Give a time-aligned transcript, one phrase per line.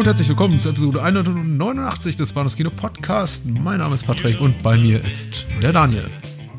[0.00, 3.42] Hallo und herzlich willkommen zur Episode 189 des Bahnhofs Kino Podcast.
[3.44, 6.06] Mein Name ist Patrick und bei mir ist der Daniel.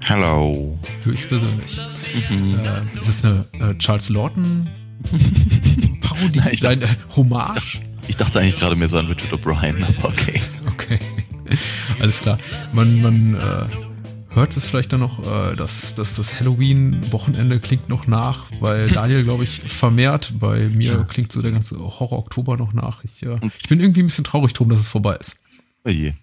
[0.08, 0.78] Hallo.
[1.04, 1.82] Höchstpersönlich.
[2.30, 2.54] Mhm.
[2.54, 4.70] Äh, ist das eine äh, Charles Lawton
[6.02, 6.38] Parodie?
[6.38, 7.80] Nein, ich Nein, äh, Hommage?
[8.08, 10.40] Ich dachte eigentlich gerade mehr so an Richard O'Brien, aber okay.
[10.74, 11.00] Okay.
[12.00, 12.38] Alles klar.
[12.74, 13.91] Man, man äh,
[14.34, 19.24] hört es vielleicht dann noch, äh, dass, dass das Halloween-Wochenende klingt noch nach, weil Daniel,
[19.24, 20.34] glaube ich, vermehrt.
[20.40, 21.04] Bei mir Ja.
[21.04, 23.04] klingt so der ganze Horror-Oktober noch nach.
[23.04, 25.38] Ich, äh, ich bin irgendwie ein bisschen traurig drum, dass es vorbei ist.
[25.86, 26.14] Oh je.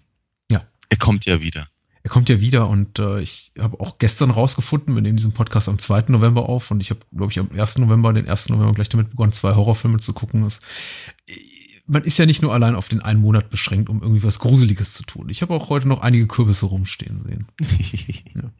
[0.49, 0.63] Ja.
[0.89, 1.67] Er kommt ja wieder.
[2.01, 5.67] Er kommt ja wieder und äh, ich habe auch gestern rausgefunden, wir nehmen diesen Podcast
[5.67, 6.05] am 2.
[6.07, 7.77] November auf und ich habe, glaube ich, am 1.
[7.79, 8.49] November, den 1.
[8.49, 10.43] November gleich damit begonnen, zwei Horrorfilme zu gucken.
[10.43, 10.59] Das,
[11.89, 14.93] man ist ja nicht nur allein auf den einen Monat beschränkt, um irgendwie was Gruseliges
[14.93, 15.27] zu tun.
[15.29, 17.47] Ich habe auch heute noch einige Kürbisse rumstehen sehen.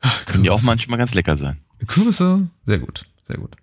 [0.00, 0.66] Ah, Können ja auch Kürbisse.
[0.66, 1.58] manchmal ganz lecker sein.
[1.86, 3.56] Kürbisse, sehr gut, sehr gut.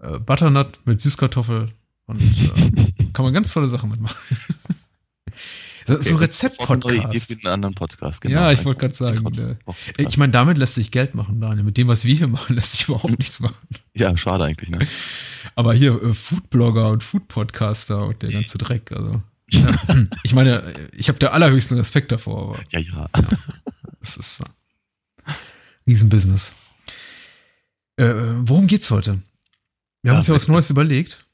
[0.00, 1.68] Äh, Butternut mit Süßkartoffel
[2.06, 4.16] und äh, kann man ganz tolle Sachen mitmachen.
[5.86, 6.84] So so Okay, Rezept-Podcast.
[7.04, 8.20] Neue Idee für einen anderen Podcast.
[8.20, 8.34] genau.
[8.34, 11.64] Ja, ich wollte gerade sagen, äh, Ich meine, damit lässt sich Geld machen, Daniel.
[11.64, 13.56] Mit dem, was wir hier machen, lässt sich überhaupt nichts machen.
[13.94, 14.86] ja, schade eigentlich, ne?
[15.54, 18.90] Aber hier äh, Foodblogger und Foodpodcaster und der ganze Dreck.
[18.92, 19.74] Also, ja.
[20.22, 23.06] ich meine, äh, ich habe da allerhöchsten Respekt davor, aber Ja, ja.
[24.00, 25.32] das ist äh,
[25.86, 26.52] Riesenbusiness.
[27.96, 29.20] Äh, worum geht's heute?
[30.02, 30.48] Wir haben Ja, uns ja was.
[30.48, 31.24] Neues überlegt.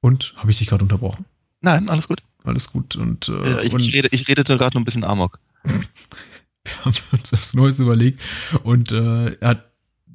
[0.00, 1.26] Und habe ich dich gerade unterbrochen?
[1.60, 2.22] Nein, alles gut.
[2.44, 2.96] Alles gut.
[2.96, 5.38] Und, äh, Ja, ich, und ich, rede, ich redete gerade noch ein bisschen Amok.
[5.64, 8.20] wir haben uns was Neues überlegt
[8.62, 9.70] und äh, er hat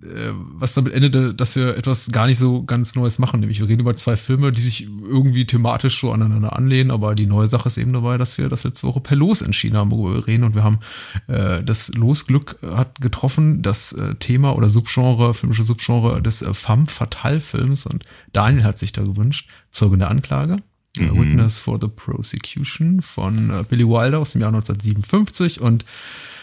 [0.06, 3.40] äh, was damit endete, dass wir etwas gar nicht so ganz Neues machen.
[3.40, 7.25] Nämlich wir reden über zwei Filme, die sich irgendwie thematisch so aneinander anlehnen, aber die
[7.25, 10.16] neue Sache ist eben dabei, dass wir das letzte Woche per Los entschieden haben, worüber
[10.16, 10.44] wir reden.
[10.44, 10.80] Und wir haben
[11.28, 16.88] äh, das Losglück hat getroffen, das äh, Thema oder Subgenre, filmische Subgenre des äh, femme
[16.88, 17.86] fatale Films.
[17.86, 20.57] Und Daniel hat sich da gewünscht, Zeugen der Anklage.
[21.03, 21.19] Mhm.
[21.19, 25.85] Witness for the Prosecution von äh, Billy Wilder aus dem Jahr 1957 und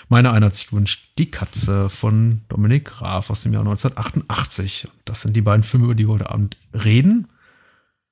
[0.08, 4.84] meine eine hat sich gewünscht, Die Katze von Dominik Graf aus dem Jahr 1988.
[4.84, 7.28] Und Das sind die beiden Filme, über die wir heute Abend reden.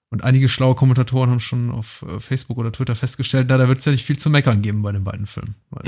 [0.08, 3.78] Und einige schlaue Kommentatoren haben schon auf äh, Facebook oder Twitter festgestellt, na, da wird
[3.78, 5.54] es ja nicht viel zu meckern geben bei den beiden Filmen.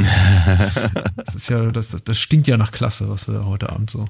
[1.16, 4.06] Das ist ja, das, das, das stinkt ja nach Klasse, was wir heute Abend so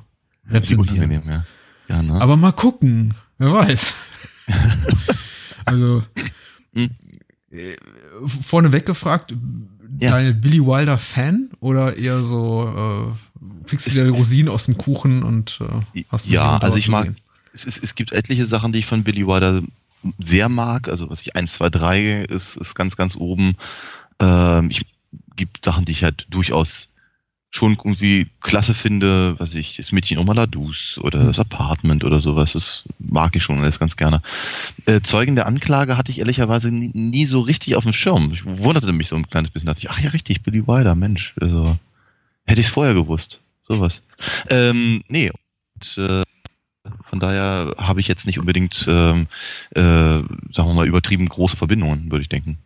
[0.50, 1.04] rezensieren.
[1.10, 1.44] unangenehm, ja.
[1.88, 2.20] Ja, ne?
[2.20, 3.94] Aber mal gucken, wer weiß.
[5.66, 6.02] also,
[6.74, 6.90] Hm.
[7.50, 7.74] äh,
[8.42, 9.34] vorneweg gefragt,
[10.00, 10.10] Ja.
[10.10, 14.78] Daniel Billy Wilder Fan oder eher so, äh, pickst du Es dir Rosinen aus dem
[14.78, 15.60] Kuchen und
[15.94, 17.12] äh, hast ja, also ich mag,
[17.52, 19.62] es, ist, es gibt etliche Sachen, die ich von Billy Wilder
[20.18, 20.88] sehr mag.
[20.88, 23.54] Also was ich 1, 2, 3 ist, ist ganz, ganz oben.
[24.18, 24.86] Ähm, ich
[25.36, 26.88] gibt Sachen, die ich halt durchaus
[27.54, 32.54] schon irgendwie klasse finde, was ich, das Mädchen Oma Ladus oder das Apartment oder sowas,
[32.54, 34.22] das mag ich schon alles ganz gerne.
[34.86, 38.32] Äh, Zeugen der Anklage hatte ich ehrlicherweise nie, nie so richtig auf dem Schirm.
[38.32, 41.34] Ich wunderte mich so ein kleines bisschen, dachte ich, ach ja, richtig, Billy Wilder, Mensch,
[41.40, 41.78] also
[42.44, 43.40] hätte ich es vorher gewusst.
[43.68, 44.02] Sowas.
[44.48, 46.22] Ähm, nee, und, äh,
[47.10, 49.26] von daher habe ich jetzt nicht unbedingt, ähm,
[49.72, 52.58] äh, sagen wir mal, übertrieben große Verbindungen, würde ich denken.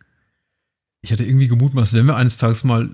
[1.01, 2.89] Ich hatte irgendwie gemutmaßt, wenn wir eines Tages mal,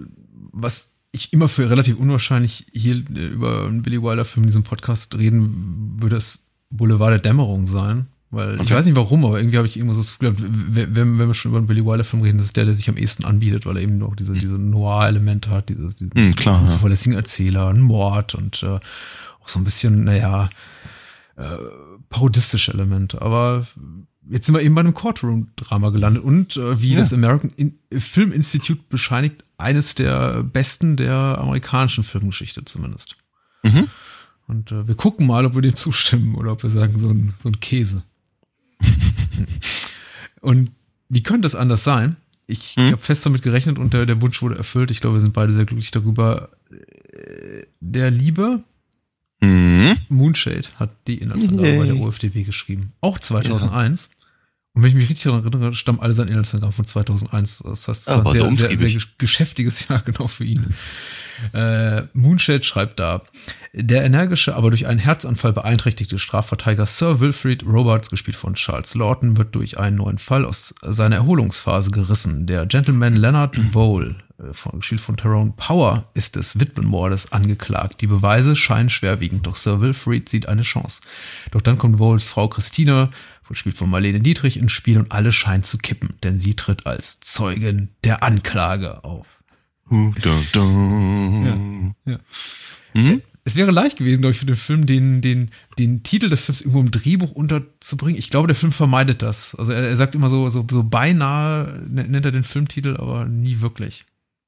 [0.52, 4.64] was ich immer für relativ unwahrscheinlich hier äh, über einen Billy Wilder Film in diesem
[4.64, 8.08] Podcast reden, würde es Boulevard der Dämmerung sein.
[8.32, 8.74] Weil ich Okay.
[8.74, 11.36] weiß nicht warum, aber irgendwie habe ich immer so das Gefühl, gehabt, wenn, wenn wir
[11.36, 13.68] schon über einen Billy Wilder Film reden, das ist der, der sich am ehesten anbietet,
[13.68, 16.62] weil er eben noch diese, diese Noir-Elemente hat, dieses, diesen Hm, klar, ja.
[16.64, 18.80] unzuverlässigen Erzähler, ein Mord und äh,
[19.40, 20.50] auch so ein bisschen, naja,
[21.36, 21.44] äh,
[22.10, 23.22] parodistische Elemente.
[23.22, 23.68] Aber
[24.30, 26.98] jetzt sind wir eben bei einem Courtroom-Drama gelandet und äh, wie Ja.
[27.02, 33.18] das American In Film Institute bescheinigt, eines der besten der amerikanischen Filmgeschichte zumindest.
[33.64, 33.88] Mhm.
[34.48, 37.34] Und äh, wir gucken mal, ob wir dem zustimmen oder ob wir sagen, so ein,
[37.42, 38.04] so ein Käse.
[40.42, 40.72] und
[41.10, 42.18] wie könnte es anders sein?
[42.46, 42.92] Ich Hm?
[42.92, 44.92] habe fest damit gerechnet und der, der Wunsch wurde erfüllt.
[44.92, 46.50] Ich glaube, wir sind beide sehr glücklich darüber.
[46.72, 48.64] Äh, Der Liebe
[49.42, 49.98] Mhm.
[50.08, 51.98] Moonshade hat die Inhaltsangabe bei der.
[51.98, 52.94] OFDB geschrieben.
[53.02, 54.10] Auch 2001.
[54.76, 57.60] Und wenn ich mich richtig daran erinnere, stammen alle seine Inhaltsangaben von 2001.
[57.60, 60.74] Das heißt, es Ah, war ein sehr, sehr, sehr geschäftiges Jahr genau für ihn.
[61.54, 63.22] Äh, Moonshade schreibt da,
[63.74, 69.38] der energische, aber durch einen Herzanfall beeinträchtigte Strafverteidiger Sir Wilfrid Robards, gespielt von Charles Lawton,
[69.38, 72.48] wird durch einen neuen Fall aus seiner Erholungsphase gerissen.
[72.48, 78.02] Der Gentleman Leonard Vole, äh, von, gespielt von Tyrone Power, ist des Witwenmordes angeklagt.
[78.02, 81.02] Die Beweise scheinen schwerwiegend, doch Sir Wilfrid sieht eine Chance.
[81.52, 83.12] Doch dann kommt Voles Frau Christina,
[83.50, 87.20] gespielt von Marlene Dietrich, ins Spiel und alles scheint zu kippen, denn sie tritt als
[87.20, 89.28] Zeugin der Anklage auf.
[90.52, 91.96] Dun.
[92.06, 92.20] Ja, ja.
[92.94, 93.22] Hm?
[93.46, 96.62] Es wäre leicht gewesen, glaube ich, für den Film den, den, den Titel des Films
[96.62, 98.18] irgendwo im Drehbuch unterzubringen.
[98.18, 99.54] Ich glaube, der Film vermeidet das.
[99.56, 103.60] Also er, er sagt immer so, so, so beinahe nennt er den Filmtitel, aber nie
[103.60, 104.06] wirklich.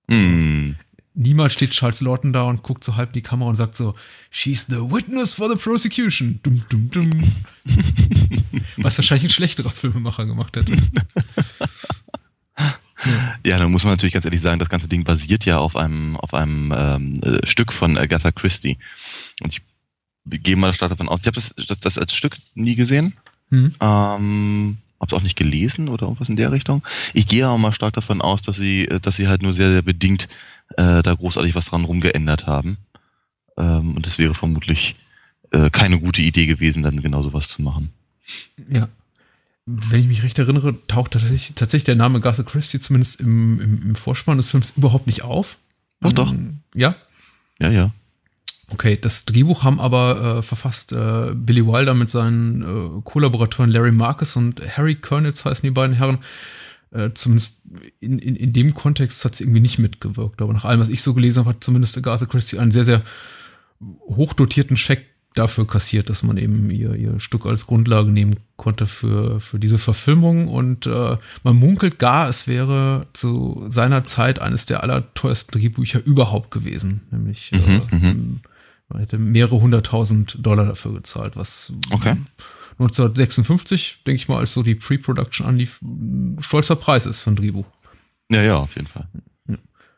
[0.09, 0.75] Hm.
[1.17, 3.95] Niemals steht Charles Lawton da und guckt so halb in die Kamera und sagt so,
[4.31, 6.39] She's the witness for the prosecution.
[6.43, 7.09] Dum, dum, dum.
[8.77, 10.75] Was wahrscheinlich ein schlechterer Filmemacher gemacht hätte.
[13.45, 16.17] Ja, dann muss man natürlich ganz ehrlich sagen, das ganze Ding basiert ja auf einem,
[16.17, 18.77] auf einem ähm, äh, Stück von Agatha Christie.
[19.43, 19.61] Und ich
[20.43, 23.13] gehe mal stark davon aus, ich habe das, das, das als Stück nie gesehen.
[23.49, 23.73] Mhm.
[23.79, 26.81] Ähm, habe es auch nicht gelesen oder irgendwas in der Richtung.
[27.13, 29.69] Ich gehe aber mal stark davon aus, dass sie, äh, dass sie halt nur sehr,
[29.69, 30.27] sehr bedingt
[30.77, 32.77] äh, da großartig was dran rumgeändert haben.
[33.57, 34.95] Ähm, und es wäre vermutlich
[35.51, 37.91] äh, keine gute Idee gewesen, dann genau sowas zu machen.
[38.69, 38.89] Ja.
[39.65, 43.81] Wenn ich mich recht erinnere, taucht tatsächlich, tatsächlich der Name Garth Christie zumindest im, im,
[43.81, 45.57] im Vorspann des Films überhaupt nicht auf.
[46.01, 46.31] Doch, doch.
[46.31, 46.95] Ähm, Ja?
[47.59, 47.91] Ja, ja.
[48.71, 53.91] Okay, das Drehbuch haben aber äh, verfasst äh, Billy Wilder mit seinen äh, Kollaboratoren Larry
[53.91, 56.19] Marcus und Harry Kernitz heißen die beiden Herren.
[56.91, 57.63] Äh, zumindest
[57.99, 60.41] in, in, in dem Kontext hat sie irgendwie nicht mitgewirkt.
[60.41, 63.01] Aber nach allem, was ich so gelesen habe, hat zumindest Agatha Christie einen sehr, sehr
[64.07, 65.05] hochdotierten Scheck
[65.35, 69.77] dafür kassiert, dass man eben ihr, ihr Stück als Grundlage nehmen konnte für, für diese
[69.77, 70.47] Verfilmung.
[70.47, 76.51] Und äh, man munkelt gar, es wäre zu seiner Zeit eines der allerteuersten Drehbücher überhaupt
[76.51, 77.01] gewesen.
[77.11, 78.39] Nämlich Mhm, äh, mhm.
[78.87, 82.15] man hätte mehrere hunderttausend Dollar dafür gezahlt, was Okay.
[82.79, 87.35] 1956, denke ich mal, als so die Pre-Production anlief, ein stolzer Preis ist für ein
[87.35, 87.65] Drehbuch.
[88.31, 89.07] Ja, ja, auf jeden Fall.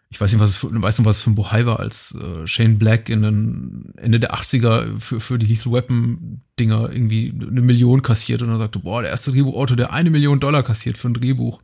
[0.10, 2.16] Ich weiß nicht, was es für, weiß nicht, was es für ein Bohai war, als
[2.16, 7.34] äh, Shane Black in den Ende der 80er für, für die Lethal Weapon Dinger irgendwie
[7.42, 10.98] eine Million kassiert und er sagte, boah, der erste Drehbuchautor, der eine Million Dollar kassiert
[10.98, 11.62] für ein Drehbuch.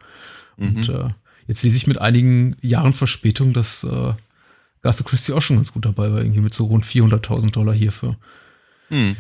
[0.58, 0.94] Und Mhm.
[0.94, 1.10] äh,
[1.48, 4.14] jetzt lese ich mit einigen Jahren Verspätung, dass äh,
[4.84, 8.18] Arthur Christie auch schon ganz gut dabei war, irgendwie mit so rund 400.000 Dollar hierfür.
[8.90, 9.16] Hm.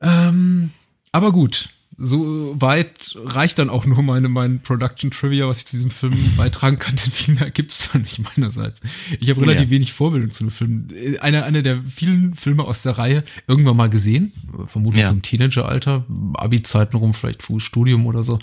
[0.00, 0.70] Ähm,
[1.14, 5.76] aber gut, so weit reicht dann auch nur meine, mein Production Trivia, was ich zu
[5.76, 8.80] diesem Film beitragen kann, denn viel mehr gibt's da nicht meinerseits.
[9.20, 9.70] Ich habe relativ Ja.
[9.70, 10.88] wenig Vorbildung zu dem Film.
[11.20, 14.32] Einer, einer der vielen Filme aus der Reihe irgendwann mal gesehen,
[14.66, 15.08] vermutlich Ja.
[15.10, 18.40] so im Teenageralter, Abi-Zeiten rum, vielleicht frühes Studium oder so,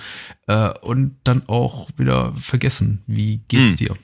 [0.48, 3.04] äh, und dann auch wieder vergessen.
[3.06, 3.76] Wie geht's Hm.
[3.88, 3.96] dir?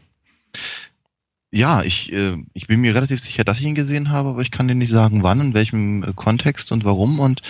[1.52, 4.52] Ja, ich, äh, ich bin mir relativ sicher, dass ich ihn gesehen habe, aber ich
[4.52, 7.42] kann dir nicht sagen, wann, in welchem äh, Kontext und warum und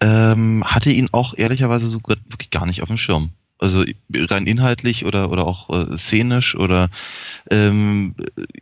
[0.00, 3.30] ähm, hatte ihn auch ehrlicherweise so wirklich gar nicht auf dem Schirm.
[3.58, 6.88] Also rein inhaltlich oder oder auch äh, szenisch oder
[7.50, 8.14] ähm,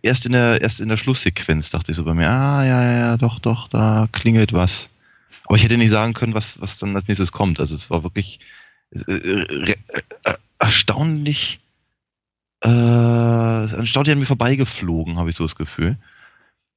[0.02, 3.16] erst in der erst in der Schlusssequenz dachte ich so bei mir, ah ja ja
[3.16, 4.88] doch doch, da klingelt was.
[5.44, 7.60] Aber ich hätte nicht sagen können, was was dann als nächstes kommt.
[7.60, 8.40] Also es war wirklich
[8.90, 9.44] äh,
[12.64, 15.96] äh, äh, erstaunlich an mir vorbeigeflogen, habe ich so das Gefühl.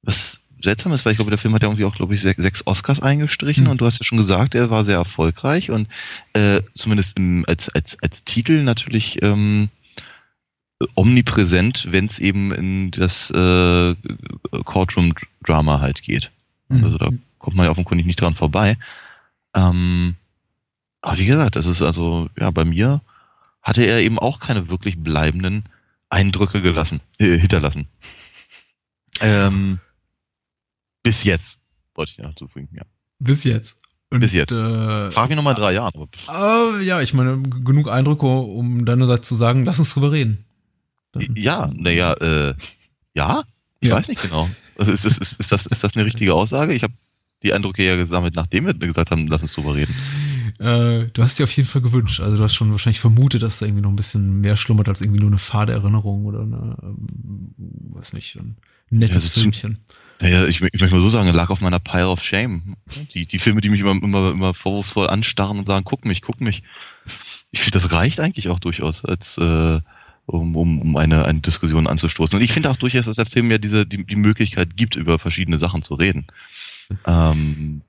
[0.02, 2.40] Was seltsam ist, weil ich glaube, der Film hat ja irgendwie auch, glaube ich, sech-
[2.40, 3.72] sechs Oscars eingestrichen Hm.
[3.72, 5.88] und du hast ja schon gesagt, er war sehr erfolgreich und
[6.34, 9.70] äh, zumindest im, als, als, als Titel natürlich ähm,
[10.94, 13.94] omnipräsent, wenn es eben in das äh,
[14.64, 16.30] Courtroom-Drama halt geht.
[16.68, 16.84] Mhm.
[16.84, 18.76] Also da kommt man ja offenkundig nicht dran vorbei.
[19.54, 20.14] Ähm,
[21.00, 23.00] aber wie gesagt, das ist also, ja, bei mir
[23.62, 25.64] hatte er eben auch keine wirklich bleibenden
[26.10, 27.86] Eindrücke gelassen, äh, hinterlassen.
[29.20, 29.78] Ähm,
[31.02, 31.60] bis jetzt,
[31.94, 32.82] wollte ich ja zufügen, ja.
[33.18, 33.78] Bis jetzt.
[34.10, 34.50] Und, Bis jetzt.
[34.50, 35.92] Äh, Frag mich nochmal drei Jahren.
[35.94, 40.44] aber- Äh, ja, ich meine, genug Eindrücke, um deinerseits zu sagen, lass uns drüber reden.
[41.12, 42.54] Dann- Ja, naja, äh,
[43.14, 43.44] ja?
[43.80, 43.96] Ich Ja.
[43.96, 44.48] weiß nicht genau.
[44.78, 46.74] Also ist, ist, ist, ist, das, ist das eine richtige Aussage?
[46.74, 46.94] Ich habe
[47.42, 49.94] die Eindrücke ja gesammelt, nachdem wir gesagt haben, lass uns drüber reden.
[50.58, 52.20] Äh, du hast dir auf jeden Fall gewünscht.
[52.20, 55.00] Also du hast schon wahrscheinlich vermutet, dass da irgendwie noch ein bisschen mehr schlummert als
[55.00, 57.54] irgendwie nur eine fade Erinnerung oder eine, ähm,
[57.94, 58.56] weiß nicht, ein
[58.90, 59.78] nettes Ja, Filmchen.
[60.20, 62.76] Naja, ich, ich möchte mal so sagen, lag auf meiner Pile of Shame.
[63.12, 66.40] Die, die Filme, die mich immer, immer, immer vorwurfsvoll anstarren und sagen, guck mich, guck
[66.40, 66.62] mich.
[67.50, 69.80] Ich finde, das reicht eigentlich auch durchaus, als äh,
[70.26, 72.36] um, um, um eine, eine Diskussion anzustoßen.
[72.36, 75.18] Und ich finde auch durchaus, dass der Film ja diese die, die Möglichkeit gibt, über
[75.18, 76.26] verschiedene Sachen zu reden.
[77.06, 77.80] Ähm,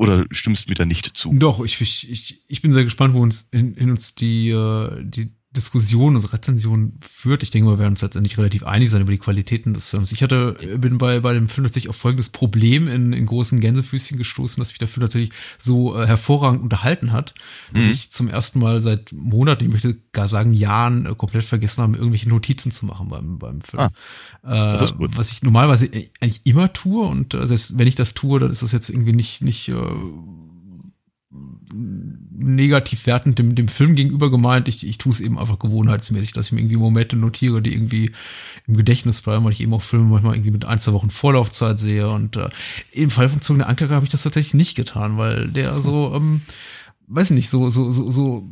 [0.00, 1.30] oder stimmst du mir da nicht zu?
[1.34, 5.04] Doch, ich, ich, ich, ich bin sehr gespannt, wo uns in, in uns die, äh,
[5.04, 7.42] die Diskussion, unsere Rezension führt.
[7.42, 10.12] Ich denke, wir werden uns letztendlich relativ einig sein über die Qualitäten des Films.
[10.12, 14.16] Ich hatte, bin bei, bei dem Film tatsächlich auf folgendes Problem in, in großen Gänsefüßchen
[14.16, 17.34] gestoßen, dass mich der Film tatsächlich so äh, hervorragend unterhalten hat,
[17.74, 17.90] dass mhm.
[17.90, 21.96] ich zum ersten Mal seit Monaten, ich möchte gar sagen Jahren, äh, komplett vergessen habe,
[21.96, 23.88] irgendwelche Notizen zu machen beim, beim Film.
[24.44, 25.90] Ah, äh, was ich normalerweise
[26.20, 29.14] eigentlich immer tue und äh, selbst wenn ich das tue, dann ist das jetzt irgendwie
[29.14, 29.74] nicht, nicht äh,
[31.32, 34.66] negativ wertend dem, dem Film gegenüber gemeint.
[34.66, 38.10] Ich, ich tue es eben einfach gewohnheitsmäßig, dass ich mir irgendwie Momente notiere, die irgendwie
[38.66, 41.78] im Gedächtnis bleiben, weil ich eben auch Filme manchmal irgendwie mit ein, zwei Wochen Vorlaufzeit
[41.78, 42.08] sehe.
[42.08, 42.48] Und äh,
[42.90, 46.12] im Fall von Zungen der Anklage habe ich das tatsächlich nicht getan, weil der so,
[46.14, 46.40] ähm,
[47.06, 48.48] weiß nicht, so, so, so, so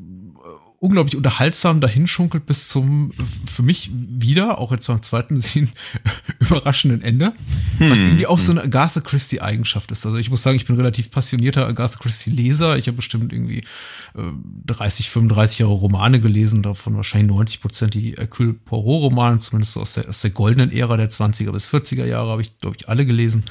[0.80, 3.11] unglaublich unterhaltsam dahinschunkelt bis zum,
[3.47, 5.73] für mich wieder, auch jetzt beim zweiten Sehen,
[6.38, 7.32] überraschenden Ende.
[7.78, 7.90] Hm.
[7.90, 10.06] Was irgendwie auch so eine Agatha Christie-Eigenschaft ist.
[10.06, 12.76] Also ich muss sagen, ich bin relativ passionierter Agatha Christie-Leser.
[12.76, 13.64] Ich habe bestimmt irgendwie
[14.14, 14.23] äh,
[14.66, 20.08] 30, 35 Jahre Romane gelesen, davon wahrscheinlich 90 Prozent die Hercule Poirot-Romane, zumindest aus der,
[20.08, 23.44] aus der goldenen Ära der 20er bis 40er Jahre habe ich, glaube ich, alle gelesen.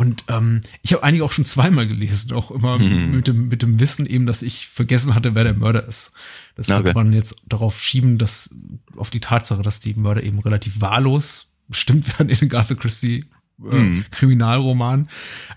[0.00, 3.10] Und ähm, ich habe einige auch schon zweimal gelesen, auch immer hm.
[3.16, 6.12] mit, dem, mit dem Wissen eben, dass ich vergessen hatte, wer der Mörder ist.
[6.54, 6.84] Das okay.
[6.84, 8.48] kann man jetzt darauf schieben, dass
[8.96, 13.26] auf die Tatsache, dass die Mörder eben relativ wahllos bestimmt werden in den Garth Christie
[13.64, 14.04] äh, hm.
[14.10, 15.08] Kriminalroman.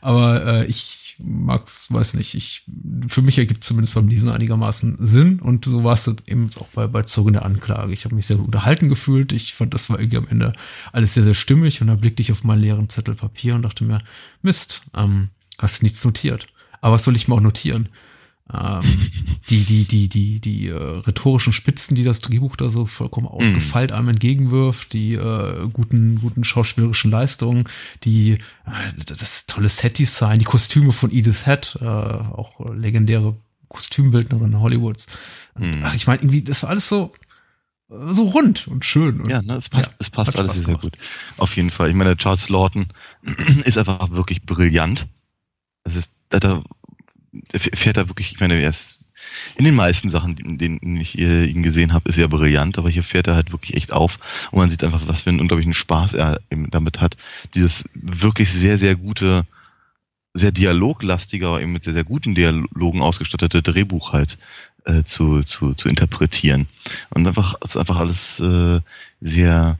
[0.02, 2.66] Aber äh, ich mag's, weiß nicht, ich,
[3.08, 6.88] für mich ergibt zumindest beim Lesen einigermaßen Sinn und so war es eben auch bei,
[6.88, 7.94] bei Zeugen der Anklage.
[7.94, 9.32] Ich habe mich sehr gut unterhalten gefühlt.
[9.32, 10.54] Ich fand, das war irgendwie am Ende
[10.92, 13.84] alles sehr, sehr stimmig und da blickte ich auf meinen leeren Zettel Papier und dachte
[13.84, 14.00] mir,
[14.42, 16.48] Mist, ähm, hast nichts notiert.
[16.82, 17.90] Aber was soll ich mir auch notieren?
[18.52, 18.82] Ähm,
[19.50, 23.34] die, die, die, die, die äh, rhetorischen Spitzen, die das Drehbuch da so vollkommen mhm.
[23.34, 27.66] ausgefeilt einem entgegenwirft, die äh, guten, guten schauspielerischen Leistungen,
[28.04, 28.34] die
[28.66, 33.36] äh, das tolle Set-Design, die Kostüme von Edith Head, äh, auch legendäre
[33.70, 35.08] Kostümbildnerin Hollywoods.
[35.58, 35.82] Mhm.
[35.84, 37.12] Ach, ich meine, irgendwie, das war alles so,
[37.88, 39.22] so rund und schön.
[39.22, 40.98] Und, ja, ne, es passt, ja, es passt alles sehr, sehr gut.
[41.38, 41.90] Auf jeden Fall.
[41.90, 42.88] Ich meine, Charles Lawton
[43.66, 45.08] ist einfach wirklich brillant.
[45.86, 46.64] Es ist, da
[47.56, 49.06] fährt er wirklich, ich meine, er ist
[49.56, 53.04] in den meisten Sachen, in denen ich ihn gesehen habe, ist er brillant, aber hier
[53.04, 54.20] fährt er halt wirklich echt auf
[54.52, 57.18] und man sieht einfach, was für einen unglaublichen Spaß er damit hat.
[57.56, 59.46] Dieses wirklich sehr, sehr gute,
[60.34, 64.38] sehr dialoglastige, aber eben mit sehr, sehr guten Dialogen ausgestattete Drehbuch halt
[64.86, 66.68] äh, zu, zu, zu interpretieren.
[67.10, 68.80] Und einfach, ist einfach alles äh,
[69.22, 69.80] sehr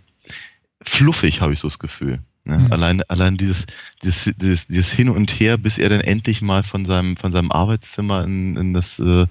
[0.82, 2.20] fluffig, habe ich so das Gefühl.
[2.46, 2.58] Ne?
[2.58, 2.74] Mhm.
[2.74, 3.66] Allein, allein dieses,
[4.04, 7.52] dieses, dieses, dieses Hin und Her, bis er dann endlich mal von seinem, von seinem
[7.52, 9.28] Arbeitszimmer in, in das, äh,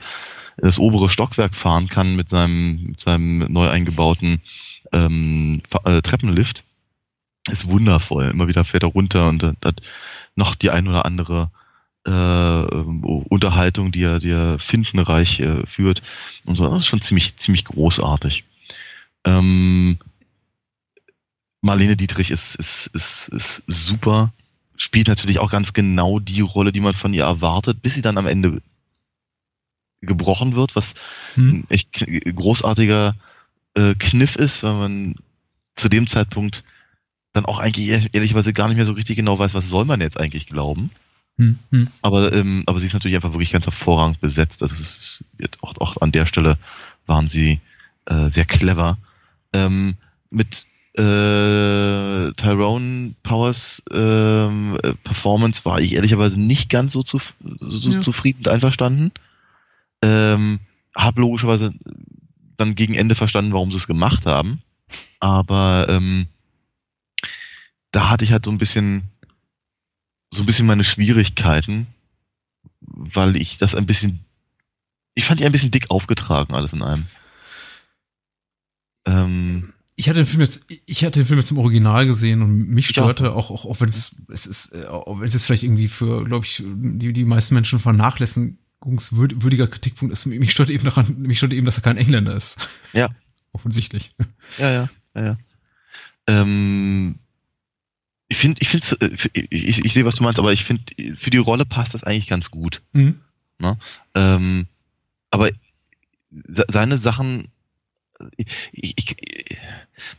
[0.56, 4.40] das obere Stockwerk fahren kann mit seinem, mit seinem neu eingebauten
[4.92, 6.64] ähm, äh, Treppenlift,
[7.48, 8.30] ist wundervoll.
[8.30, 9.82] Immer wieder fährt er runter und hat
[10.36, 11.50] noch die ein oder andere
[12.04, 16.02] äh, Unterhaltung, die er, die er findenreich äh, führt
[16.46, 16.68] und so.
[16.68, 18.44] Das ist schon ziemlich, ziemlich großartig.
[19.24, 19.98] Ähm,
[21.62, 24.32] Marlene Dietrich ist, ist, ist, ist super,
[24.76, 28.18] spielt natürlich auch ganz genau die Rolle, die man von ihr erwartet, bis sie dann
[28.18, 28.60] am Ende
[30.00, 30.94] gebrochen wird, was
[31.34, 31.50] hm.
[31.50, 32.04] ein echt
[32.34, 33.14] großartiger
[33.74, 35.14] äh, Kniff ist, weil man
[35.76, 36.64] zu dem Zeitpunkt
[37.32, 40.18] dann auch eigentlich ehrlicherweise gar nicht mehr so richtig genau weiß, was soll man jetzt
[40.18, 40.90] eigentlich glauben.
[41.38, 41.88] Hm, hm.
[42.02, 44.62] Aber, ähm, aber sie ist natürlich einfach wirklich ganz hervorragend besetzt.
[44.62, 45.24] Also es ist,
[45.62, 46.58] auch, auch an der Stelle
[47.06, 47.60] waren sie
[48.06, 48.98] äh, sehr clever.
[49.52, 49.94] Ähm,
[50.30, 57.18] mit äh, Tyrone Powers ähm, Performance war ich ehrlicherweise nicht ganz so, zu,
[57.60, 58.00] so ja.
[58.00, 59.10] zufrieden und einverstanden.
[60.02, 60.60] Ähm,
[60.94, 61.72] hab logischerweise
[62.56, 64.60] dann gegen Ende verstanden, warum sie es gemacht haben.
[65.20, 66.26] Aber ähm,
[67.90, 69.04] da hatte ich halt so ein bisschen
[70.30, 71.86] so ein bisschen meine Schwierigkeiten,
[72.80, 74.24] weil ich das ein bisschen
[75.14, 77.06] ich fand die ein bisschen dick aufgetragen, alles in einem.
[79.06, 79.72] Ähm,
[80.02, 82.88] ich hatte den Film jetzt, ich hatte den Film jetzt im Original gesehen und mich
[82.88, 85.86] störte auch, auch, auch wenn es, es ist, äh, auch wenn es jetzt vielleicht irgendwie
[85.86, 91.38] für, glaube ich, die, die meisten Menschen vernachlässigungswürdiger Kritikpunkt ist, mich stört eben daran, mich
[91.38, 92.56] stört eben, dass er kein Engländer ist.
[92.92, 93.10] Ja.
[93.52, 94.10] Offensichtlich.
[94.58, 95.38] Ja, ja, ja, ja.
[96.26, 97.20] Ähm,
[98.26, 100.82] ich finde, ich finde, äh, ich, ich sehe, was du meinst, aber ich finde,
[101.14, 102.82] für die Rolle passt das eigentlich ganz gut.
[102.92, 103.20] Mhm.
[103.60, 103.78] Ne?
[104.16, 104.66] Ähm,
[105.30, 105.50] aber
[106.66, 107.52] seine Sachen
[108.36, 109.16] ich, ich,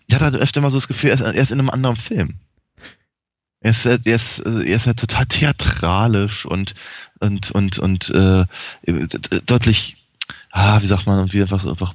[0.07, 1.97] ich hatte halt öfter mal so das Gefühl, er ist, er ist in einem anderen
[1.97, 2.35] Film.
[3.61, 6.75] Er ist, er ist, er ist halt total theatralisch und
[7.19, 8.45] und und und äh,
[9.45, 9.95] deutlich,
[10.51, 11.93] ah, wie sagt man, irgendwie einfach einfach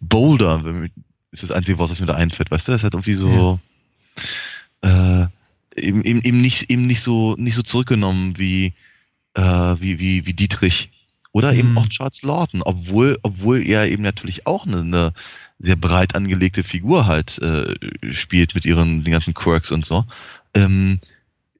[0.00, 0.62] bolder,
[1.30, 2.72] ist das einzige Wort, was mir da einfällt, weißt du?
[2.72, 3.60] Er ist halt irgendwie so
[4.82, 5.22] ja.
[5.24, 5.28] äh,
[5.76, 8.74] eben, eben, eben nicht eben nicht so nicht so zurückgenommen wie
[9.34, 10.90] äh, wie wie wie Dietrich
[11.32, 11.78] Oder eben Mhm.
[11.78, 15.12] auch Charles Lawton, obwohl, obwohl er eben natürlich auch eine, eine
[15.60, 17.74] sehr breit angelegte Figur halt äh,
[18.12, 20.04] spielt mit ihren den ganzen Quirks und so.
[20.54, 21.00] Ähm,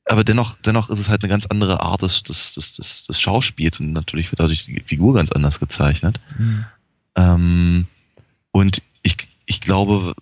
[0.06, 3.78] aber dennoch, dennoch ist es halt eine ganz andere Art des, des, des, des, Schauspiels
[3.78, 6.18] und natürlich wird dadurch die Figur ganz anders gezeichnet.
[6.36, 6.64] Mhm.
[7.14, 7.86] Ähm,
[8.50, 9.16] und ich,
[9.46, 10.14] ich glaube,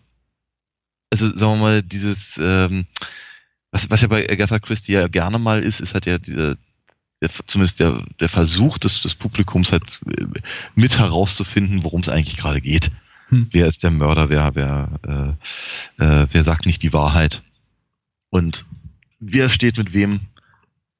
[1.10, 2.84] also sagen wir mal, dieses, ähm,
[3.70, 6.58] was, was ja bei Agatha Christie ja gerne mal ist, ist halt ja diese,
[7.22, 10.26] der, zumindest der, der Versuch des, des Publikums halt äh,
[10.74, 12.90] mit herauszufinden, worum es eigentlich gerade geht.
[13.28, 13.48] Hm.
[13.50, 15.36] Wer ist der Mörder, wer, wer,
[15.98, 17.42] äh, äh, wer sagt nicht die Wahrheit?
[18.30, 18.64] Und
[19.20, 20.20] wer steht mit wem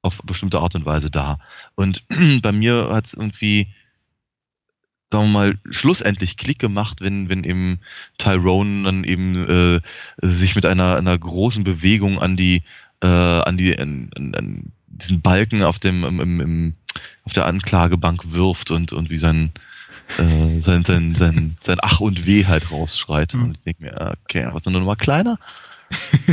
[0.01, 1.39] auf bestimmte Art und Weise da?
[1.75, 2.03] Und
[2.41, 3.67] bei mir hat es irgendwie
[5.11, 7.79] sagen wir mal, schlussendlich Klick gemacht, wenn, wenn eben
[8.17, 9.81] Tyrone dann eben äh,
[10.21, 12.61] sich mit einer, einer großen Bewegung an die,
[13.01, 16.73] äh, an die, an, an, an diesen Balken auf dem, im, im,
[17.23, 19.51] auf der Anklagebank wirft und, und wie sein,
[20.17, 23.33] äh, sein, sein, sein, sein Ach und Weh halt rausschreit.
[23.33, 23.43] Mhm.
[23.43, 25.37] Und ich denke mir, okay, was nur noch mal kleiner?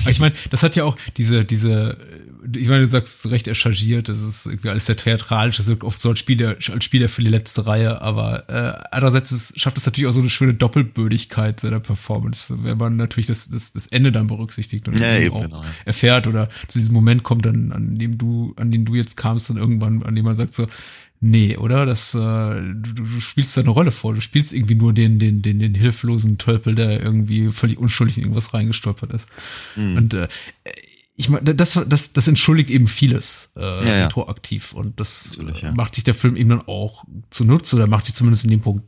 [0.00, 1.96] Aber ich meine, das hat ja auch diese, diese,
[2.54, 5.84] ich meine, du sagst Recht, er chargiert, das ist irgendwie alles sehr theatralisch, das wirkt
[5.84, 9.78] oft so als Spieler, als Spieler für die letzte Reihe, aber äh, andererseits ist, schafft
[9.78, 13.86] es natürlich auch so eine schöne Doppelbödigkeit seiner Performance, wenn man natürlich das, das, das
[13.88, 15.62] Ende dann berücksichtigt und Ja, eben auch genau.
[15.84, 19.50] erfährt oder zu diesem Moment kommt dann, an dem du, an den du jetzt kamst,
[19.50, 20.66] dann irgendwann, an dem man sagt so,
[21.24, 21.86] Nee, oder?
[21.86, 24.12] Das, äh, du, du spielst da eine Rolle vor.
[24.12, 28.24] Du spielst irgendwie nur den, den, den, den hilflosen Tölpel, der irgendwie völlig unschuldig in
[28.24, 29.28] irgendwas reingestolpert ist.
[29.76, 29.96] Hm.
[29.98, 30.26] Und äh,
[31.22, 34.04] ich meine, das, das, das entschuldigt eben vieles äh, Ja, ja.
[34.04, 34.72] retroaktiv.
[34.72, 35.72] Und das äh, ja.
[35.72, 38.84] macht sich der Film eben dann auch zunutze oder macht sich zumindest in dem Punkt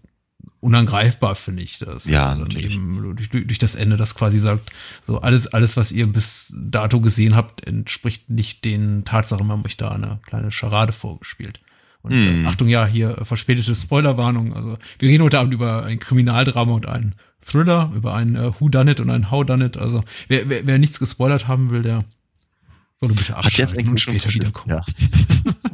[0.61, 1.79] unangreifbar, finde ich.
[1.79, 2.75] Das Ja, dann natürlich.
[2.75, 4.71] eben durch, durch das Ende, das quasi sagt,
[5.07, 9.77] so alles, alles, was ihr bis dato gesehen habt, entspricht nicht den Tatsachen, man euch
[9.77, 11.61] da eine kleine Scharade vorgespielt.
[12.03, 12.45] Und Hm.
[12.45, 14.55] äh, Achtung, ja, hier äh, verspätete Spoilerwarnung.
[14.55, 17.15] Also wir reden heute Abend über ein Kriminaldrama und einen
[17.45, 19.77] Thriller, über einen äh, Who Done It und einen How Done It.
[19.77, 22.05] Also wer, wer, wer nichts gespoilert haben will, der
[23.01, 24.77] soll bitte Hat jetzt abschalten und eigentlich schon später wiederkommen.
[24.77, 24.85] Ja.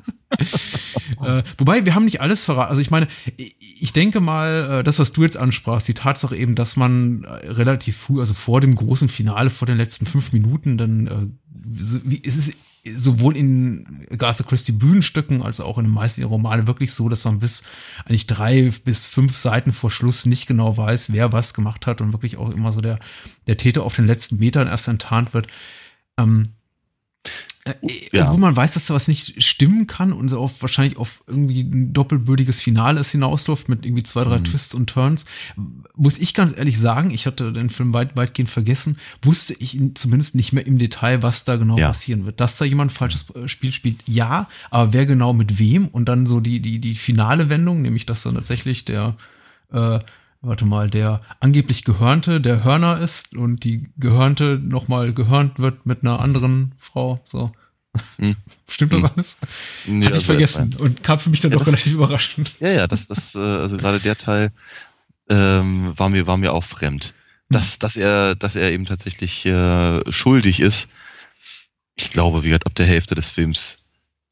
[1.23, 2.71] Äh, wobei, wir haben nicht alles verraten.
[2.71, 6.55] Also ich meine, ich denke mal, äh, das, was du jetzt ansprachst, die Tatsache eben,
[6.55, 10.79] dass man äh, relativ früh, also vor dem großen Finale, vor den letzten fünf Minuten,
[10.79, 15.93] dann äh, so, wie, es ist sowohl in Agatha Christie Bühnenstücken als auch in den
[15.93, 17.63] meisten ihrer Romane wirklich so, dass man bis
[18.07, 22.13] eigentlich drei bis fünf Seiten vor Schluss nicht genau weiß, wer was gemacht hat und
[22.13, 22.99] wirklich auch immer so der,
[23.47, 25.49] der Täter auf den letzten Metern erst enttarnt wird.
[26.19, 26.60] Ähm, äh,
[28.13, 28.25] Ja.
[28.25, 31.61] Obwohl man weiß, dass da was nicht stimmen kann und so auf wahrscheinlich auf irgendwie
[31.61, 34.45] ein doppelbödiges Finale es hinausläuft mit irgendwie zwei, drei Mhm.
[34.45, 35.27] Twists und Turns.
[35.95, 40.35] Muss ich ganz ehrlich sagen, ich hatte den Film weit, weitgehend vergessen, wusste ich zumindest
[40.35, 41.89] nicht mehr im Detail, was da genau Ja.
[41.89, 42.41] passieren wird.
[42.41, 46.07] Dass da jemand ein falsches äh, Spiel spielt, ja, aber wer genau mit wem und
[46.09, 49.17] dann so die, die, die finale Wendung, nämlich dass dann tatsächlich der,
[49.71, 49.99] äh,
[50.41, 56.03] warte mal, der angeblich Gehörnte der Hörner ist und die Gehörnte nochmal gehörnt wird mit
[56.03, 57.53] einer anderen Frau, so.
[58.19, 58.37] Hm.
[58.69, 59.11] Stimmt das Hm.
[59.15, 59.37] alles?
[59.87, 62.53] Nee, Hatte ich also, vergessen und kam für mich dann Ja, doch das- relativ überraschend.
[62.61, 64.53] Ja, ja, das, das, äh, also gerade der Teil
[65.29, 67.15] ähm, war mir, war mir auch fremd.
[67.53, 70.87] Dass, dass er, dass er eben tatsächlich äh, schuldig ist.
[71.97, 73.79] Ich glaube, wie gesagt, ab der Hälfte des Films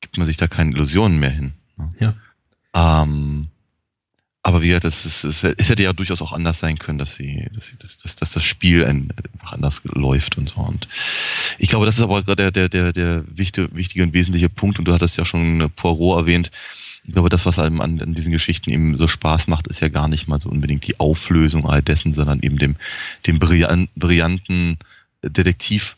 [0.00, 1.52] gibt man sich da keine Illusionen mehr hin.
[1.76, 1.92] ne?
[1.98, 3.02] Ja.
[3.02, 3.48] Ähm,
[4.42, 7.48] aber wie gesagt, es, ist, es, hätte ja durchaus auch anders sein können, dass sie,
[7.52, 10.60] dass, sie, dass, dass, dass das Spiel ein, einfach anders läuft und so.
[10.60, 10.88] Und
[11.58, 14.78] ich glaube, das ist aber gerade der, der, der, wichtige, wichtige und wesentliche Punkt.
[14.78, 16.50] Und du hattest ja schon Poirot erwähnt.
[17.04, 19.88] Ich glaube, das, was einem an, an diesen Geschichten eben so Spaß macht, ist ja
[19.88, 22.76] gar nicht mal so unbedingt die Auflösung all dessen, sondern eben dem,
[23.26, 24.78] dem brillan- brillanten
[25.22, 25.96] Detektiv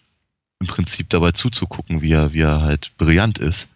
[0.60, 3.68] im Prinzip dabei zuzugucken, wie er, wie er halt brillant ist.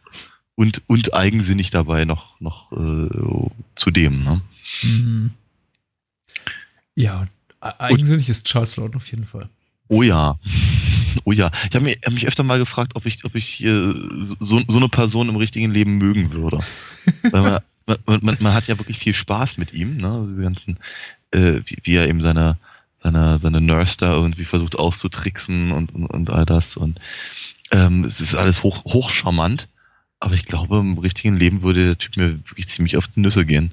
[0.57, 4.22] Und, und eigensinnig dabei noch, noch äh, zudem.
[4.22, 4.40] Ne?
[4.83, 5.31] Mhm.
[6.94, 7.27] Ja,
[7.62, 9.48] e- eigensinnig ist Charles Lawton auf jeden Fall.
[9.88, 10.38] Oh ja.
[11.27, 11.53] Oh ja.
[11.68, 14.88] Ich habe mich, hab mich öfter mal gefragt, ob ich, ob ich so, so eine
[14.88, 16.59] Person im richtigen Leben mögen würde.
[17.31, 20.27] Weil man, man, man, man hat ja wirklich viel Spaß mit ihm, ne?
[20.29, 20.79] Diese ganzen,
[21.31, 22.59] äh, wie, wie er eben seine,
[22.98, 26.77] seine, seine Nurse da irgendwie versucht auszutricksen und, und, und all das.
[26.77, 26.98] Und
[27.70, 29.68] ähm, es ist alles hoch, hoch charmant.
[30.18, 33.46] Aber ich glaube, im richtigen Leben würde der Typ mir wirklich ziemlich auf die Nüsse
[33.46, 33.72] gehen.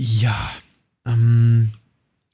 [0.00, 0.52] Ja,
[1.04, 1.72] ähm,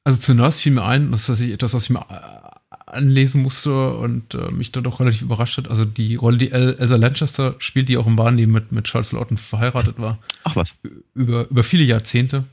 [0.05, 3.41] also zu Nurse fiel mir ein, das ist tatsächlich etwas, was ich mir äh, anlesen
[3.41, 5.69] musste und äh, mich da doch relativ überrascht hat.
[5.69, 8.85] Also die Rolle, die El Elsa Lanchester spielt, die auch im wahren Leben mit, mit
[8.85, 10.75] Charles Lawton verheiratet war, Ach was.
[11.15, 12.45] über, über viele Jahrzehnte.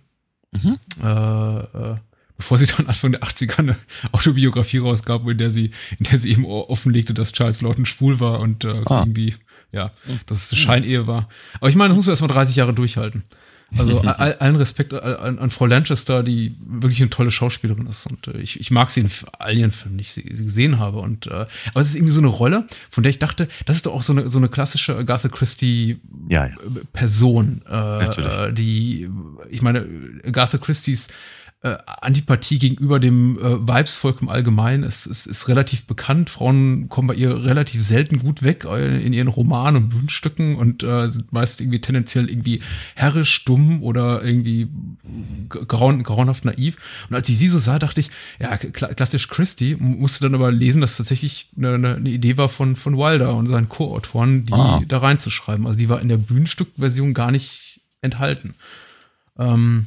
[0.54, 0.78] Mhm.
[1.04, 1.96] Äh, äh,
[2.38, 3.76] bevor sie dann Anfang der 80er eine
[4.14, 8.40] Autobiografie rausgab, in der sie, in der sie eben offenlegte, dass Charles Lawton schwul war
[8.40, 9.00] und äh, ah.
[9.00, 9.36] irgendwie,
[9.74, 9.92] ja,
[10.28, 11.28] dass es eine Scheinehe war.
[11.56, 13.26] Aber ich meine, das musst du erstmal 30 Jahre durchhalten.
[13.78, 18.06] Also all, allen Respekt an, an, Frau Lanchester, die wirklich eine tolle Schauspielerin ist.
[18.08, 20.80] Und äh, ich, ich mag sie in all ihren Filmen, die ich sie, sie gesehen
[20.80, 21.00] habe.
[21.00, 23.86] Und äh, aber es ist irgendwie so eine Rolle, von der ich dachte, das ist
[23.86, 26.56] doch auch so eine so eine klassische Agatha Christie ja, ja.
[26.94, 29.10] Person, äh, die
[29.50, 29.88] ich meine
[30.26, 31.08] Agatha Christie's
[31.64, 36.32] äh, Antipathie gegenüber dem äh, Vibesvolk im Allgemeinen ist, ist, ist relativ bekannt.
[36.32, 40.82] Frauen kommen bei ihr relativ selten gut weg äh, in ihren Romanen und Bühnenstücken und
[40.82, 42.62] äh, sind meist irgendwie tendenziell irgendwie
[42.96, 44.70] herrisch, dumm oder irgendwie
[45.50, 46.78] grauen, grauenhaft naiv.
[47.10, 50.82] Und als ich sie so sah, dachte ich, ja, klassisch Christie, musste dann aber lesen,
[50.82, 54.82] dass tatsächlich eine, eine Idee war von, von Wilder und seinen Co-Autoren, die ah.
[54.88, 55.68] da reinzuschreiben.
[55.68, 58.56] Also die war in der Bühnenstückversion gar nicht enthalten.
[59.38, 59.86] Ähm,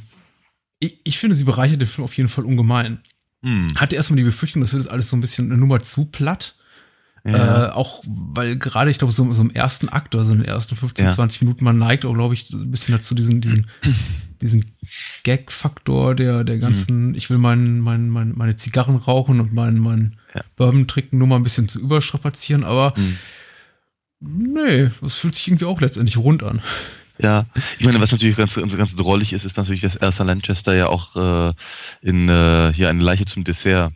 [0.85, 2.99] ich, ich finde, sie bereichert den Film auf jeden Fall ungemein.
[3.43, 3.67] Hm.
[3.75, 6.55] Hatte erstmal die Befürchtung, das wird alles so ein bisschen eine Nummer zu platt.
[7.27, 7.69] Ja.
[7.69, 10.47] Äh, auch weil gerade, ich glaube, so, so, im ersten Akt oder so in den
[10.47, 11.11] ersten 15, ja.
[11.11, 13.67] 20 Minuten, man neigt auch, glaube ich, ein bisschen dazu, diesen, diesen,
[14.41, 14.65] diesen
[15.23, 17.15] Gag-Faktor der, der ganzen, hm.
[17.15, 20.43] ich will mein, mein, mein, meine Zigarren rauchen und meinen mein ja.
[20.55, 23.17] Bourbon trinken nur mal ein bisschen zu überstrapazieren, aber hm.
[24.19, 26.61] nee, das fühlt sich irgendwie auch letztendlich rund an.
[27.17, 27.45] Ja,
[27.79, 30.87] ich meine, was natürlich ganz, ganz, ganz drollig ist, ist natürlich, dass Elsa Lanchester ja
[30.87, 31.53] auch äh,
[32.01, 33.93] in äh, hier eine Leiche zum Dessert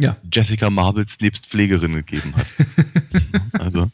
[0.00, 0.16] ja.
[0.32, 2.46] Jessica Marbles nebst Pflegerin gegeben hat.
[3.60, 3.90] also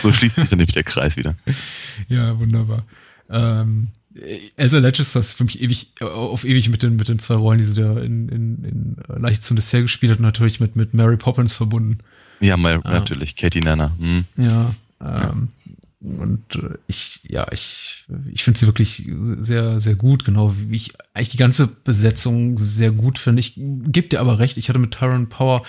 [0.00, 1.36] so schließt sich dann nämlich der Kreis wieder.
[2.08, 2.84] Ja, wunderbar.
[3.28, 3.88] Ähm,
[4.56, 7.64] Elsa Lanchester ist für mich ewig, auf ewig mit den, mit den zwei Rollen, die
[7.64, 11.56] sie da in, in, in Leiche zum Dessert gespielt hat, natürlich mit, mit Mary Poppins
[11.56, 11.98] verbunden.
[12.40, 12.92] Ja, mal, ah.
[12.92, 13.94] natürlich, Katie Nanner.
[13.98, 14.24] Hm.
[14.36, 15.48] Ja, ähm,
[16.02, 20.92] und äh, ich, ja, ich, ich finde sie wirklich sehr, sehr gut, genau wie ich
[21.14, 23.40] eigentlich die ganze Besetzung sehr gut finde.
[23.40, 25.62] Ich gebe dir aber recht, ich hatte mit Tyrone Power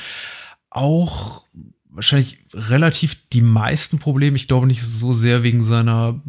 [0.69, 1.45] auch
[1.89, 4.35] wahrscheinlich relativ die meisten Probleme.
[4.35, 6.19] Ich glaube nicht so sehr wegen seiner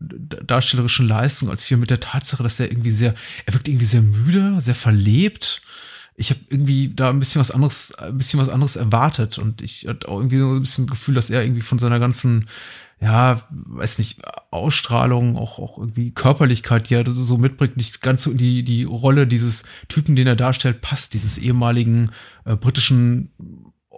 [0.00, 3.14] darstellerischen Leistung, als viel mit der Tatsache, dass er irgendwie sehr,
[3.46, 5.62] er wirkt irgendwie sehr müde, sehr verlebt.
[6.16, 9.86] Ich habe irgendwie da ein bisschen was anderes, ein bisschen was anderes erwartet und ich
[9.86, 12.48] hatte auch irgendwie so ein bisschen Gefühl, dass er irgendwie von seiner ganzen
[13.00, 18.30] ja, weiß nicht, Ausstrahlung, auch, auch irgendwie Körperlichkeit, die er so mitbringt, nicht ganz so
[18.30, 22.10] in die, die Rolle dieses Typen, den er darstellt, passt, dieses ehemaligen
[22.44, 23.30] äh, britischen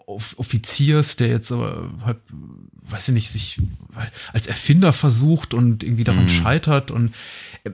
[0.07, 2.19] Offiziers, der jetzt aber halt,
[2.83, 3.61] weiß ich nicht, sich
[4.33, 6.29] als Erfinder versucht und irgendwie daran mhm.
[6.29, 7.13] scheitert und
[7.65, 7.73] äh,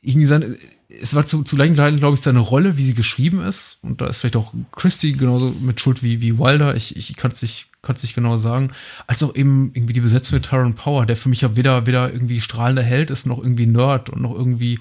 [0.00, 0.56] irgendwie seine,
[0.88, 3.78] es war zu, zu gleichen Teilen, glaube ich, seine Rolle, wie sie geschrieben ist.
[3.82, 6.76] Und da ist vielleicht auch Christie genauso mit Schuld wie, wie Wilder.
[6.76, 8.70] Ich, ich kann es nicht, kann's nicht genau sagen.
[9.06, 12.12] Als auch eben irgendwie die Besetzung mit Tyrone Power, der für mich ja weder, weder
[12.12, 14.78] irgendwie strahlender Held ist, noch irgendwie Nerd und noch irgendwie,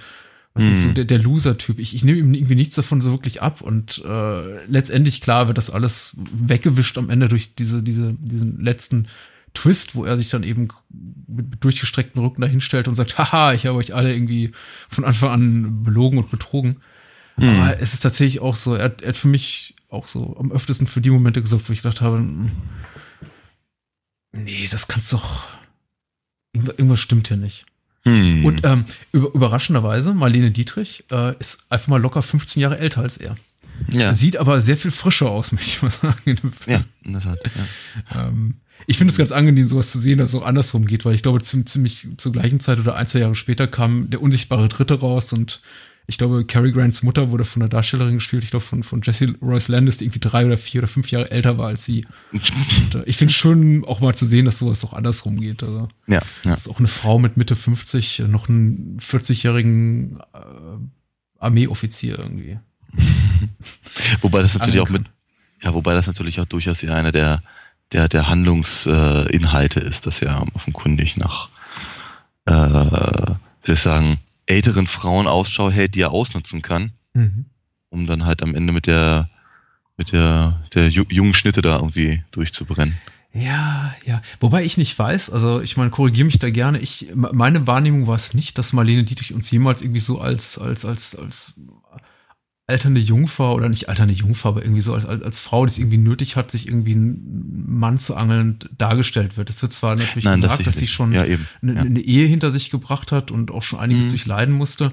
[0.54, 0.94] was ist so, mhm.
[0.96, 1.80] der, der Loser-Typ.
[1.80, 3.62] Ich, ich nehme ihm irgendwie nichts davon so wirklich ab.
[3.62, 9.08] Und äh, letztendlich, klar, wird das alles weggewischt am Ende durch diese, diese, diesen letzten
[9.54, 10.68] Twist, wo er sich dann eben
[11.28, 14.52] mit durchgestreckten Rücken dahinstellt und sagt, haha, ich habe euch alle irgendwie
[14.90, 16.78] von Anfang an belogen und betrogen.
[17.38, 17.50] Hm.
[17.50, 20.88] Aber es ist tatsächlich auch so, er, er, hat für mich auch so am öftesten
[20.88, 22.52] für die Momente gesorgt, wo ich gedacht habe, hm,
[24.36, 25.44] nee, das kannst doch,
[26.54, 27.66] irgendwas stimmt hier nicht.
[28.04, 28.46] Hm.
[28.46, 33.18] Und ähm, über, überraschenderweise, Marlene Dietrich äh, ist einfach mal locker 15 Jahre älter als
[33.18, 33.36] er.
[33.92, 34.14] Ja.
[34.14, 36.22] Sieht aber sehr viel frischer aus, möchte ich mal sagen.
[36.26, 36.38] In.
[36.68, 37.40] Ja, in der Tat.
[38.14, 38.28] Ja.
[38.28, 38.56] Ähm,
[38.88, 41.24] ich finde es ganz angenehm, sowas zu sehen, dass es auch andersrum geht, weil ich
[41.24, 45.34] glaube, ziemlich zur gleichen Zeit oder ein, zwei Jahre später kam der unsichtbare Dritte raus
[45.34, 45.62] und
[46.08, 49.36] ich glaube, Cary Grants Mutter wurde von einer Darstellerin gespielt, ich glaube von, von Jessie
[49.42, 52.06] Royce Landis, die irgendwie drei oder vier oder fünf Jahre älter war als sie.
[52.32, 55.64] Und, äh, ich finde es schön, auch mal zu sehen, dass sowas auch andersrum geht.
[55.64, 56.52] Also, ja, ja.
[56.52, 62.60] Dass auch eine Frau mit Mitte 50 äh, noch einen 40-jährigen äh, Armeeoffizier irgendwie.
[64.22, 65.04] wobei das natürlich auch mit,
[65.62, 67.42] ja, wobei das natürlich auch durchaus ja eine der
[67.92, 71.50] der, der Handlungsinhalte äh, ist, dass er offenkundig nach,
[72.46, 77.46] äh, wie soll ich sagen, älteren Frauen Ausschau hält, die er ausnutzen kann, mhm.
[77.90, 79.30] um dann halt am Ende mit der,
[79.98, 82.96] mit der, der jungen Schnitte da irgendwie durchzubrennen.
[83.34, 84.22] Ja, ja.
[84.40, 86.80] Wobei ich nicht weiß, also ich meine, korrigiere mich da gerne.
[86.80, 90.86] Ich, meine Wahrnehmung war es nicht, dass Marlene Dietrich uns jemals irgendwie so als, als,
[90.86, 91.56] als, als
[92.68, 95.78] alternde Jungfer oder nicht alternde Jungfer, aber irgendwie so als, als, als Frau, die es
[95.78, 99.52] irgendwie nötig hat, sich irgendwie einen Mann zu angeln, dargestellt wird.
[99.52, 101.82] Es wird zwar natürlich Nein, gesagt, das dass sie schon ja, eben, eine, ja.
[101.82, 104.10] eine, Ehe hinter sich gebracht hat und auch schon einiges mhm.
[104.12, 104.92] durchleiden musste.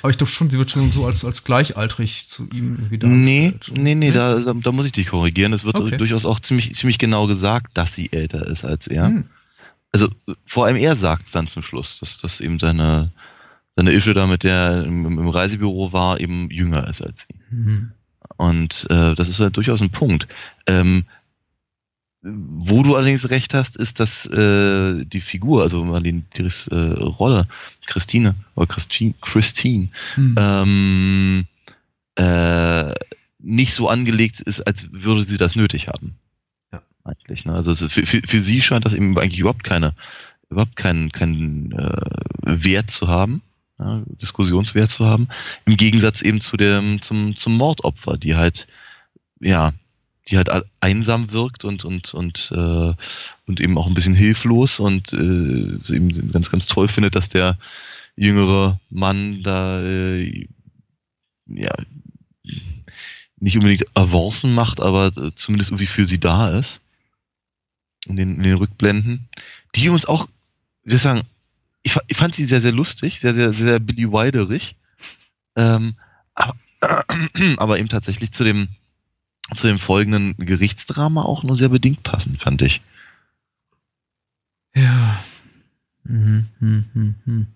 [0.00, 3.70] Aber ich glaube schon, sie wird schon so als, als gleichaltrig zu ihm irgendwie dargestellt.
[3.72, 4.10] Nee, nee, nee, nee?
[4.10, 5.52] Da, da muss ich dich korrigieren.
[5.52, 5.96] Es wird okay.
[5.96, 9.10] durchaus auch ziemlich, ziemlich genau gesagt, dass sie älter ist als er.
[9.10, 9.24] Mhm.
[9.92, 10.08] Also
[10.46, 13.12] vor allem er sagt es dann zum Schluss, dass, dass eben seine
[13.76, 17.54] seine Ische da mit der im, im Reisebüro war, eben jünger ist als sie.
[17.54, 17.92] Mhm.
[18.36, 20.28] Und äh, das ist halt durchaus ein Punkt.
[20.66, 21.04] Ähm,
[22.24, 27.48] wo du allerdings recht hast, ist, dass äh, die Figur, also Marlene Dietrichs äh, Rolle,
[27.86, 30.34] Christine oder Christine, Christine mhm.
[30.38, 31.44] ähm,
[32.14, 32.92] äh,
[33.40, 36.14] nicht so angelegt ist, als würde sie das nötig haben.
[36.72, 36.80] Ja.
[37.02, 37.44] Eigentlich.
[37.44, 37.54] Ne?
[37.54, 39.92] Also für, für, für sie scheint das eben eigentlich überhaupt keine,
[40.48, 42.02] überhaupt keinen, keinen äh,
[42.44, 43.42] Wert zu haben,
[43.82, 45.28] ja, Diskussionswert zu haben.
[45.66, 48.66] Im Gegensatz eben zu dem, zum, zum Mordopfer, die halt,
[49.40, 49.72] ja,
[50.28, 52.94] die halt einsam wirkt und und und äh,
[53.46, 57.58] und eben auch ein bisschen hilflos und äh, eben ganz ganz toll findet, dass der
[58.14, 60.46] jüngere Mann da äh,
[61.48, 61.72] ja
[63.42, 66.80] nicht unbedingt Avancen macht, aber zumindest irgendwie für sie da ist.
[68.06, 69.28] In den, in den Rückblenden.
[69.74, 70.28] Die uns auch,
[70.84, 71.22] würde sagen,
[71.82, 74.76] ich, ich, fand sie sehr, sehr lustig, sehr, sehr, sehr Billy Wilderig.
[75.56, 75.94] Ähm,
[76.34, 78.68] aber, äh, aber eben tatsächlich zu dem,
[79.54, 82.80] zu dem folgenden Gerichtsdrama auch nur sehr bedingt passen, fand ich.
[84.74, 85.22] Ja.
[86.04, 87.46] Mhm, mh, mh, mh.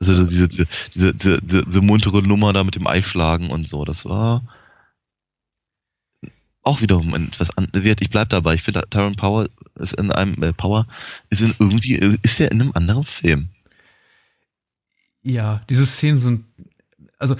[0.00, 4.04] Also diese, diese, diese, diese, diese muntere Nummer da mit dem Eischlagen und so, das
[4.04, 4.42] war
[6.62, 7.96] auch wiederum etwas anderes.
[8.00, 8.54] Ich bleib dabei.
[8.54, 10.86] Ich finde, Tyron Power ist in einem äh, Power
[11.30, 13.48] ist in irgendwie ist er in einem anderen Film.
[15.22, 16.44] Ja, diese Szenen sind
[17.18, 17.36] also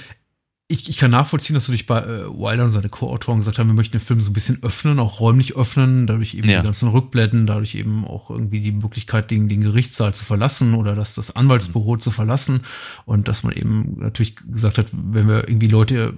[0.71, 3.69] ich, ich kann nachvollziehen, dass du dich bei äh, Wilder und seine Co-Autoren gesagt haben,
[3.69, 6.59] wir möchten den Film so ein bisschen öffnen, auch räumlich öffnen, dadurch eben ja.
[6.59, 10.95] die ganzen Rückblenden, dadurch eben auch irgendwie die Möglichkeit, den, den Gerichtssaal zu verlassen oder
[10.95, 12.01] das, das Anwaltsbüro mhm.
[12.01, 12.61] zu verlassen
[13.07, 16.13] und dass man eben natürlich gesagt hat, wenn wir irgendwie Leute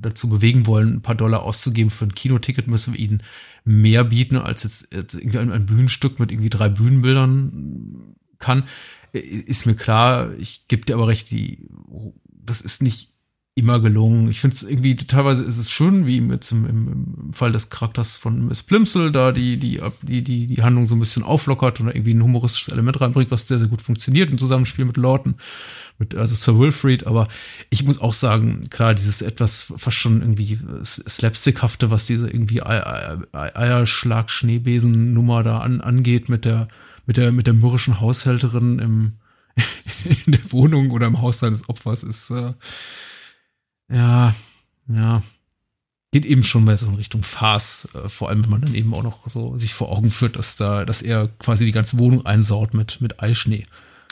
[0.00, 3.22] dazu bewegen wollen, ein paar Dollar auszugeben für ein Kinoticket, müssen wir ihnen
[3.64, 8.64] mehr bieten, als jetzt, jetzt irgendwie ein, Bühnenstück mit irgendwie drei Bühnenbildern kann.
[9.12, 11.68] Ist mir klar, ich gebe dir aber recht, die,
[12.26, 13.10] das ist nicht
[13.58, 14.28] immer gelungen.
[14.28, 18.14] Ich finde es irgendwie, teilweise ist es schön, wie jetzt im, im, Fall des Charakters
[18.14, 21.88] von Miss Plimsel da die, die, die, die, die Handlung so ein bisschen auflockert und
[21.88, 25.36] irgendwie ein humoristisches Element reinbringt, was sehr, sehr gut funktioniert im Zusammenspiel mit Lawton,
[25.98, 27.28] mit, also Sir Wilfried, aber
[27.70, 35.42] ich muss auch sagen, klar, dieses etwas fast schon irgendwie slapstickhafte, was diese irgendwie Eierschlag-Schneebesen-Nummer
[35.42, 36.68] da an, angeht mit der,
[37.06, 39.12] mit der, mit der mürrischen Haushälterin im,
[40.26, 42.52] in der Wohnung oder im Haus seines Opfers ist, äh,
[43.88, 44.34] ja,
[44.88, 45.22] ja.
[46.12, 48.94] Geht eben schon mehr so in Richtung Farce, äh, vor allem wenn man dann eben
[48.94, 52.24] auch noch so sich vor Augen führt, dass da, dass er quasi die ganze Wohnung
[52.24, 53.64] einsaut mit, mit Eischnee.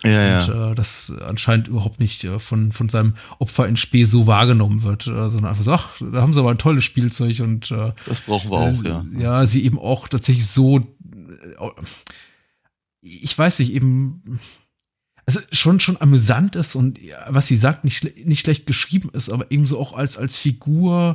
[0.05, 0.71] Ja, und ja.
[0.71, 5.07] Äh, das anscheinend überhaupt nicht äh, von, von seinem Opfer in Spee so wahrgenommen wird,
[5.07, 8.21] äh, sondern einfach so, ach, da haben sie aber ein tolles Spielzeug und äh, das
[8.21, 9.05] brauchen wir auch, ja.
[9.19, 11.69] Ja, sie eben auch tatsächlich so, äh,
[13.01, 14.40] ich weiß nicht, eben
[15.27, 19.51] also schon schon amüsant ist und was sie sagt nicht nicht schlecht geschrieben ist, aber
[19.51, 21.14] ebenso auch als als Figur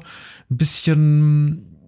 [0.49, 1.78] ein bisschen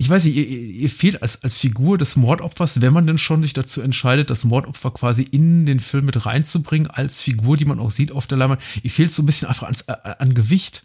[0.00, 3.42] ich weiß nicht, ihr, ihr fehlt als, als Figur des Mordopfers, wenn man denn schon
[3.42, 7.78] sich dazu entscheidet, das Mordopfer quasi in den Film mit reinzubringen, als Figur, die man
[7.78, 10.84] auch sieht auf der Leinwand, ihr fehlt so ein bisschen einfach ans, äh, an Gewicht.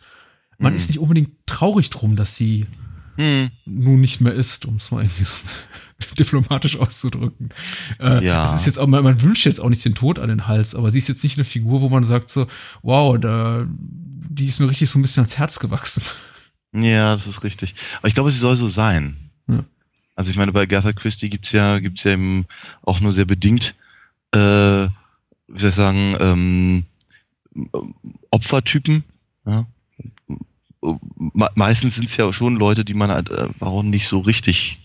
[0.58, 0.76] Man mhm.
[0.76, 2.66] ist nicht unbedingt traurig drum, dass sie
[3.16, 3.52] mhm.
[3.64, 5.34] nun nicht mehr ist, um es mal irgendwie so
[6.20, 7.54] diplomatisch auszudrücken.
[8.02, 8.54] Äh, ja.
[8.54, 10.76] Es ist jetzt auch, man, man wünscht jetzt auch nicht den Tod an den Hals,
[10.76, 12.48] aber sie ist jetzt nicht eine Figur, wo man sagt so,
[12.82, 16.04] wow, da, die ist mir richtig so ein bisschen ans Herz gewachsen.
[16.76, 17.74] Ja, das ist richtig.
[18.00, 19.16] Aber ich glaube, sie soll so sein.
[19.48, 19.64] Ja.
[20.16, 22.46] Also ich meine, bei Gatha Christie gibt's ja, gibt's ja eben
[22.84, 23.76] auch nur sehr bedingt,
[24.32, 24.38] äh,
[25.48, 26.86] wie soll ich sagen, ähm,
[28.32, 29.04] Opfertypen.
[29.46, 29.66] Ja.
[31.56, 34.80] Meistens sind es ja schon Leute, die man halt äh, auch nicht so richtig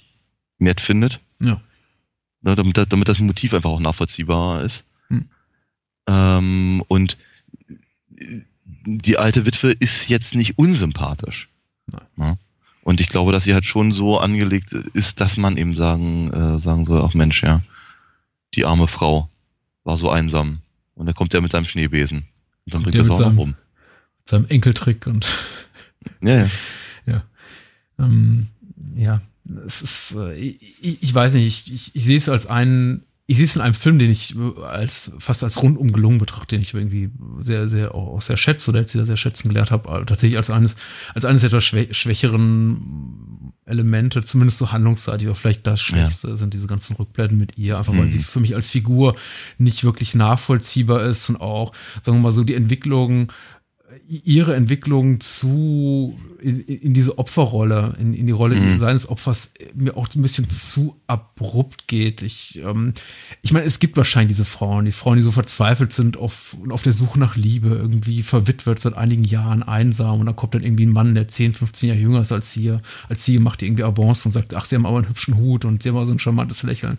[0.58, 1.20] nett findet.
[1.40, 1.60] Ja.
[2.42, 4.84] Ne, damit, damit das Motiv einfach auch nachvollziehbar ist.
[5.08, 5.28] Hm.
[6.08, 7.18] Ähm, und
[8.86, 11.49] die alte Witwe ist jetzt nicht unsympathisch.
[12.16, 12.36] Ne?
[12.82, 16.60] Und ich glaube, dass sie halt schon so angelegt ist, dass man eben sagen, äh,
[16.60, 17.62] sagen soll, ach Mensch, ja,
[18.54, 19.28] die arme Frau
[19.84, 20.58] war so einsam.
[20.94, 22.24] Und dann kommt er mit seinem Schneebesen.
[22.66, 23.48] Und dann bringt er es auch noch rum.
[24.18, 25.26] Mit seinem Enkeltrick und
[26.20, 26.50] ja, ja.
[27.06, 27.24] ja.
[27.98, 28.48] Ähm,
[28.96, 29.20] ja
[29.66, 33.36] es ist, äh, ich, ich weiß nicht, ich, ich, ich sehe es als einen, ich
[33.36, 34.34] sehe es in einem Film, den ich
[34.66, 37.10] als fast als rundum gelungen betrachte, den ich irgendwie
[37.42, 40.74] sehr, sehr auch sehr schätze oder jetzt wieder sehr schätzen gelernt habe, tatsächlich als eines,
[41.14, 46.36] als eines etwas schwächeren Elemente, zumindest so handlungsseitig, aber vielleicht das Schwächste ja.
[46.36, 48.10] sind diese ganzen Rückblenden mit ihr, einfach weil mhm.
[48.10, 49.14] sie für mich als Figur
[49.58, 51.70] nicht wirklich nachvollziehbar ist und auch,
[52.02, 53.30] sagen wir mal so, die Entwicklung
[54.10, 58.78] ihre Entwicklung zu in, in diese Opferrolle, in, in die Rolle Mhm.
[58.78, 62.20] seines Opfers mir auch ein bisschen zu abrupt geht.
[62.22, 62.94] Ich, ähm,
[63.42, 66.72] ich meine, es gibt wahrscheinlich diese Frauen, die Frauen, die so verzweifelt sind auf, und
[66.72, 70.64] auf der Suche nach Liebe, irgendwie verwitwet seit einigen Jahren, einsam und dann kommt dann
[70.64, 72.72] irgendwie ein Mann, der 10, 15 Jahre jünger ist als sie,
[73.08, 75.82] als sie macht irgendwie Avance und sagt, ach, sie haben aber einen hübschen Hut und
[75.82, 76.98] sie haben aber so ein charmantes Lächeln.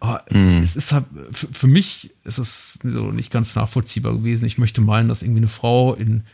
[0.00, 0.62] Aber Mhm.
[0.62, 4.46] es ist halt, für, für mich ist es so nicht ganz nachvollziehbar gewesen.
[4.46, 6.24] Ich möchte meinen, dass irgendwie eine Frau in,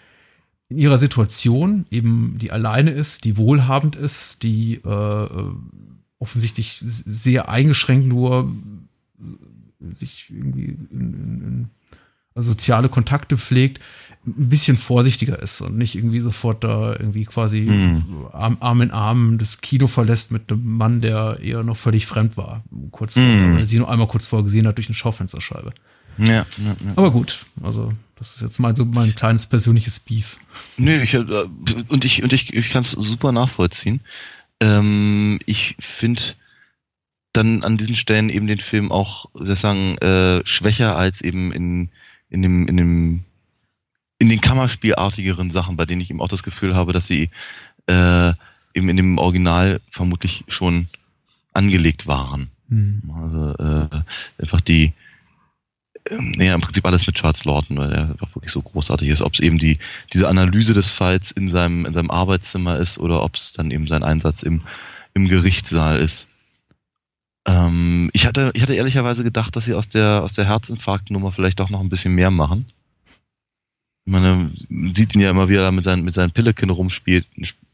[0.68, 4.88] in ihrer Situation, eben die alleine ist, die wohlhabend ist, die äh,
[5.24, 5.50] äh,
[6.18, 8.52] offensichtlich sehr eingeschränkt nur
[9.20, 13.82] äh, sich irgendwie in, in, in soziale Kontakte pflegt,
[14.26, 18.26] ein bisschen vorsichtiger ist und nicht irgendwie sofort da irgendwie quasi Mhm.
[18.32, 22.36] Arm, Arm in Arm das Kino verlässt mit einem Mann, der ihr noch völlig fremd
[22.36, 22.64] war.
[22.90, 25.72] Kurz weil er sie nur einmal kurz vorher gesehen hat durch eine Schaufensterscheibe.
[26.18, 26.74] Ja, ja, ja.
[26.96, 30.38] Aber gut, also das ist jetzt mal so mein kleines persönliches Beef.
[30.76, 31.22] Nö, ich, äh,
[31.88, 34.00] und ich, und ich, ich kann es super nachvollziehen.
[34.60, 36.22] Ähm, ich finde
[37.32, 41.20] dann an diesen Stellen eben den Film auch, wie soll ich sagen, äh, schwächer als
[41.20, 41.90] eben in,
[42.30, 43.24] in dem, in dem,
[44.18, 47.30] in den Kammerspielartigeren Sachen, bei denen ich eben auch das Gefühl habe, dass sie
[47.86, 48.32] äh,
[48.74, 50.88] eben in dem Original vermutlich schon
[51.52, 52.50] angelegt waren.
[52.68, 53.02] Hm.
[53.14, 53.88] Also äh,
[54.42, 54.92] einfach die,
[56.10, 59.22] ähm, naja, im Prinzip alles mit Charles Lawton, weil er einfach wirklich so großartig ist.
[59.22, 59.78] Ob es eben die
[60.12, 63.86] diese Analyse des Falls in seinem in seinem Arbeitszimmer ist oder ob es dann eben
[63.86, 64.62] sein Einsatz im
[65.14, 66.28] im Gerichtssaal ist.
[67.46, 71.60] Ähm, ich hatte ich hatte ehrlicherweise gedacht, dass sie aus der aus der Herzinfarktnummer vielleicht
[71.60, 72.66] doch noch ein bisschen mehr machen.
[74.06, 74.54] Man
[74.94, 77.26] sieht ihn ja immer wieder mit seinen mit seinen Pillekin rumspielt,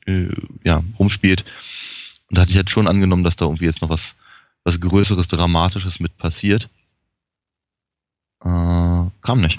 [0.06, 0.28] äh,
[0.64, 1.44] ja rumspielt.
[2.28, 4.16] Und da hatte ich jetzt schon angenommen, dass da irgendwie jetzt noch was
[4.64, 6.68] was Größeres, Dramatisches mit passiert.
[8.44, 9.58] Äh, kam nicht.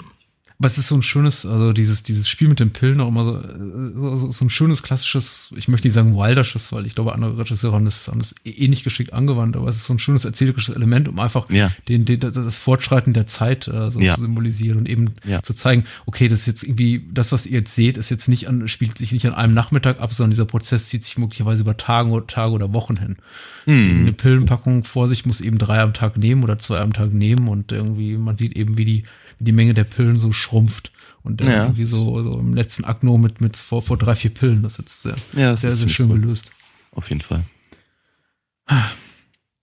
[0.60, 3.24] Aber es ist so ein schönes, also dieses, dieses Spiel mit den Pillen auch immer
[3.24, 7.12] so, äh, so, so ein schönes, klassisches, ich möchte nicht sagen wildersches, weil ich glaube,
[7.12, 9.98] andere Regisseure haben das, haben das eh nicht geschickt angewandt, aber es ist so ein
[9.98, 11.72] schönes erzählerisches Element, um einfach Ja.
[11.88, 14.14] den, den, das- das Fortschreiten der Zeit äh, so Ja.
[14.14, 15.42] zu symbolisieren und eben Ja.
[15.42, 18.48] zu zeigen, okay, das ist jetzt irgendwie, das, was ihr jetzt seht, ist jetzt nicht
[18.48, 21.76] an, spielt sich nicht an einem Nachmittag ab, sondern dieser Prozess zieht sich möglicherweise über
[21.76, 23.16] Tage oder Tage oder Wochen hin.
[23.64, 24.00] Hm.
[24.02, 27.48] Eine Pillenpackung vor sich muss eben drei am Tag nehmen oder zwei am Tag nehmen
[27.48, 29.02] und irgendwie, man sieht eben, wie die,
[29.38, 30.92] wie die Menge der Pillen so schrumpft.
[31.22, 31.62] Und dann Ja.
[31.64, 34.62] irgendwie so, so im letzten Akt nur mit, mit vor, vor drei, vier Pillen.
[34.62, 36.20] Das ist jetzt sehr, Ja, das sehr, ist sehr schön cool.
[36.20, 36.52] gelöst.
[36.92, 37.44] Auf jeden Fall.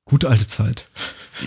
[0.06, 0.86] Gute alte Zeit.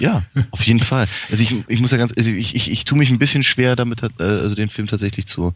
[0.01, 1.07] Ja, auf jeden Fall.
[1.31, 3.77] Also ich, ich muss ja ganz, also ich, ich, ich tue mich ein bisschen schwer
[3.77, 5.53] damit, äh, also den Film tatsächlich zu,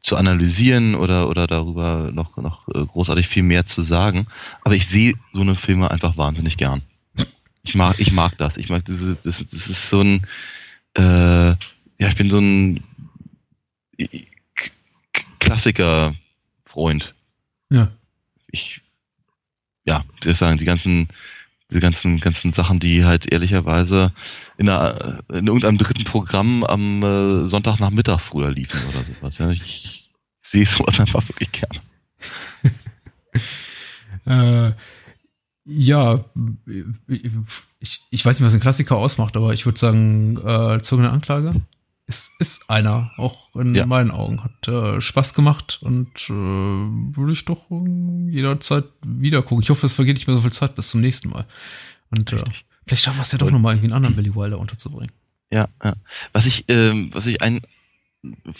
[0.00, 4.26] zu analysieren oder, oder darüber noch, noch äh, großartig viel mehr zu sagen.
[4.62, 6.82] Aber ich sehe so eine Filme einfach wahnsinnig gern.
[7.62, 8.56] Ich mag, ich mag das.
[8.56, 10.26] Ich mag dieses, das, das ist so ein,
[10.94, 11.54] äh,
[11.98, 12.82] ja, ich bin so ein
[15.40, 17.14] Klassiker-Freund.
[17.70, 17.90] Ja.
[18.50, 18.80] ich,
[19.84, 21.08] ja, ich sagen, die ganzen,
[21.70, 24.12] die ganzen, ganzen Sachen, die halt ehrlicherweise
[24.56, 29.38] in, einer, in irgendeinem dritten Programm am äh, Sonntagnachmittag früher liefen oder sowas.
[29.38, 29.50] Ja.
[29.50, 31.80] Ich sehe sowas einfach wirklich gerne.
[34.26, 34.72] Äh,
[35.64, 36.24] ja,
[37.78, 41.62] ich, ich weiß nicht, was ein Klassiker ausmacht, aber ich würde sagen, äh, zogene Anklage
[42.08, 43.86] ist, ist einer, auch in Ja.
[43.86, 44.42] meinen Augen.
[44.42, 49.62] Hat äh, Spaß gemacht und äh, würde ich doch äh, jederzeit wieder gucken.
[49.62, 51.44] Ich hoffe, es vergeht nicht mehr so viel Zeit bis zum nächsten Mal.
[52.10, 52.42] Und äh,
[52.86, 55.12] vielleicht schaffen wir es ja doch nochmal irgendwie einen anderen Billy Wilder unterzubringen.
[55.52, 55.94] Ja, ja.
[56.32, 57.60] Was ich, ähm, was ich ein,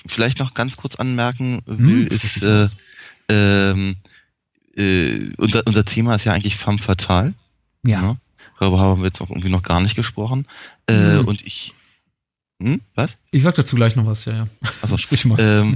[0.07, 2.69] vielleicht noch ganz kurz anmerken will, Hm, ist, äh,
[3.31, 3.97] ähm,
[4.77, 7.35] äh, unser, unser Thema ist ja eigentlich femme fatale.
[7.85, 8.01] ja.
[8.03, 8.17] Ne?
[8.61, 10.47] Darüber haben wir jetzt auch irgendwie noch gar nicht gesprochen.
[10.87, 11.29] Äh, Hm.
[11.29, 11.75] Und ich,
[12.63, 13.17] hm, was?
[13.31, 14.49] Ich sag dazu gleich noch was, ja, ja.
[14.83, 14.97] Ach so.
[14.99, 15.39] Sprich mal.
[15.41, 15.75] Ähm,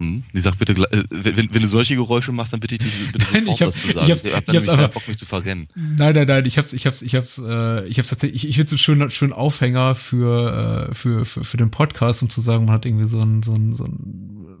[0.00, 2.80] hm, die sagt bitte, gleich- äh, wenn, wenn du solche Geräusche machst, dann bitte ich
[2.80, 4.10] dich bitte Nein, ich hab- was zu ich sagen.
[4.10, 5.66] hab's- hab ich hab's einfach- Bock, mich zu verrennen.
[5.74, 8.56] Nein, nein, nein, ich hab's, ich hab's, ich hab's, äh, ich hab's tatsächlich, ich, ich
[8.56, 12.40] finde es einen schönen, schönen Aufhänger für, äh, für, für, für den Podcast, um zu
[12.40, 14.57] sagen, man hat irgendwie so ein, so ein, so ein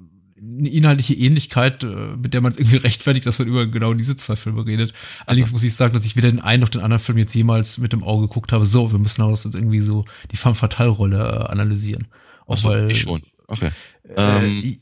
[0.58, 4.16] eine inhaltliche Ähnlichkeit, äh, mit der man es irgendwie rechtfertigt, dass man über genau diese
[4.16, 4.92] zwei Filme redet.
[5.26, 7.78] Allerdings muss ich sagen, dass ich weder den einen noch den anderen Film jetzt jemals
[7.78, 8.64] mit dem Auge geguckt habe.
[8.64, 12.08] So, wir müssen daraus jetzt irgendwie so die femme fatale Rolle äh, analysieren.
[12.46, 13.22] Auch so, weil, ich schon.
[13.46, 13.70] Okay.
[14.08, 14.76] äh, Ähm.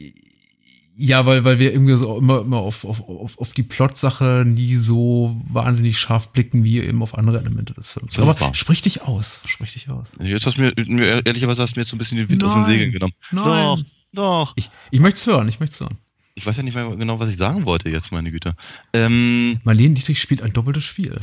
[0.96, 4.74] ja, weil, weil wir irgendwie so immer, immer auf, auf, auf, auf die Plotsache nie
[4.74, 8.18] so wahnsinnig scharf blicken wie eben auf andere Elemente des Films.
[8.18, 8.54] Aber wahr.
[8.54, 10.08] sprich dich aus, sprich dich aus.
[10.20, 12.52] Jetzt hast du mir, ehrlicherweise hast du mir jetzt so ein bisschen den Wind aus
[12.52, 12.70] den Nein.
[12.70, 13.14] Segeln genommen.
[13.30, 13.44] Nein.
[13.44, 14.52] Doch, doch.
[14.56, 15.98] Ich, ich möchte es hören, ich möchte es hören.
[16.34, 18.54] Ich weiß ja nicht mehr genau, was ich sagen wollte jetzt, meine Güte.
[18.92, 21.18] Ähm, Marlene Dietrich spielt ein doppeltes Spiel.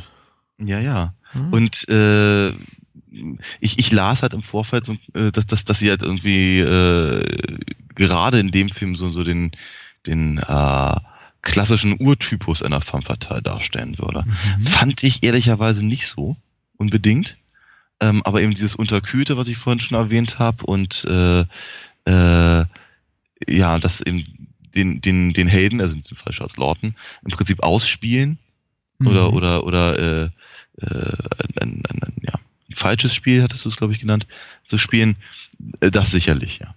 [0.58, 1.14] ja, ja.
[1.34, 1.54] Hm?
[1.54, 2.50] Und äh,
[3.60, 7.60] ich, ich las halt im Vorfeld, so, äh, dass, dass, dass sie halt irgendwie äh,
[7.96, 9.52] gerade in dem Film so, so den,
[10.08, 10.96] den äh,
[11.44, 14.24] klassischen Urtypus einer femme fatale darstellen würde.
[14.26, 14.64] Mhm.
[14.64, 16.38] Fand ich ehrlicherweise nicht so
[16.78, 17.38] unbedingt.
[18.00, 21.42] Ähm, aber eben dieses Unterkühlte, was ich vorhin schon erwähnt habe, und äh,
[22.06, 22.66] äh,
[23.48, 24.24] ja, das eben
[24.76, 28.40] den, den, den Helden, also in diesem Fall Charles Lawton, im Prinzip ausspielen
[29.00, 29.08] mhm.
[29.08, 30.30] oder oder oder äh,
[30.82, 31.14] äh,
[31.60, 32.34] ein, ein, ein, ja,
[32.70, 34.28] ein falsches Spiel, hattest du es, glaube ich, genannt,
[34.66, 35.16] zu spielen,
[35.80, 36.76] äh, das sicherlich, ja.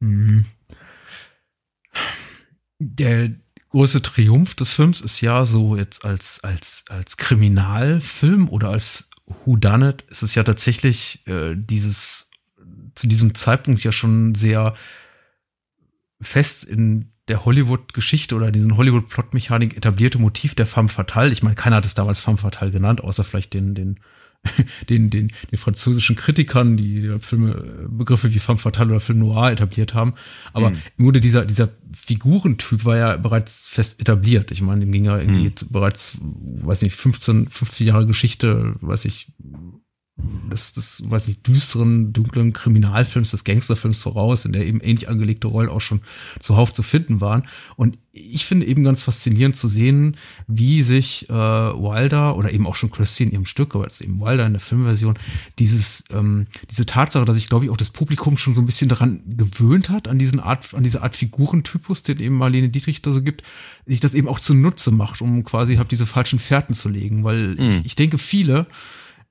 [0.00, 0.44] Mhm.
[2.78, 3.32] Der
[3.70, 9.10] große Triumph des Films ist ja so jetzt als, als, als Kriminalfilm oder als
[9.44, 12.30] Whodunit ist es ja tatsächlich äh, dieses
[12.94, 14.74] zu diesem Zeitpunkt ja schon sehr
[16.20, 21.32] fest in der Hollywood-Geschichte oder diesen Hollywood-Plot-Mechanik etablierte Motiv der femme fatale.
[21.32, 24.00] Ich meine, keiner hat es damals femme fatale genannt, außer vielleicht den, den
[24.88, 29.94] den, den, den französischen Kritikern, die Filme, Begriffe wie femme fatale oder Film noir etabliert
[29.94, 30.14] haben.
[30.52, 30.78] Aber mhm.
[30.98, 34.50] im Grunde dieser, dieser Figurentyp war ja bereits fest etabliert.
[34.50, 35.72] Ich meine, dem ging ja irgendwie mhm.
[35.72, 39.32] bereits, weiß nicht, 15, 50 Jahre Geschichte, weiß ich,
[40.18, 45.46] des, des, weiß ich, düsteren, dunklen Kriminalfilms, des Gangsterfilms voraus, in der eben ähnlich angelegte
[45.46, 46.00] Rollen auch schon
[46.40, 47.46] zuhauf zu finden waren.
[47.76, 52.74] Und ich finde eben ganz faszinierend zu sehen, wie sich äh, Wilder oder eben auch
[52.74, 55.18] schon Christine in ihrem Stück, aber jetzt eben Wilder in der Filmversion,
[55.58, 58.88] dieses, ähm, diese Tatsache, dass sich, glaube ich, auch das Publikum schon so ein bisschen
[58.88, 63.12] daran gewöhnt hat, an diesen Art, an diese Art Figurentypus, den eben Marlene Dietrich da
[63.12, 63.42] so gibt,
[63.84, 67.22] sich das eben auch zunutze macht, um quasi hab diese falschen Fährten zu legen.
[67.22, 67.80] Weil mhm.
[67.80, 68.66] ich, ich denke, viele,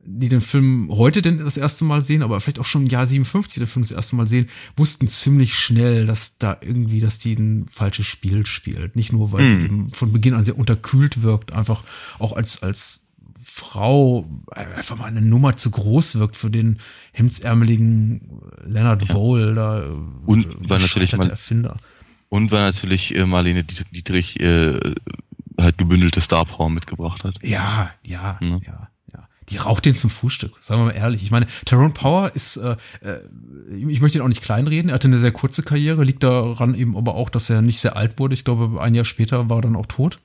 [0.06, 3.08] die den Film heute denn das erste Mal sehen, aber vielleicht auch schon im Jahr
[3.08, 4.48] 57 den Film das erste Mal sehen,
[4.78, 8.96] wussten ziemlich schnell, dass da irgendwie, dass die ein falsches Spiel spielt.
[8.96, 9.58] Nicht nur, weil hm.
[9.58, 11.84] sie eben von Beginn an sehr unterkühlt wirkt, einfach
[12.20, 13.08] auch als, als
[13.44, 16.80] Frau einfach mal eine Nummer zu groß wirkt für den
[17.14, 19.14] hemdsärmeligen Leonard ja.
[19.14, 19.86] Vole da.
[20.26, 21.78] Und war natürlich mal, Erfinder.
[22.30, 24.80] Und weil natürlich äh, Marlene Dietrich äh,
[25.60, 27.40] halt gebündelte Star Power mitgebracht hat.
[27.42, 28.60] Ja, ja, ja.
[28.66, 28.90] ja
[29.50, 31.24] die raucht den zum Frühstück, sagen wir mal ehrlich.
[31.24, 33.20] Ich meine, Tyrone Power ist, äh, äh,
[33.78, 36.98] ich möchte ihn auch nicht kleinreden, er hatte eine sehr kurze Karriere, liegt daran eben
[36.98, 38.34] aber auch, dass er nicht sehr alt wurde.
[38.34, 40.18] Ich glaube, ein Jahr später war er dann auch tot.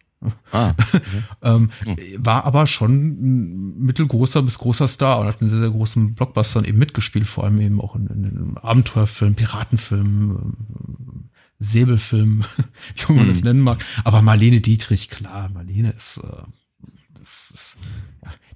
[0.53, 1.01] Ah, okay.
[1.43, 1.97] ähm, hm.
[2.19, 6.65] War aber schon ein mittelgroßer bis großer Star und hat in sehr, sehr großen Blockbustern
[6.65, 12.45] eben mitgespielt, vor allem eben auch in, in, Abenteuerfilmen, Piratenfilmen, ähm, Säbelfilmen,
[13.07, 13.29] wie man hm.
[13.29, 13.85] das nennen mag.
[14.05, 18.10] Aber Marlene Dietrich, klar, Marlene ist, äh, ist ja,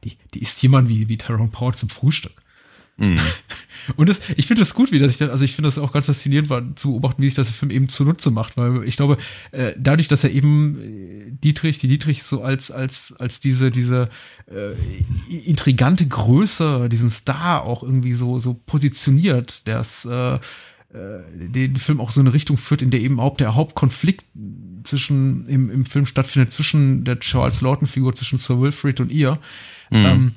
[0.05, 2.45] die, die ist jemand wie, wie Tyrone Power zum Frühstück.
[2.97, 3.19] Mhm.
[3.97, 6.07] Und das, ich finde das gut, wie das ich, also ich finde das auch ganz
[6.07, 9.19] faszinierend war, zu beobachten, wie sich das Film eben zunutze macht, weil ich glaube,
[9.51, 14.09] äh, dadurch, dass er eben äh, Dietrich, die Dietrich so als, als, als diese, diese
[14.47, 14.73] äh,
[15.29, 20.39] intrigante Größe, diesen Star auch irgendwie so, so positioniert, der es äh,
[21.35, 24.25] den Film auch so eine Richtung führt, in der eben auch der Hauptkonflikt
[24.85, 29.33] zwischen im, im Film stattfindet zwischen der Charles Lawton Figur zwischen Sir Wilfrid und ihr
[29.91, 29.97] mhm.
[30.05, 30.33] ähm,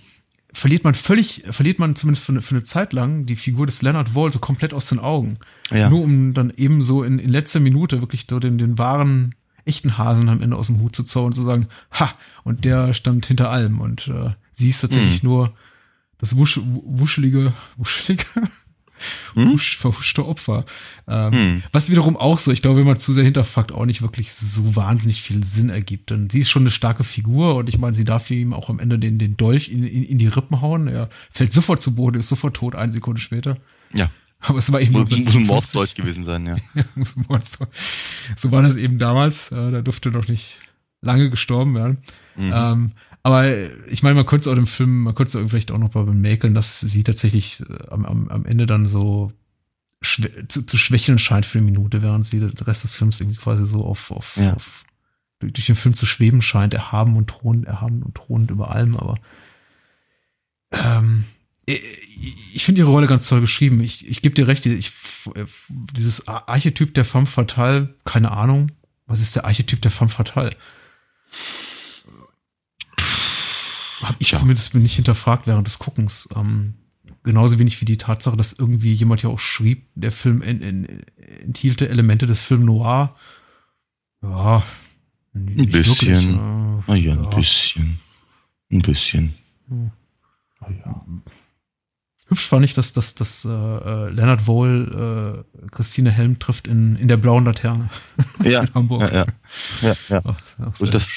[0.54, 3.82] verliert man völlig verliert man zumindest für eine, für eine Zeit lang die Figur des
[3.82, 5.38] Leonard Wall so komplett aus den Augen
[5.72, 5.90] ja.
[5.90, 9.36] nur um dann eben so in, in letzter Minute wirklich so den den wahren
[9.66, 12.12] echten Hasen am Ende aus dem Hut zu zaubern und zu sagen ha
[12.44, 15.30] und der stand hinter allem und äh, sie ist tatsächlich mhm.
[15.30, 15.54] nur
[16.20, 18.26] das wusch, wuschelige wuschelige
[19.34, 19.58] hm?
[19.58, 20.66] verhuschte Opfer.
[21.08, 21.64] Ähm, hm.
[21.72, 24.76] Was wiederum auch so, ich glaube, wenn man zu sehr hinterfragt, auch nicht wirklich so
[24.76, 26.10] wahnsinnig viel Sinn ergibt.
[26.10, 28.80] Denn sie ist schon eine starke Figur und ich meine, sie darf ihm auch am
[28.80, 30.88] Ende den, den Dolch in, in, in die Rippen hauen.
[30.88, 33.58] Er fällt sofort zu Boden, ist sofort tot, eine Sekunde später.
[33.94, 34.10] Ja.
[34.40, 36.58] Aber es war eben muss, muss ein Mordsdeutsch gewesen sein, ja.
[36.76, 37.76] ja muss ein Mordsdeutsch.
[38.36, 39.52] So war das eben damals.
[39.52, 40.60] Äh, da durfte noch nicht
[41.02, 41.98] lange gestorben werden.
[42.36, 42.54] Mhm.
[42.54, 42.92] Ähm,
[43.24, 43.46] aber
[43.88, 46.06] ich meine, man könnte es auch im Film, man könnte es vielleicht auch noch mal
[46.06, 49.32] bemäkeln, dass sie tatsächlich äh, am, am, am Ende dann so
[50.04, 53.66] zu, zu schwächeln scheint für eine Minute, während sie den Rest des Films irgendwie quasi
[53.66, 54.54] so auf, auf, ja.
[54.54, 54.86] auf
[55.40, 59.16] durch den Film zu schweben scheint, erhaben und thronend, erhaben und thronend über allem, aber
[60.72, 61.26] ähm,
[61.66, 63.82] ich, ich finde ihre Rolle ganz toll geschrieben.
[63.82, 64.94] Ich, ich gebe dir recht, ich,
[65.92, 68.72] dieses Archetyp der femme fatale, keine Ahnung,
[69.06, 70.56] was ist der Archetyp der femme fatale?
[74.02, 74.38] Habe ich ja.
[74.38, 76.30] zumindest nicht hinterfragt während des Guckens.
[76.36, 76.76] Ähm,
[77.24, 81.04] genauso wenig wie die Tatsache, dass irgendwie jemand ja auch schrieb, der Film in, in,
[81.18, 83.16] enthielte Elemente des Film Noir.
[84.22, 84.64] Ja,
[85.34, 85.86] ein bisschen.
[85.86, 88.00] Wirklich, äh, ah ja, ein bisschen.
[88.72, 89.34] Ein bisschen.
[89.68, 89.92] Hm.
[90.60, 91.06] Ah ja.
[92.30, 96.98] Hübsch fand ich, dass, dass, dass äh, äh Leonard Wohl äh, Christine Helm trifft in,
[96.98, 97.90] in der blauen Laterne
[98.44, 99.12] ja, in Hamburg.
[99.14, 99.26] Ja, ja.
[99.82, 100.22] ja, ja.
[100.26, 101.10] Ach, und, das,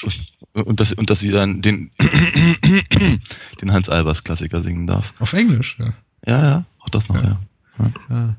[0.53, 1.91] und, das, und dass sie dann den,
[3.61, 5.13] den Hans Albers Klassiker singen darf.
[5.19, 5.93] Auf Englisch, ja.
[6.25, 7.39] Ja, ja, auch das noch, ja.
[8.09, 8.35] ja.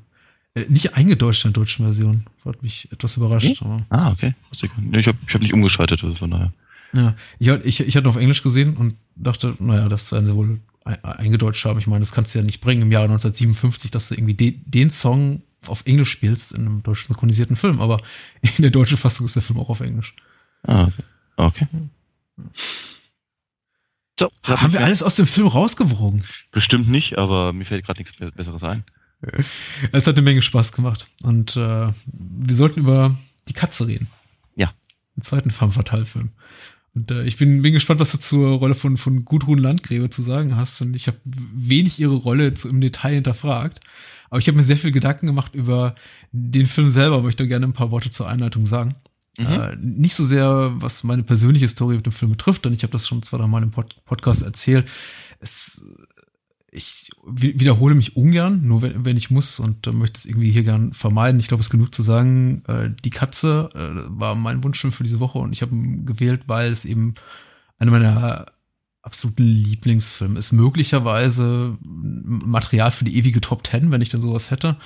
[0.55, 2.25] Äh, nicht eingedeutscht in der deutschen Version.
[2.45, 3.61] Hat mich etwas überrascht.
[3.61, 3.83] Hm?
[3.91, 4.35] Ah, okay.
[4.51, 4.63] Ich
[5.07, 6.53] habe ich hab nicht umgeschaltet, also von daher.
[6.93, 10.61] Ja, ich, ich, ich hatte auf Englisch gesehen und dachte, naja, das werden sie wohl
[10.85, 11.79] eingedeutscht haben.
[11.79, 14.59] Ich meine, das kannst du ja nicht bringen im Jahr 1957, dass du irgendwie de,
[14.65, 17.99] den Song auf Englisch spielst in einem deutsch synchronisierten Film, aber
[18.41, 20.15] in der deutschen Fassung ist der Film auch auf Englisch.
[20.67, 20.89] Ah,
[21.37, 21.67] okay.
[21.67, 21.89] okay.
[24.19, 26.25] So, haben wir alles aus dem Film rausgewogen?
[26.51, 28.85] Bestimmt nicht, aber mir fällt gerade nichts Besseres ein.
[29.93, 33.17] Es hat eine Menge Spaß gemacht und äh, wir sollten über
[33.49, 34.09] die Katze reden.
[34.57, 34.73] Ja.
[35.17, 36.33] Den zweiten Femme Fatale Film.
[36.95, 40.23] Und äh, ich bin, bin gespannt, was du zur Rolle von, von Gudrun Landgräbe zu
[40.23, 40.81] sagen hast.
[40.83, 43.81] Und ich habe wenig ihre Rolle zu, im Detail hinterfragt.
[44.29, 45.95] Aber ich habe mir sehr viel Gedanken gemacht über
[46.33, 48.95] den Film selber, möchte gerne ein paar Worte zur Einleitung sagen.
[49.39, 49.47] Mhm.
[49.47, 52.93] Äh, nicht so sehr, was meine persönliche Story mit dem Film betrifft, denn ich habe
[52.93, 54.91] das schon zwei, drei Mal im Pod Podcast erzählt.
[55.41, 55.83] Es
[56.75, 60.65] ich wiederhole mich ungern, nur wenn, wenn ich muss und äh, möchte es irgendwie hier
[60.65, 61.39] gern vermeiden.
[61.39, 65.05] Ich glaube, es ist genug zu sagen, äh, die Katze äh, war mein Wunschfilm für
[65.05, 67.13] diese Woche und ich habe ihn gewählt, weil es eben
[67.79, 68.47] einer meiner
[69.03, 70.53] absoluten Lieblingsfilme ist.
[70.53, 74.79] Möglicherweise Material für die ewige Top Ten, wenn ich dann sowas hätte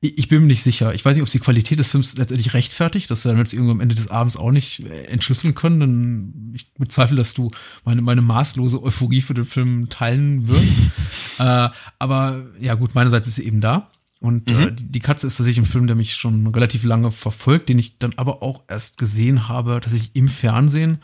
[0.00, 0.94] ich bin mir nicht sicher.
[0.94, 3.10] Ich weiß nicht, ob die Qualität des Films letztendlich rechtfertigt.
[3.10, 5.80] Das werden wir jetzt irgendwo am Ende des Abends auch nicht äh, entschlüsseln können.
[5.80, 7.50] Denn ich bezweifle, dass du
[7.84, 10.76] meine, meine maßlose Euphorie für den Film teilen wirst.
[11.38, 11.68] äh,
[11.98, 13.90] aber ja gut, meinerseits ist sie eben da.
[14.20, 14.68] Und äh, mhm.
[14.68, 17.98] äh, die Katze ist tatsächlich ein Film, der mich schon relativ lange verfolgt, den ich
[17.98, 20.98] dann aber auch erst gesehen habe, tatsächlich im Fernsehen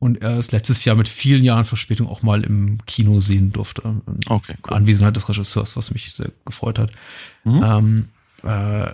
[0.00, 4.02] und erst letztes Jahr mit vielen Jahren Verspätung auch mal im Kino sehen durfte.
[4.26, 4.76] Okay, cool.
[4.76, 6.92] Anwesenheit des Regisseurs, was mich sehr gefreut hat.
[7.44, 7.62] Mhm.
[7.64, 8.08] Ähm,
[8.44, 8.92] äh,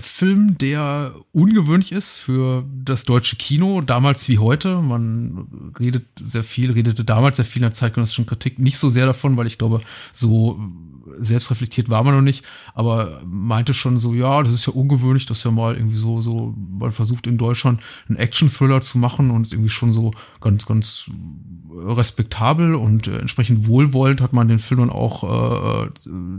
[0.00, 4.80] Film, der ungewöhnlich ist für das deutsche Kino, damals wie heute.
[4.80, 9.04] Man redet sehr viel, redete damals sehr viel in der zeitgenössischen Kritik, nicht so sehr
[9.04, 9.80] davon, weil ich glaube,
[10.12, 10.58] so
[11.18, 12.44] selbstreflektiert war man noch nicht,
[12.74, 16.54] aber meinte schon so, ja, das ist ja ungewöhnlich, dass ja mal irgendwie so, so,
[16.56, 21.10] man versucht in Deutschland einen Action-Thriller zu machen und ist irgendwie schon so ganz, ganz
[21.76, 25.90] respektabel und äh, entsprechend wohlwollend hat man den Film dann auch äh,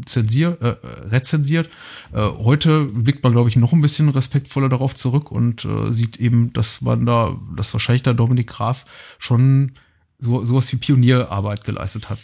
[0.06, 0.76] zensier, äh,
[1.10, 1.70] rezensiert.
[2.14, 6.18] Äh, heute blickt man, glaube ich, noch ein bisschen respektvoller darauf zurück und äh, sieht
[6.18, 8.86] eben, dass man da, dass wahrscheinlich da Dominik Graf
[9.20, 9.74] schon
[10.20, 12.20] so sowas wie Pionierarbeit geleistet hat.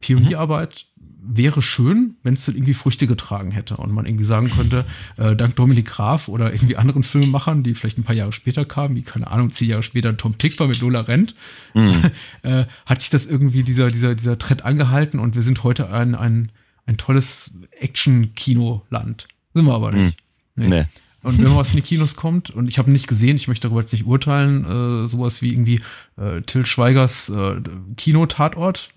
[0.00, 0.86] Pionierarbeit
[1.20, 4.84] wäre schön, wenn es dann irgendwie Früchte getragen hätte und man irgendwie sagen könnte,
[5.16, 8.96] äh, dank Dominik Graf oder irgendwie anderen Filmemachern, die vielleicht ein paar Jahre später kamen,
[8.96, 11.34] wie keine Ahnung, zehn Jahre später Tom Tick war mit Lola Rent,
[11.74, 12.10] mhm.
[12.42, 16.14] äh, hat sich das irgendwie dieser, dieser, dieser Trend angehalten und wir sind heute ein,
[16.14, 16.52] ein,
[16.86, 19.26] ein tolles Action-Kino-Land.
[19.54, 20.18] Sind wir aber nicht.
[20.54, 20.62] Mhm.
[20.62, 20.68] Nee.
[20.68, 20.84] nee.
[21.22, 23.80] Und wenn was in die Kinos kommt, und ich habe nicht gesehen, ich möchte darüber
[23.80, 25.80] jetzt nicht urteilen, äh, sowas wie irgendwie
[26.16, 27.60] äh, Till Schweigers äh,
[27.96, 28.90] Kino-Tatort,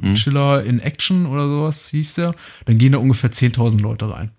[0.00, 0.14] mhm.
[0.14, 2.34] Chiller in Action oder sowas hieß der,
[2.66, 4.30] dann gehen da ungefähr 10.000 Leute rein.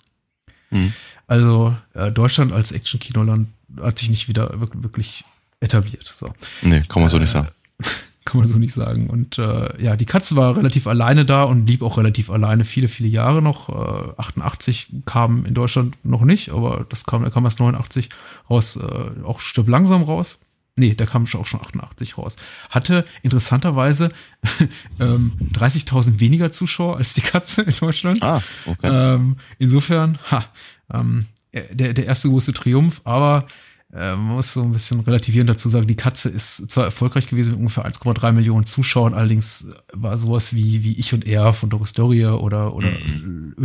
[0.72, 0.94] Mhm.
[1.28, 3.50] Also äh, Deutschland als Action-Kinoland
[3.82, 5.24] hat sich nicht wieder wirklich, wirklich
[5.60, 6.12] etabliert.
[6.16, 6.34] So.
[6.62, 7.50] Nee, kann man so nicht sagen.
[8.26, 9.10] Kann man so nicht sagen.
[9.10, 12.88] Und äh, ja, die Katze war relativ alleine da und blieb auch relativ alleine viele,
[12.88, 13.70] viele Jahre noch.
[13.70, 18.10] Äh, 88 kam in Deutschland noch nicht, aber das kam, er kam erst 89
[18.48, 20.42] raus, äh, auch stirb langsam raus.
[20.80, 22.38] Nee, der kam auch schon 88 raus.
[22.70, 24.10] Hatte interessanterweise
[25.00, 28.24] ähm, 30.000 weniger Zuschauer als die Katze in Deutschland.
[28.24, 28.88] Ah, okay.
[29.16, 30.46] Ähm, insofern, ha,
[30.94, 33.46] ähm, der, der erste große Triumph, aber
[33.92, 37.52] äh, man muss so ein bisschen relativieren dazu sagen, die Katze ist zwar erfolgreich gewesen
[37.52, 41.94] mit ungefähr 1,3 Millionen Zuschauern, allerdings war sowas wie, wie Ich und Er von Doris
[41.94, 43.56] Doria oder, oder mhm.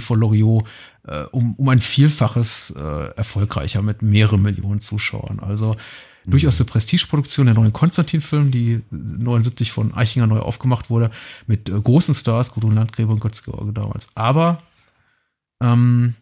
[0.00, 0.64] Von Loriot
[1.06, 5.38] äh, um, um ein Vielfaches äh, erfolgreicher mit mehreren Millionen Zuschauern.
[5.40, 5.76] Also
[6.26, 11.10] durchaus eine Prestigeproduktion, der neuen Konstantin-Film, die 79 von Eichinger neu aufgemacht wurde,
[11.46, 14.08] mit äh, großen Stars, Gudrun Landgräbe und Götz-George damals.
[14.14, 14.62] Aber
[15.60, 16.14] ähm,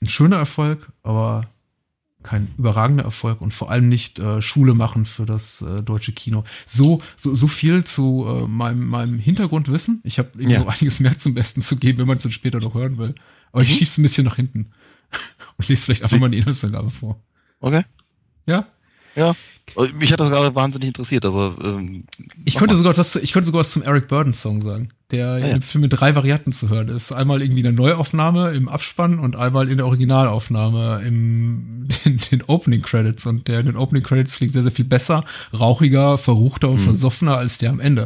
[0.00, 1.42] ein schöner Erfolg, aber
[2.24, 6.42] kein überragender Erfolg und vor allem nicht äh, Schule machen für das äh, deutsche Kino.
[6.66, 10.00] So, so, so viel zu äh, meinem, meinem Hintergrundwissen.
[10.04, 10.60] Ich habe ja.
[10.60, 13.14] noch einiges mehr zum Besten zu geben, wenn man es dann später noch hören will.
[13.52, 13.68] Aber mhm.
[13.68, 14.72] ich schieb's ein bisschen nach hinten
[15.58, 17.22] und lese vielleicht einfach mal die Inhaltsangabe vor.
[17.60, 17.84] Okay.
[18.46, 18.66] Ja?
[19.16, 19.34] Ja.
[19.98, 22.04] Mich hat das gerade wahnsinnig interessiert, aber ähm,
[22.44, 25.38] ich könnte sogar was, ich könnte sogar was zum Eric Burden Song sagen, der ah,
[25.38, 25.46] ja.
[25.48, 27.10] im Film mit drei Varianten zu hören ist.
[27.12, 32.82] Einmal irgendwie eine Neuaufnahme im Abspann und einmal in der Originalaufnahme im den, den Opening
[32.82, 36.80] Credits und der in den Opening Credits klingt sehr sehr viel besser, rauchiger, verruchter und
[36.80, 36.84] mhm.
[36.84, 38.04] versoffener als der am Ende.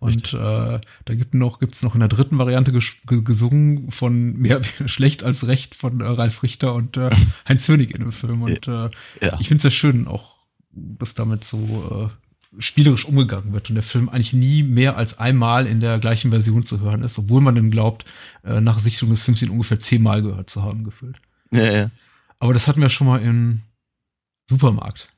[0.00, 4.60] Und äh, da gibt noch gibt's noch in der dritten Variante ges gesungen von mehr
[4.86, 7.10] schlecht als recht von äh, Ralf Richter und äh,
[7.48, 8.42] Heinz Hönig in dem Film.
[8.42, 8.90] Und äh,
[9.20, 9.36] ja.
[9.40, 10.38] ich finde es sehr schön, auch
[10.98, 12.10] das damit so
[12.58, 16.64] spielerisch umgegangen wird und der Film eigentlich nie mehr als einmal in der gleichen Version
[16.64, 18.04] zu hören ist, obwohl man dann glaubt,
[18.44, 21.18] äh, nach Sichtung des Films ihn ungefähr zehnmal gehört zu haben gefühlt.
[21.50, 21.90] Ja, ja.
[22.38, 23.60] Aber das hatten wir schon mal im
[24.46, 25.08] Supermarkt.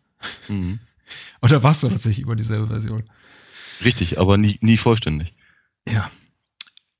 [0.48, 0.80] Mhm.
[1.40, 3.02] Und da warst du tatsächlich über dieselbe Version.
[3.84, 5.34] Richtig, aber nie, nie vollständig.
[5.88, 6.11] Ja.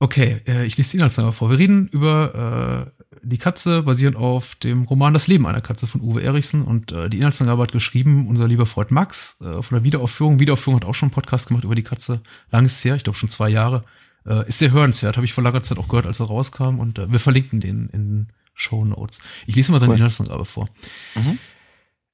[0.03, 1.51] Okay, äh, ich lese die Inhaltsangabe vor.
[1.51, 6.01] Wir reden über äh, die Katze, basierend auf dem Roman Das Leben einer Katze von
[6.01, 6.63] Uwe Erichsen.
[6.63, 10.41] Und äh, die Inhaltsangabe hat geschrieben unser lieber Freund Max äh, von der Wiederaufführung.
[10.41, 12.23] Wiederaufführung hat auch schon einen Podcast gemacht über die Katze.
[12.51, 13.85] Lang ist her, ich glaube schon zwei Jahre.
[14.27, 16.79] Äh, ist sehr hörenswert, habe ich vor langer Zeit auch gehört, als er rauskam.
[16.79, 19.21] Und äh, wir verlinken den in Show Notes.
[19.47, 19.97] Ich lese mal seine Cool.
[19.99, 20.67] Inhaltsangabe vor.
[21.15, 21.39] Mhm.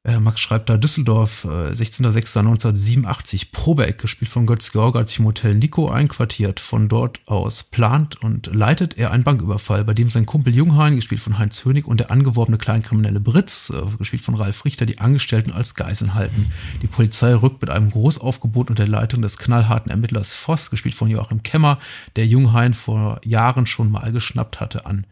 [0.07, 5.25] Äh, Max schreibt da Düsseldorf, äh, 16.06.1987, Probeeck, gespielt von Götz Georg, hat sich im
[5.25, 6.61] Hotel Nico einquartiert.
[6.61, 11.21] Von dort aus plant und leitet er einen Banküberfall, bei dem sein Kumpel Junghain, gespielt
[11.21, 15.51] von Heinz Hönig, und der angeworbene Kleinkriminelle Britz, äh, gespielt von Ralf Richter, die Angestellten
[15.51, 16.53] als Geiseln halten.
[16.83, 21.43] Die Polizei rückt mit einem Großaufgebot unter Leitung des knallharten Ermittlers Voss, gespielt von Joachim
[21.43, 21.81] Kemmer,
[22.15, 25.05] der Junghain vor Jahren schon mal geschnappt hatte, an.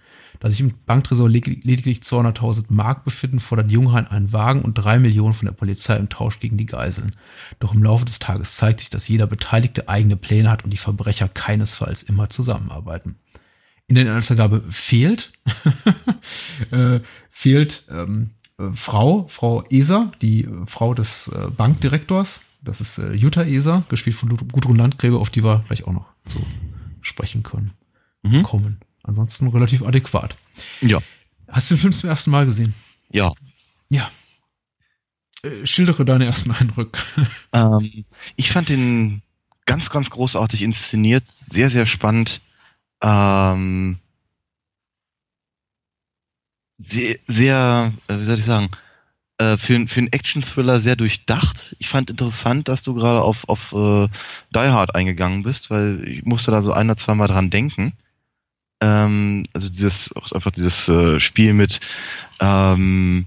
[0.44, 4.98] Da sich im Banktresor ledig- lediglich 200.000 Mark befinden, fordert Junghain einen Wagen und drei
[4.98, 7.16] Millionen von der Polizei im Tausch gegen die Geiseln.
[7.60, 10.76] Doch im Laufe des Tages zeigt sich, dass jeder Beteiligte eigene Pläne hat und die
[10.76, 13.16] Verbrecher keinesfalls immer zusammenarbeiten.
[13.86, 15.32] In der Inhaltsangabe fehlt,
[16.72, 22.42] äh, fehlt ähm, äh, Frau, Frau Eser, die äh, Frau des äh, Bankdirektors.
[22.62, 26.08] Das ist äh, Jutta Eser, gespielt von Gudrun Landgräbe, auf die wir gleich auch noch
[26.26, 26.38] zu
[27.00, 27.72] sprechen können,
[28.22, 28.42] Mhm.
[28.42, 28.80] kommen.
[29.04, 30.34] Ansonsten relativ adäquat.
[30.80, 30.98] Ja.
[31.48, 32.74] Hast du den Film zum ersten Mal gesehen?
[33.10, 33.32] Ja.
[33.90, 34.10] Ja.
[35.44, 37.00] Äh, schildere deine ersten Eindrücke.
[37.52, 39.22] Ähm, ich fand den
[39.64, 42.40] ganz, ganz großartig inszeniert, sehr, sehr spannend.
[43.00, 44.00] Ähm,
[46.78, 48.70] sehr, sehr, äh, wie soll ich sagen,
[49.38, 51.76] äh, für, für einen Action-Thriller sehr durchdacht.
[51.78, 54.08] Ich fand interessant, dass du gerade auf, auf äh,
[54.54, 57.92] Die Hard eingegangen bist, weil ich musste da so ein oder zweimal dran denken.
[58.84, 61.80] Ähm, also dieses, auch einfach dieses äh, Spiel mit,
[62.40, 63.26] ähm,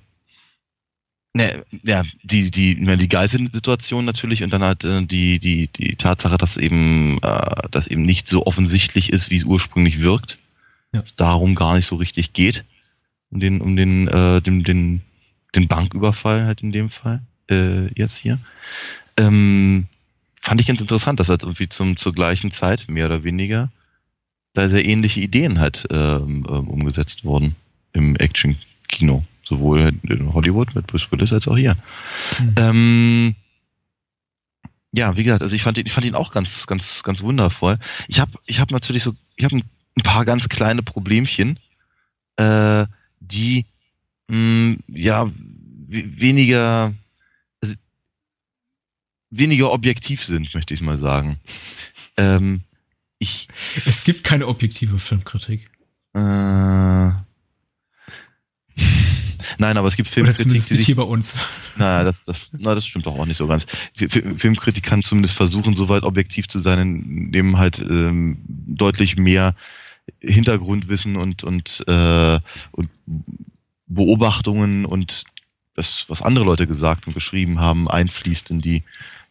[1.38, 6.36] Ne, ja, die, die, die Geiselsituation natürlich und dann halt äh, die, die, die Tatsache,
[6.36, 10.40] dass eben, äh, dass eben nicht so offensichtlich ist, wie es ursprünglich wirkt.
[10.96, 11.04] Ja.
[11.06, 12.64] Es darum gar nicht so richtig geht.
[13.30, 15.02] Um den, um den, äh, den, den,
[15.54, 18.40] den Banküberfall halt in dem Fall, äh, jetzt hier.
[19.20, 19.86] Ähm,
[20.42, 23.70] fand ich ganz interessant, dass halt irgendwie zum, zur gleichen Zeit, mehr oder weniger,
[24.58, 27.56] da sehr ähnliche Ideen halt ähm, umgesetzt wurden
[27.94, 29.24] im Action-Kino.
[29.44, 31.78] Sowohl in Hollywood mit Bruce Willis als auch hier.
[32.38, 32.56] Hm.
[32.58, 33.36] Ähm,
[34.92, 37.78] ja, wie gesagt, also ich fand ihn, ich fand ihn auch ganz, ganz, ganz wundervoll.
[38.08, 39.64] Ich habe, ich habe natürlich so, ich habe ein,
[39.96, 41.60] ein paar ganz kleine Problemchen,
[42.38, 42.86] äh,
[43.20, 43.66] die
[44.28, 45.28] mh, ja
[45.88, 46.94] we- weniger,
[47.62, 47.76] also,
[49.30, 51.40] weniger objektiv sind, möchte ich mal sagen.
[52.18, 52.62] ähm,
[53.20, 53.48] ich,
[53.86, 55.70] Es gibt keine objektive Filmkritik.
[56.14, 57.12] äh,
[59.60, 61.36] Nein, aber es gibt Oder Filmkritik, zumindest die nicht sich hier bei uns.
[61.78, 63.66] Na, das, das, na, das stimmt doch auch nicht so ganz.
[63.94, 69.56] Fi- Fi- Filmkritik kann zumindest versuchen, soweit objektiv zu sein, indem halt ähm, deutlich mehr
[70.20, 72.40] Hintergrundwissen und und äh,
[72.72, 72.90] und
[73.88, 75.24] Beobachtungen und
[75.76, 78.84] das, was andere Leute gesagt und geschrieben haben, einfließt in die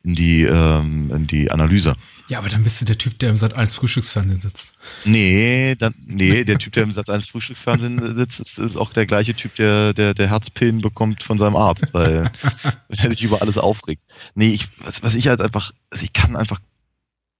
[0.06, 1.96] in die ähm, in die Analyse.
[2.28, 4.72] Ja, aber dann bist du der Typ, der im Sat 1 Frühstücksfernsehen sitzt.
[5.04, 9.06] Nee, dann, nee, der Typ, der im Satz 1 Frühstücksfernsehen sitzt, ist, ist auch der
[9.06, 12.32] gleiche Typ, der, der, der Herzpillen bekommt von seinem Arzt, weil,
[12.88, 14.02] er sich über alles aufregt.
[14.34, 16.60] Nee, ich, was, was ich halt einfach, also ich kann einfach,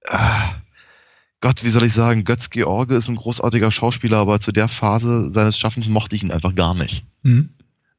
[0.07, 0.55] ah,
[1.41, 5.31] Gott, wie soll ich sagen, Götz George ist ein großartiger Schauspieler, aber zu der Phase
[5.31, 7.05] seines Schaffens mochte ich ihn einfach gar nicht.
[7.23, 7.49] Mhm.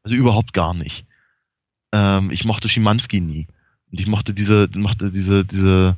[0.02, 1.06] Also überhaupt gar nicht.
[1.92, 3.46] Ähm, ich mochte Schimanski nie.
[3.90, 5.96] Und ich mochte diese, mochte diese, diese,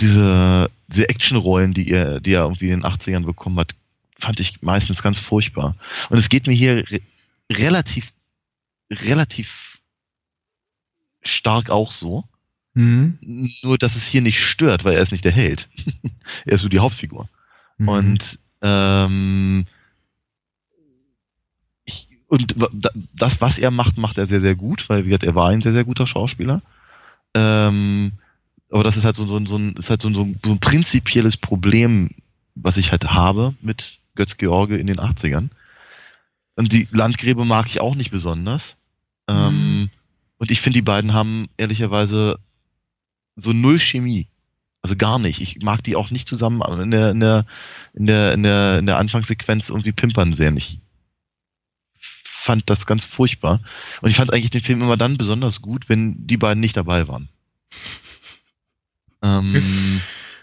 [0.00, 3.74] diese, diese Actionrollen, die er, die er irgendwie in den 80ern bekommen hat,
[4.18, 5.76] fand ich meistens ganz furchtbar.
[6.10, 7.00] Und es geht mir hier re
[7.50, 8.12] relativ,
[8.90, 9.80] relativ
[11.22, 12.24] stark auch so.
[12.74, 13.18] Mhm.
[13.62, 15.68] Nur, dass es hier nicht stört, weil er ist nicht der Held.
[16.44, 17.28] er ist so die Hauptfigur.
[17.78, 17.88] Mhm.
[17.88, 19.66] Und ähm,
[21.84, 22.56] ich, und
[23.14, 25.62] das, was er macht, macht er sehr, sehr gut, weil wie gesagt, er war ein
[25.62, 26.62] sehr, sehr guter Schauspieler.
[27.36, 28.12] Ähm,
[28.70, 31.36] aber das ist halt so, so, so, ein, ist halt so, ein- so ein prinzipielles
[31.36, 32.10] Problem,
[32.54, 35.50] was ich halt habe mit Götz George in den 80ern.
[36.56, 38.76] Und die Landgräbe mag ich auch nicht besonders.
[39.28, 39.90] Ähm,
[40.38, 42.38] und ich finde, die beiden haben ehrlicherweise
[43.36, 44.26] so null Chemie.
[44.82, 45.40] Also gar nicht.
[45.42, 47.44] Ich mag die auch nicht zusammen in der, in der,
[47.92, 50.56] in der, in der, in der Anfangssequenz irgendwie pimpern sehen.
[50.56, 50.78] Ich
[52.46, 53.60] fand das ganz furchtbar.
[54.00, 57.08] Und ich fand eigentlich den Film immer dann besonders gut, wenn die beiden nicht dabei
[57.08, 57.28] waren.
[59.22, 60.00] Ähm,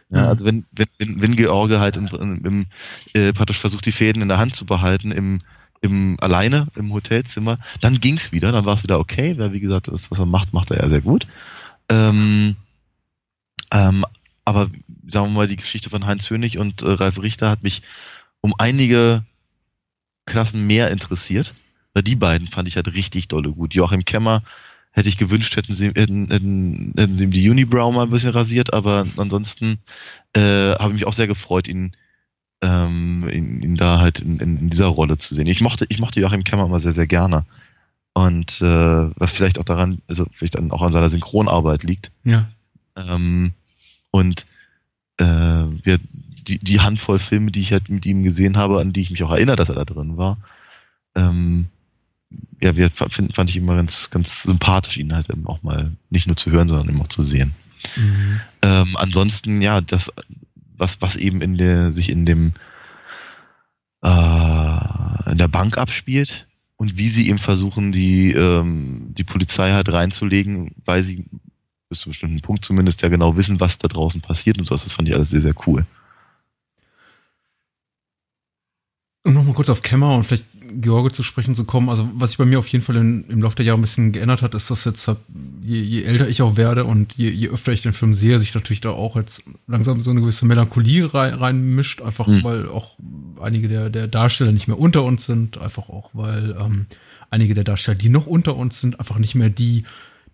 [0.10, 2.08] ja, also wenn, wenn, wenn, wenn George halt im,
[2.44, 2.66] im,
[3.14, 5.42] äh, praktisch versucht, die Fäden in der Hand zu behalten, im,
[5.82, 9.88] im alleine im Hotelzimmer, dann ging's wieder, dann war es wieder okay, weil wie gesagt,
[9.88, 11.26] das, was er macht, macht er ja sehr gut.
[11.88, 12.58] Ähm,
[13.72, 14.06] ähm,
[14.46, 14.70] aber
[15.08, 17.82] sagen wir mal, die Geschichte von Heinz Hönig und äh, Ralf Richter hat mich
[18.42, 19.24] um einige
[20.26, 21.54] Klassen mehr interessiert.
[21.94, 23.74] Weil die beiden fand ich halt richtig dolle gut.
[23.74, 24.44] Joachim Kemmer
[24.92, 28.32] hätte ich gewünscht, hätten sie, hätten, hätten, hätten sie ihm die Unibrow mal ein bisschen
[28.32, 29.80] rasiert, aber ansonsten
[30.34, 31.94] äh, habe ich mich auch sehr gefreut, ihn,
[32.62, 35.48] ähm, ihn, ihn da halt in, in, dieser Rolle zu sehen.
[35.48, 37.46] Ich mochte, ich mochte Joachim Kemmer immer sehr, sehr gerne.
[38.14, 42.12] Und äh, was vielleicht auch daran, also vielleicht dann auch an seiner Synchronarbeit liegt.
[42.24, 42.48] Ja.
[42.96, 43.54] Ähm,
[44.12, 44.46] und
[45.18, 46.00] äh, wir,
[46.48, 49.24] die, die Handvoll Filme, die ich halt mit ihm gesehen habe, an die ich mich
[49.24, 50.38] auch erinnere, dass er da drin war,
[51.16, 51.68] ähm,
[52.62, 56.28] ja, wir fand, fand ich immer ganz, ganz sympathisch, ihn halt eben auch mal nicht
[56.28, 57.54] nur zu hören, sondern eben auch zu sehen.
[57.96, 58.42] Mhm.
[58.62, 60.12] Ähm, ansonsten, ja, das,
[60.78, 62.54] was, was eben in der, sich in dem,
[64.02, 69.92] äh, in der Bank abspielt und wie sie eben versuchen, die, ähm, die Polizei halt
[69.92, 71.26] reinzulegen, weil sie
[71.90, 74.76] bis zu einem bestimmten Punkt zumindest ja genau wissen, was da draußen passiert und so.
[74.76, 75.86] Das fand ich alles sehr, sehr cool.
[79.26, 80.46] Um nochmal kurz auf Kämmer und vielleicht
[80.82, 83.42] George zu sprechen zu kommen, also was sich bei mir auf jeden Fall in, im
[83.42, 85.10] Laufe der Jahre ein bisschen geändert hat, ist, dass jetzt
[85.62, 88.54] je, je älter ich auch werde und je, je öfter ich den Film sehe, sich
[88.54, 92.44] natürlich da auch jetzt langsam so eine gewisse Melancholie rein, reinmischt, einfach mhm.
[92.44, 92.98] weil auch
[93.42, 96.88] einige der, der Darsteller nicht mehr unter uns sind, einfach auch weil ähm,
[97.30, 99.84] einige der Darsteller, die noch unter uns sind, einfach nicht mehr die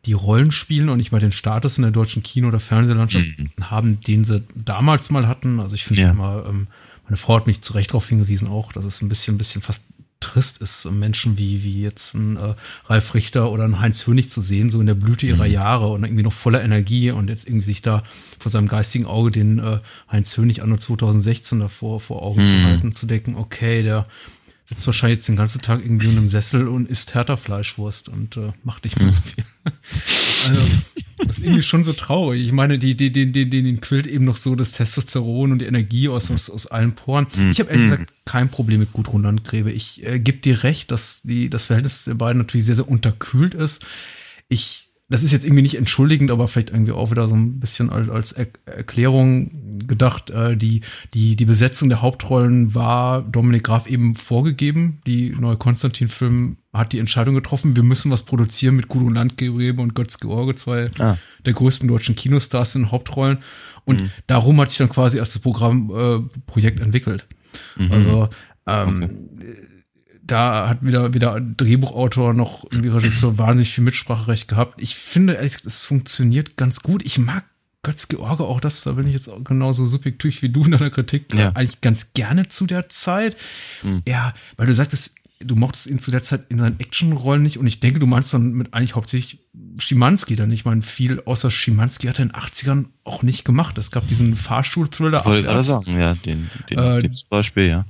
[0.05, 3.69] die Rollen spielen und nicht mal den Status in der deutschen Kino- oder Fernsehlandschaft mhm.
[3.69, 5.59] haben, den sie damals mal hatten.
[5.59, 6.11] Also ich finde es ja.
[6.11, 6.67] immer ähm,
[7.09, 9.61] meine Frau hat mich zu Recht darauf hingewiesen auch, dass es ein bisschen, ein bisschen
[9.61, 9.81] fast
[10.19, 12.53] trist ist, Menschen wie, wie jetzt ein äh,
[12.85, 15.53] Ralf Richter oder ein Heinz Hönig zu sehen, so in der Blüte ihrer mhm.
[15.53, 18.03] Jahre und irgendwie noch voller Energie und jetzt irgendwie sich da
[18.37, 19.79] vor seinem geistigen Auge den äh,
[20.11, 22.47] Heinz Hönig anno 2016 davor vor Augen mhm.
[22.47, 24.07] zu halten, zu denken, okay, der
[24.69, 28.37] sitzt wahrscheinlich jetzt den ganzen Tag irgendwie in einem Sessel und isst härter Fleischwurst und
[28.37, 29.43] äh, macht nicht mehr so viel.
[30.47, 30.61] also,
[31.25, 32.45] das ist irgendwie schon so traurig.
[32.45, 35.65] Ich meine, die, die, die, die, den quillt eben noch so das Testosteron und die
[35.65, 37.25] Energie aus, aus, aus allen Poren.
[37.51, 39.71] Ich habe ehrlich gesagt kein Problem mit Gudrun Landgräbe.
[39.71, 43.55] Ich äh, gebe dir recht, dass die, das Verhältnis der beiden natürlich sehr, sehr unterkühlt
[43.55, 43.83] ist.
[44.49, 47.89] Ich das ist jetzt irgendwie nicht entschuldigend, aber vielleicht irgendwie auch wieder so ein bisschen
[47.89, 49.49] als, als er Erklärung
[49.87, 50.29] gedacht.
[50.29, 50.81] Äh, die,
[51.13, 55.01] die, die Besetzung der Hauptrollen war Dominik Graf eben vorgegeben.
[55.05, 59.95] Die neue Konstantin-Film hat die Entscheidung getroffen, wir müssen was produzieren mit Gudrun Landgräbe und
[59.95, 61.17] Götz George, zwei ah.
[61.45, 63.39] der größten deutschen Kinostars in Hauptrollen.
[63.85, 64.11] Und mhm.
[64.27, 67.27] darum hat sich dann quasi erst das Programmprojekt äh, entwickelt.
[67.77, 67.91] Mhm.
[67.91, 68.29] Also
[68.67, 69.69] ähm, okay
[70.29, 74.81] da hat wieder, wieder Drehbuchautor noch irgendwie Regisseur wahnsinnig viel Mitspracherecht gehabt.
[74.81, 77.05] Ich finde, ehrlich gesagt, es funktioniert ganz gut.
[77.05, 77.43] Ich mag
[77.81, 80.89] Götz George auch das, da bin ich jetzt auch genauso subjektiv wie du in deiner
[80.89, 81.51] Kritik, ja.
[81.53, 83.37] eigentlich ganz gerne zu der Zeit.
[83.83, 84.01] Mhm.
[84.07, 87.67] Ja, weil du sagtest, du mochtest ihn zu der Zeit in seinen Actionrollen nicht und
[87.67, 89.39] ich denke, du meinst dann mit eigentlich hauptsächlich
[89.77, 90.51] Schimanski dann.
[90.51, 93.77] Ich meine, viel außer Schimanski hat er in den 80ern auch nicht gemacht.
[93.77, 95.23] Es gab diesen Fahrstuhl-Thriller.
[95.23, 97.85] Wollte ich gerade sagen, ja, den, den, äh, den zum Beispiel, ja.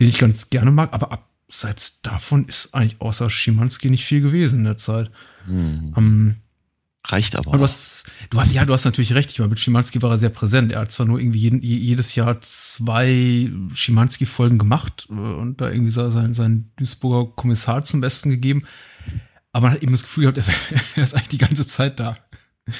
[0.00, 4.20] Den ich ganz gerne mag, aber ab abseits davon ist eigentlich außer Schimanski nicht viel
[4.20, 5.10] gewesen in der Zeit.
[5.46, 5.92] Hm.
[5.94, 6.36] Um, ähm,
[7.06, 7.48] Reicht aber.
[7.48, 9.30] aber du hast, du, ja, du hast natürlich recht.
[9.30, 10.72] Ich meine, mit Schimanski war er sehr präsent.
[10.72, 15.90] Er hat zwar nur irgendwie jeden, jedes Jahr zwei Schimanski-Folgen gemacht äh, und da irgendwie
[15.90, 18.64] seinen, seinen Duisburger Kommissar zum Besten gegeben.
[19.52, 20.48] Aber man hat eben das Gefühl gehabt,
[20.96, 22.16] er ist eigentlich die ganze Zeit da.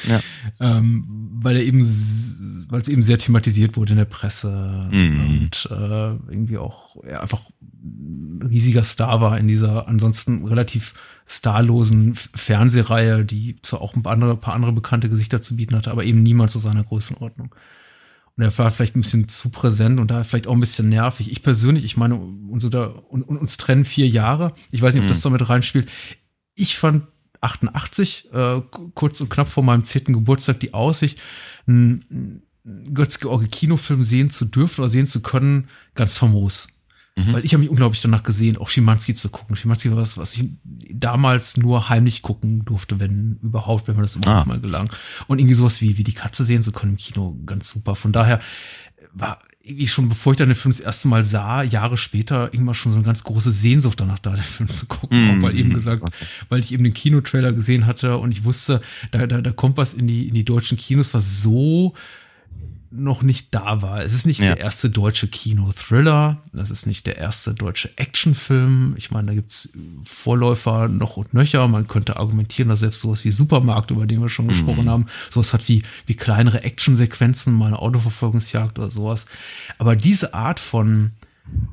[0.09, 0.21] Ja.
[0.59, 1.05] Ähm,
[1.43, 5.21] weil er eben, weil es eben sehr thematisiert wurde in der Presse mhm.
[5.21, 10.95] und äh, irgendwie auch ja, einfach ein riesiger Star war in dieser ansonsten relativ
[11.27, 15.91] starlosen Fernsehreihe, die zwar auch ein paar andere, paar andere bekannte Gesichter zu bieten hatte,
[15.91, 17.55] aber eben niemand zu seiner Größenordnung.
[18.37, 21.31] Und er war vielleicht ein bisschen zu präsent und da vielleicht auch ein bisschen nervig.
[21.31, 24.53] Ich persönlich, ich meine, uns, oder, uns trennen vier Jahre.
[24.73, 25.13] Ich weiß nicht, ob mhm.
[25.13, 25.89] das damit reinspielt.
[26.55, 27.07] Ich fand
[27.41, 28.63] 88, äh,
[28.95, 31.21] kurz und knapp vor meinem zehnten Geburtstag, die Aussicht,
[31.67, 32.43] einen
[32.93, 36.69] Götz-George Kinofilm sehen zu dürfen oder sehen zu können, ganz famos.
[37.17, 37.33] Mhm.
[37.33, 39.55] Weil ich habe mich unglaublich danach gesehen, auch Schimanski zu gucken.
[39.55, 44.17] Schimanski war was, was ich damals nur heimlich gucken durfte, wenn überhaupt, wenn man das
[44.17, 44.49] überhaupt ah.
[44.49, 44.91] mal gelang.
[45.29, 47.95] Und irgendwie sowas wie, wie die Katze sehen zu können im Kino, ganz super.
[47.95, 48.41] Von daher
[49.13, 52.75] war irgendwie schon, bevor ich dann den Film das erste Mal sah, Jahre später, irgendwann
[52.75, 55.39] schon so eine ganz große Sehnsucht danach da, den Film zu gucken.
[55.39, 56.13] Mm, weil eben gesagt, okay.
[56.49, 59.95] weil ich eben den Kinotrailer gesehen hatte und ich wusste, da, da, da kommt was
[59.95, 61.95] in die, in die deutschen Kinos, was so
[62.97, 64.03] noch nicht da war.
[64.03, 64.47] Es ist nicht Ja.
[64.47, 68.95] der erste deutsche Kino-Thriller, es ist nicht der erste deutsche Actionfilm.
[68.97, 69.71] Ich meine, da gibt's
[70.05, 71.67] Vorläufer noch und nöcher.
[71.69, 75.53] Man könnte argumentieren, dass selbst sowas wie Supermarkt, über den wir schon gesprochen haben, sowas
[75.53, 79.27] hat wie, wie kleinere Actionsequenzen, mal eine Autoverfolgungsjagd oder sowas.
[79.79, 81.13] Aber diese Art von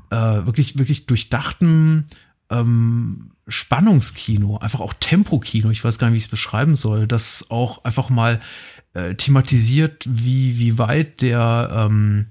[0.09, 2.05] äh, wirklich, wirklich durchdachten
[2.49, 7.47] ähm, Spannungskino, einfach auch Tempokino, ich weiß gar nicht, wie ich es beschreiben soll, das
[7.49, 8.39] auch einfach mal
[8.93, 12.27] äh, thematisiert, wie, wie weit der, ähm,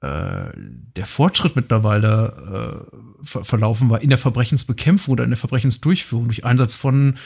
[0.00, 0.50] äh,
[0.96, 6.44] der Fortschritt mittlerweile äh, ver verlaufen war in der Verbrechensbekämpfung oder in der Verbrechensdurchführung durch
[6.44, 7.16] Einsatz von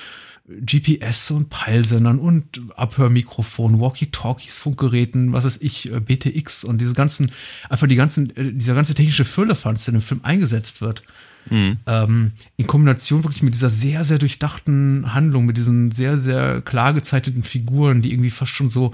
[0.49, 7.31] GPS und Peilsendern und Abhörmikrofon, Walkie-Talkies, Funkgeräten, was weiß ich, äh, BTX und diese ganzen,
[7.69, 11.03] einfach die ganzen, äh, dieser ganze technische Firlefanz, der in dem Film eingesetzt wird
[11.49, 11.79] Mhm.
[11.87, 16.93] ähm, in Kombination wirklich mit dieser sehr, sehr durchdachten Handlung, mit diesen sehr, sehr klar
[16.93, 18.93] gezeichneten Figuren, die irgendwie fast schon so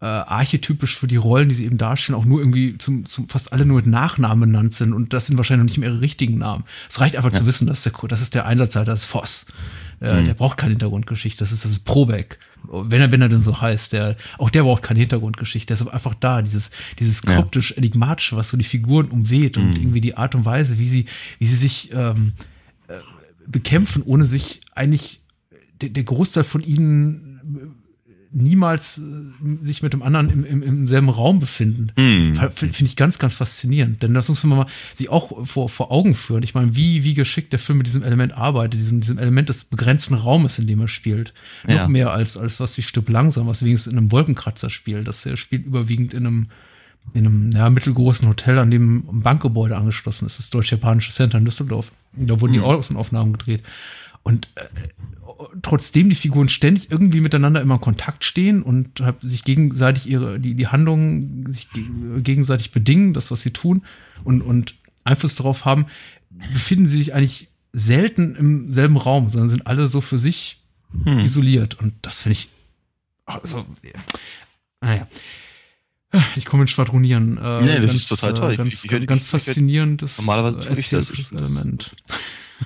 [0.00, 3.52] äh, archetypisch für die Rollen, die sie eben darstellen, auch nur irgendwie zum, zum fast
[3.52, 6.38] alle nur mit Nachnamen benannt sind und das sind wahrscheinlich noch nicht mehr ihre richtigen
[6.38, 6.64] Namen.
[6.88, 9.46] Es reicht einfach zu wissen, dass der, das ist der Einsatzleiter, das ist Voss.
[10.00, 12.38] Äh, Der braucht keine Hintergrundgeschichte, das ist, das ist Probeck.
[12.68, 15.82] Wenn er, wenn er denn so heißt, der, auch der braucht keine Hintergrundgeschichte, der ist
[15.82, 17.34] aber einfach da, dieses, dieses Ja.
[17.36, 21.06] kryptisch-enigmatische, was so die Figuren umweht und irgendwie die Art und Weise, wie sie,
[21.38, 22.32] wie sie sich ähm,
[22.88, 22.94] äh,
[23.46, 25.20] bekämpfen, ohne sich eigentlich
[25.80, 27.29] der, der Großteil von ihnen
[28.32, 31.92] niemals äh, sich mit dem anderen im, im, im selben Raum befinden.
[31.96, 32.34] Mhm.
[32.54, 34.02] Finde find ich ganz, ganz faszinierend.
[34.02, 36.42] Denn das muss man mal sich auch vor, vor Augen führen.
[36.42, 39.64] Ich meine, wie, wie geschickt der Film mit diesem Element arbeitet, diesem, diesem Element des
[39.64, 41.34] begrenzten Raumes, in dem er spielt.
[41.66, 41.82] Ja.
[41.82, 45.08] Noch mehr als, als was wie Stück langsam, was wenigstens in einem Wolkenkratzer spielt.
[45.08, 46.46] Das er spielt überwiegend in einem
[47.14, 51.46] in einem ja, mittelgroßen Hotel, an dem ein Bankgebäude angeschlossen ist, das Deutsch-Japanische Center in
[51.46, 51.92] Düsseldorf.
[52.12, 53.62] Da wurden die Außenaufnahmen gedreht.
[54.22, 54.66] Und äh,
[55.62, 60.54] trotzdem die Figuren ständig irgendwie miteinander immer in Kontakt stehen und sich gegenseitig ihre, die,
[60.54, 61.84] die Handlungen sich ge
[62.22, 63.82] gegenseitig bedingen, das, was sie tun
[64.24, 64.74] und, und
[65.04, 65.86] Einfluss darauf haben,
[66.52, 70.56] befinden sie sich eigentlich selten im selben Raum, sondern sind alle so für sich
[71.04, 71.20] Hm.
[71.20, 71.74] isoliert.
[71.78, 72.48] Und das finde ich,
[73.24, 73.64] also,
[74.80, 75.06] naja.
[76.34, 77.38] Ich komme in Schwadronieren.
[77.38, 78.50] Äh, Nee, das ist total toll.
[78.50, 80.92] Äh, Ich- ganz, ich- ich höre- ganz ich faszinierendes Normalerweise äh, ich das.
[80.92, 81.94] erzählerisches Element.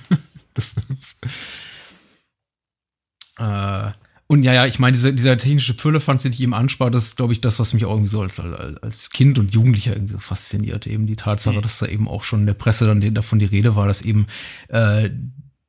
[0.54, 1.18] das ist,
[3.38, 3.90] äh,
[4.26, 7.16] und ja, ja, ich meine, dieser, dieser technische Füllefanz, den ich eben anspare, das ist,
[7.16, 10.14] glaube ich, das, was mich auch irgendwie so als, als, als Kind und Jugendlicher irgendwie
[10.14, 10.86] so fasziniert.
[10.86, 11.62] Eben die Tatsache, Mhm.
[11.62, 14.26] dass da eben auch schon in der Presse dann davon die Rede war, dass eben
[14.68, 15.10] äh,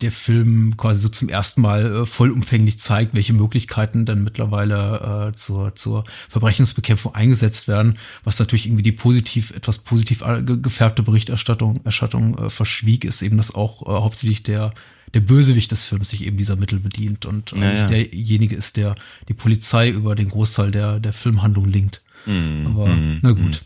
[0.01, 5.36] der Film quasi so zum ersten Mal äh, vollumfänglich zeigt, welche Möglichkeiten dann mittlerweile äh,
[5.36, 11.03] zur, zur Verbrechensbekämpfung eingesetzt werden, was natürlich irgendwie die positiv, etwas positiv äh, ge- gefärbte
[11.03, 14.74] Berichterstattung Erstattung, äh, verschwieg, ist eben, dass auch äh, hauptsächlich der
[15.16, 17.88] der Bösewicht des Films sich eben dieser Mittel bedient und Ja, ja.
[17.88, 18.95] derjenige ist, der
[19.30, 22.03] die Polizei über den Großteil der, der Filmhandlung linkt.
[22.28, 22.68] Mhm.
[22.68, 23.20] Aber Mhm.
[23.24, 23.66] na gut,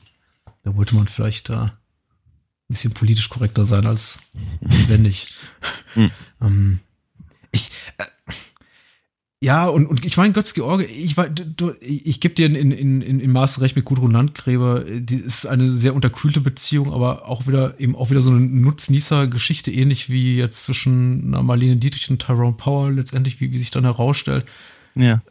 [0.64, 1.74] da wollte man vielleicht da ein
[2.74, 4.20] bisschen politisch korrekter sein als
[4.62, 5.34] notwendig.
[5.96, 6.12] Hm.
[6.42, 6.80] ähm,
[7.52, 8.04] ich, äh,
[9.42, 13.20] ja, und, und ich meine, Götz George, ich, du- ich gebe dir in, in, in,
[13.22, 17.80] in Maß recht mit Gudrun Landgräber, die ist eine sehr unterkühlte Beziehung, aber auch wieder
[17.80, 22.56] eben auch wieder so eine Nutznießer-Geschichte, ähnlich wie jetzt zwischen einer Marlene Dietrich und Tyrone
[22.58, 24.46] Power, letztendlich, wie, wie sich dann herausstellt
[24.96, 25.22] Ja.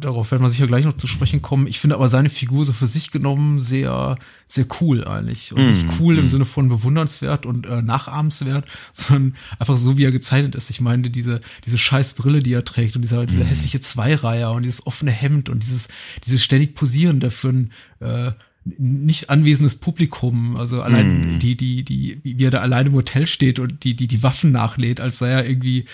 [0.00, 1.66] Darauf werden wir sicher gleich noch zu sprechen kommen.
[1.66, 5.52] Ich finde aber seine Figur so für sich genommen sehr, sehr cool eigentlich.
[5.52, 6.28] Und nicht Mm, cool im mm.
[6.28, 10.70] Sinne von bewundernswert und äh, nachahmenswert, sondern einfach so, wie er gezeichnet ist.
[10.70, 14.62] Ich meine, diese, diese scheiß Brille, die er trägt und dieser, dieser hässliche Zweireiher und
[14.62, 15.88] dieses offene Hemd und dieses,
[16.24, 18.32] dieses ständig Posieren dafür ein äh,
[18.76, 21.38] nicht anwesendes Publikum, also allein Mm.
[21.38, 24.52] die, die, die, wie er da alleine im Hotel steht und die, die, die Waffen
[24.52, 25.86] nachlädt, als sei er irgendwie,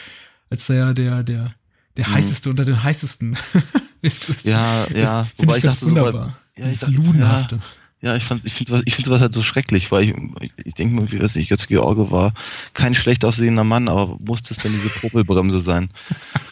[0.51, 1.55] als sei er der, der,
[1.97, 3.37] der heißeste unter den heißesten.
[4.05, 5.25] ist, ist, Ja, ja.
[5.25, 6.37] Finde Wobei ich ich dachte so bei- wunderbar.
[6.57, 7.59] ja, ich dachte- Ludenhafte.
[8.03, 10.53] Ja, ich fand, ich finde sowas, ich finde sowas halt so schrecklich, weil ich, ich,
[10.67, 12.35] ich denke mal, wie weiß ich, Götz George war
[12.75, 15.89] kein schlecht aussehender Mann, aber musste es denn diese Popelbremse sein?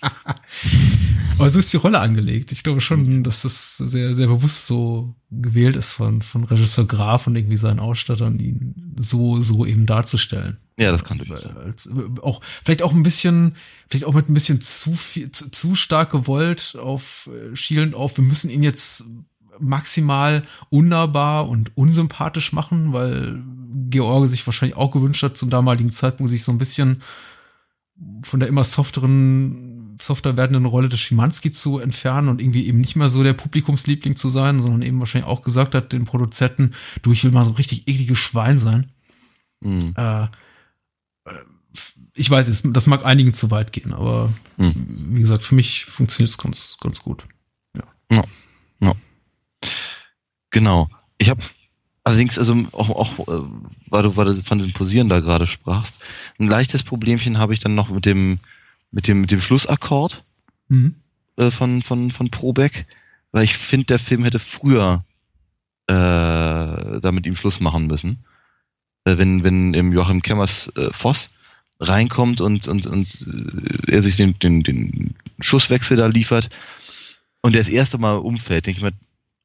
[1.42, 2.52] Aber so ist die Rolle angelegt.
[2.52, 7.26] Ich glaube schon, dass das sehr, sehr bewusst so gewählt ist von, von Regisseur Graf
[7.26, 10.58] und irgendwie seinen Ausstattern, ihn so, so eben darzustellen.
[10.78, 11.56] Ja, das kann durchaus sein.
[11.56, 11.90] Als,
[12.22, 13.56] auch, vielleicht auch ein bisschen,
[13.88, 18.16] vielleicht auch mit ein bisschen zu viel, zu, zu stark gewollt auf, äh, schielend auf,
[18.16, 19.04] wir müssen ihn jetzt
[19.58, 23.42] maximal unnahbar und unsympathisch machen, weil
[23.90, 27.02] George sich wahrscheinlich auch gewünscht hat, zum damaligen Zeitpunkt sich so ein bisschen
[28.22, 29.71] von der immer softeren,
[30.04, 34.16] softer werdenden Rolle des Schimanski zu entfernen und irgendwie eben nicht mehr so der Publikumsliebling
[34.16, 36.72] zu sein, sondern eben wahrscheinlich auch gesagt hat den Produzenten,
[37.02, 38.90] du, ich will mal so ein richtig ekliges Schwein sein.
[39.62, 39.94] Hm.
[39.96, 40.28] Äh, äh,
[42.14, 45.14] ich weiß es, das mag einigen zu weit gehen, aber Hm.
[45.14, 47.24] wie gesagt, für mich funktioniert es ganz, ganz gut.
[50.52, 50.88] Genau.
[51.18, 51.42] Ich habe
[52.04, 53.42] allerdings, also auch, auch äh,
[53.88, 55.94] weil, du, weil du von diesem Posieren da gerade sprachst,
[56.38, 58.38] ein leichtes Problemchen habe ich dann noch mit dem,
[58.92, 60.24] mit dem, mit dem Schlussakkord
[60.68, 60.94] mhm.
[61.36, 62.86] äh, von, von, von Probeck,
[63.32, 65.04] weil ich finde, der Film hätte früher
[65.88, 68.24] äh, da mit ihm Schluss machen müssen.
[69.04, 71.30] Äh, wenn, wenn im Joachim Kemmers äh, Voss
[71.80, 73.26] reinkommt und, und, und
[73.88, 76.50] äh, er sich den, den, den Schusswechsel da liefert
[77.40, 78.92] und er das erste Mal umfällt, denke ich mir,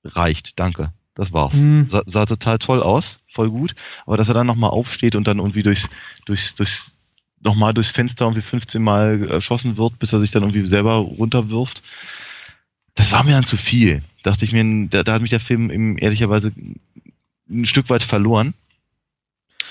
[0.03, 0.93] reicht, danke.
[1.15, 1.55] Das war's.
[1.55, 1.87] Mhm.
[1.87, 3.73] Sah, sah, total toll aus, voll gut.
[4.05, 5.89] Aber dass er dann nochmal aufsteht und dann irgendwie durchs,
[6.25, 6.95] durchs, durchs,
[7.41, 11.83] nochmal durchs Fenster irgendwie 15 Mal erschossen wird, bis er sich dann irgendwie selber runterwirft,
[12.95, 14.01] das war mir dann zu viel.
[14.23, 16.51] Dachte ich mir, da, da hat mich der Film eben ehrlicherweise
[17.49, 18.53] ein Stück weit verloren,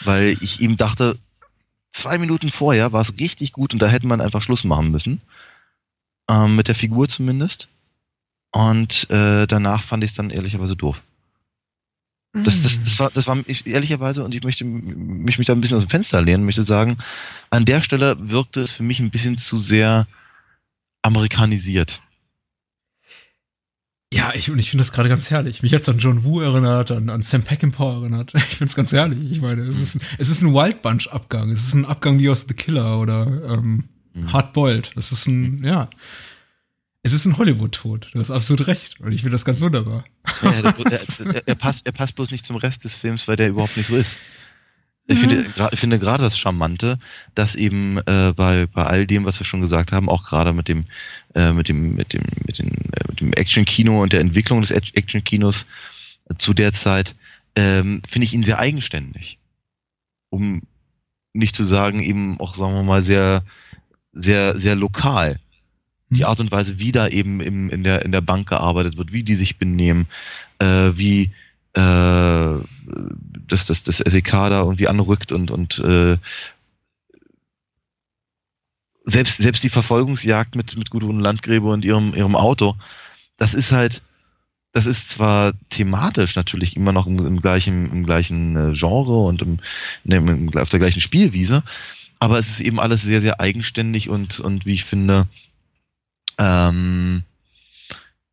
[0.05, 1.19] weil ich ihm dachte,
[1.93, 5.21] zwei Minuten vorher war es richtig gut und da hätte man einfach Schluss machen müssen.
[6.31, 7.69] Ähm, mit der Figur zumindest.
[8.53, 11.03] Und äh, danach fand ich es dann ehrlicherweise doof.
[12.45, 15.61] Das, das, das war, das war ich, ehrlicherweise, und ich möchte mich, mich da ein
[15.61, 16.99] bisschen aus dem Fenster lehnen, möchte sagen,
[17.51, 20.07] an der Stelle wirkte es für mich ein bisschen zu sehr
[21.03, 22.03] amerikanisiert.
[24.13, 25.63] Ja, ich, und ich finde das gerade ganz herrlich.
[25.63, 28.33] Mich jetzt an John Woo erinnert, an, an Sam Peckinpah erinnert.
[28.35, 29.19] Ich finde es ganz herrlich.
[29.31, 31.51] Ich meine, es ist, es ist ein Wild Bunch Abgang.
[31.51, 33.85] Es ist ein Abgang wie aus The Killer oder ähm,
[34.15, 34.33] mhm.
[34.33, 34.93] Hard Boiled.
[34.97, 35.91] Es ist ein, ja.
[37.07, 38.09] Es ist ein Hollywood-Tod.
[38.13, 38.99] Du hast absolut recht.
[38.99, 40.05] Und ich finde das ganz wunderbar.
[40.43, 40.73] Ja, der,
[41.33, 43.87] der, er, passt, er passt bloß nicht zum Rest des Films, weil der überhaupt nicht
[43.87, 44.19] so ist.
[45.07, 45.69] Ich finde, mhm.
[45.71, 46.99] ich finde gerade das Charmante,
[47.37, 50.67] dass eben äh, bei, bei all dem, was wir schon gesagt haben, auch gerade mit
[50.67, 50.87] dem,
[51.37, 54.73] äh, mit dem, mit dem, mit, den, äh, mit dem Action-Kino und der Entwicklung des
[54.73, 55.65] Action-Kinos
[56.39, 57.15] zu der Zeit,
[57.55, 59.39] ähm, finde ich ihn sehr eigenständig.
[60.31, 60.63] Um
[61.35, 63.45] nicht zu sagen, eben auch, sagen wir mal, sehr,
[64.13, 65.39] sehr, sehr lokal.
[66.11, 66.27] Die mhm.
[66.27, 69.23] Art und Weise, wie da eben im, in, der, in der Bank gearbeitet wird, wie
[69.23, 70.07] die sich benehmen,
[70.59, 71.31] äh, wie,
[71.75, 71.81] äh,
[73.49, 76.17] dass das, das SEK da irgendwie anrückt und, und äh,
[79.05, 82.77] selbst, selbst die Verfolgungsjagd mit, mit Gudrun Landgräbe und ihrem, ihrem Auto,
[83.39, 84.03] das ist halt,
[84.73, 89.43] das ist zwar thematisch natürlich immer noch im, im gleichen, im gleichen äh, Genre und
[89.43, 89.59] im,
[90.05, 91.63] im, auf der gleichen Spielwiese,
[92.19, 95.29] aber es ist eben alles sehr, sehr eigenständig und, und wie ich finde,
[96.39, 97.23] ähm,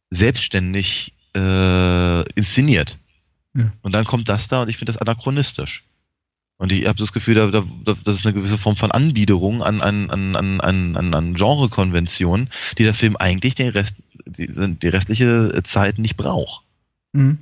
[0.10, 2.98] selbstständig äh, inszeniert.
[3.82, 5.84] Und dann kommt das da und ich finde das anachronistisch.
[6.58, 7.64] Und ich habe das Gefühl, da, da,
[8.04, 12.84] das ist eine gewisse Form von Anbiederung an, an, an, an, an, an Genrekonventionen, die
[12.84, 13.96] der Film eigentlich den Rest,
[14.26, 16.64] die, die restliche Zeit nicht braucht.
[17.12, 17.40] Mhm.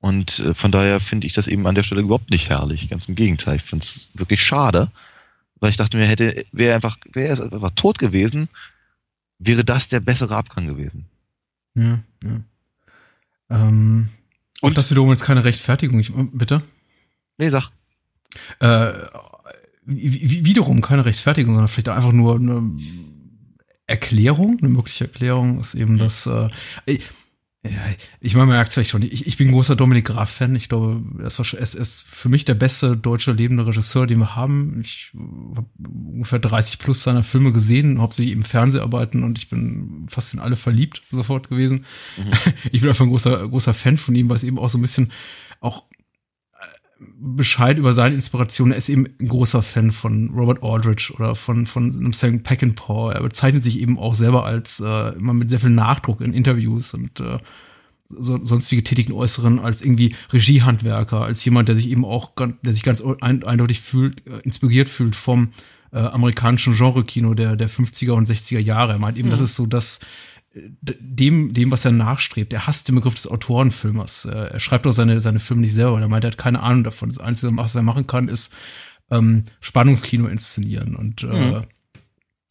[0.00, 2.88] Und äh, von daher finde ich das eben an der Stelle überhaupt nicht herrlich.
[2.88, 3.56] Ganz im Gegenteil.
[3.56, 4.90] Ich finde es wirklich schade,
[5.60, 8.48] weil ich dachte mir, hätte, wäre einfach, wäre er einfach tot gewesen,
[9.40, 11.06] wäre das der bessere Abgang gewesen.
[11.74, 12.40] Ja, ja.
[13.50, 14.10] Ähm,
[14.60, 16.62] und das wiederum jetzt keine Rechtfertigung, ich, bitte?
[17.38, 17.70] Nee, sag.
[18.60, 18.92] Äh,
[19.84, 22.76] wiederum keine Rechtfertigung, sondern vielleicht einfach nur eine
[23.86, 26.48] Erklärung, eine mögliche Erklärung ist eben, dass äh,
[27.62, 27.70] ja,
[28.20, 29.02] ich meine, man merkt es vielleicht schon.
[29.02, 30.56] Ich, ich bin ein großer Dominik Graf-Fan.
[30.56, 34.80] Ich glaube, er ist, ist für mich der beste deutsche lebende Regisseur, den wir haben.
[34.82, 35.12] Ich
[35.54, 40.40] habe ungefähr 30 plus seiner Filme gesehen, hauptsächlich im Fernseharbeiten und ich bin fast in
[40.40, 41.84] alle verliebt sofort gewesen.
[42.16, 42.30] Mhm.
[42.72, 44.82] Ich bin einfach ein großer, großer Fan von ihm, weil es eben auch so ein
[44.82, 45.12] bisschen
[45.60, 45.84] auch
[47.00, 48.72] Bescheid über seine Inspiration.
[48.72, 53.12] Er ist eben ein großer Fan von Robert Aldrich oder von, von einem Sam Peckinpah.
[53.12, 56.92] Er bezeichnet sich eben auch selber als äh, immer mit sehr viel Nachdruck in Interviews
[56.92, 57.38] und äh,
[58.18, 62.82] so, sonstige tätigen Äußeren als irgendwie Regiehandwerker, als jemand, der sich eben auch, der sich
[62.82, 65.50] ganz ein, eindeutig fühlt, äh, inspiriert fühlt vom
[65.92, 68.92] äh, amerikanischen Genre-Kino der, der 50er und 60er Jahre.
[68.92, 69.32] Er meint eben, mhm.
[69.32, 70.00] das ist so das,
[70.52, 72.52] dem, dem, was er nachstrebt.
[72.52, 74.24] Er hasst den Begriff des Autorenfilmers.
[74.24, 76.00] Er schreibt auch seine, seine Filme nicht selber.
[76.00, 77.08] Er meint, er hat keine Ahnung davon.
[77.08, 78.52] Das Einzige, was er machen kann, ist
[79.10, 81.56] ähm, Spannungskino inszenieren und äh, mhm.
[81.56, 81.62] äh,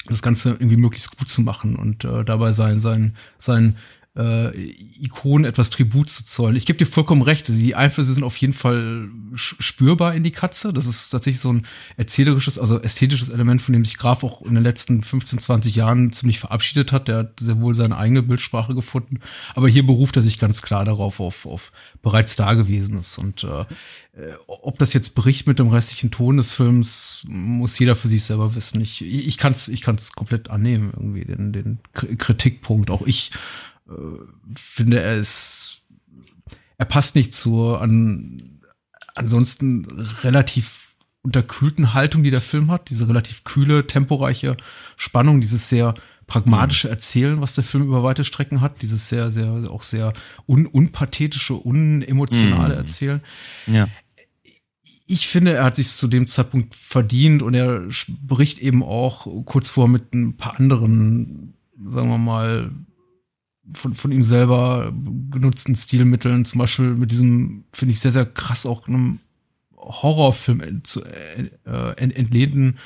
[0.06, 3.78] das Ganze irgendwie möglichst gut zu machen und äh, dabei sein, sein, sein
[4.20, 4.52] äh,
[5.00, 6.58] Ikonen etwas Tribut zu zollen.
[6.58, 10.74] Ich gebe dir vollkommen recht, die Einflüsse sind auf jeden Fall spürbar in die Katze.
[10.74, 11.66] Das ist tatsächlich so ein
[11.96, 16.12] erzählerisches, also ästhetisches Element, von dem sich Graf auch in den letzten 15, 20 Jahren
[16.12, 17.08] ziemlich verabschiedet hat.
[17.08, 19.22] Der hat sehr wohl seine eigene Bildsprache gefunden.
[19.56, 23.18] Aber hier beruft er sich ganz klar darauf, auf, auf bereits Dagewesenes.
[23.18, 23.66] Und äh,
[24.48, 28.56] ob das jetzt bricht mit dem restlichen Ton des Films, muss jeder für sich selber
[28.56, 28.82] wissen.
[28.82, 32.90] Ich, ich kann es ich kann's komplett annehmen, irgendwie, den, den Kritikpunkt.
[32.90, 33.32] Auch ich
[33.90, 35.82] äh, finde, er ist,
[36.78, 38.62] er passt nicht zur an,
[39.16, 39.86] ansonsten
[40.24, 40.90] relativ
[41.22, 42.90] unterkühlten Haltung, die der Film hat.
[42.90, 44.56] Diese relativ kühle, temporeiche
[44.98, 45.94] Spannung, dieses sehr
[46.28, 50.14] pragmatische Erzählen, was der Film über weite Strecken hat, dieses sehr, sehr, auch sehr
[50.48, 52.80] un unpathetische, unemotionale Mhm.
[52.80, 53.22] Erzählen.
[53.68, 53.88] Ja.
[55.08, 59.68] Ich finde, er hat sich zu dem Zeitpunkt verdient und er spricht eben auch kurz
[59.68, 62.72] vor mit ein paar anderen, sagen wir mal,
[63.74, 64.94] von, von ihm selber
[65.32, 69.20] genutzten Stilmitteln, zum Beispiel mit diesem, finde ich sehr, sehr krass auch einem
[69.78, 71.50] Horrorfilm ent, zu, äh,
[71.98, 72.78] ent, entlehnten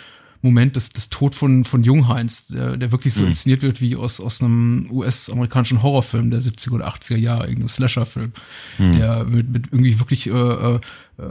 [0.41, 3.29] Moment des, des Tod von, von Jungheinz, der, der wirklich so Mhm.
[3.29, 8.33] inszeniert wird wie aus, aus einem US-amerikanischen Horrorfilm der 70er oder 80er Jahre, irgendeinem Slasher-Film,
[8.77, 8.91] Mhm.
[8.91, 10.79] der mit, mit irgendwie wirklich äh, äh,
[11.17, 11.23] äh,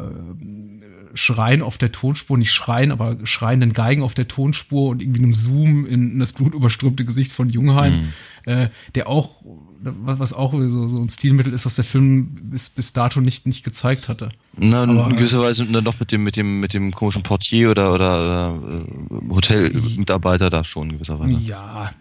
[1.14, 5.34] Schreien auf der Tonspur, nicht Schreien, aber schreienden Geigen auf der Tonspur und irgendwie einem
[5.34, 8.08] Zoom in, in das blutüberströmte Gesicht von Jungheim, Mhm.
[8.52, 9.42] äh, der auch,
[9.82, 13.64] was, auch so, so ein Stilmittel ist, was der Film bis, bis dato nicht, nicht
[13.64, 14.30] gezeigt hatte.
[14.56, 17.70] Na, Aber- in gewisser Weise dann doch mit dem, mit dem, mit dem komischen Portier
[17.70, 21.38] oder, oder, oder äh, Hotelmitarbeiter da schon in gewisser Weise.
[21.44, 21.92] Ja,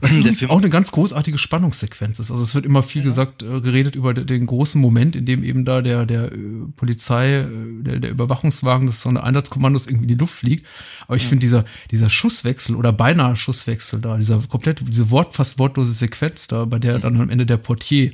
[0.00, 2.30] Was der übrigens auch eine ganz großartige Spannungssequenz ist.
[2.30, 5.42] Also es wird immer viel gesagt, äh, geredet über de- den großen Moment, in dem
[5.44, 6.38] eben da der, der äh,
[6.76, 7.46] Polizei, äh,
[7.82, 10.66] der, der Überwachungswagen des Sondereinsatzkommandos irgendwie in die Luft fliegt.
[11.06, 15.58] Aber ich finde dieser, dieser Schusswechsel oder beinahe Schusswechsel da, dieser komplett, diese Wort, fast
[15.58, 18.12] wortlose Sequenz da, bei der dann am Ende der Portier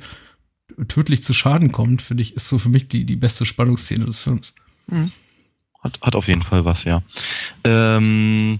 [0.87, 4.19] tödlich zu Schaden kommt, finde ich, ist so für mich die, die beste Spannungsszene des
[4.21, 4.53] Films.
[5.81, 7.01] Hat, hat auf jeden Fall was, ja.
[7.63, 8.59] Ähm,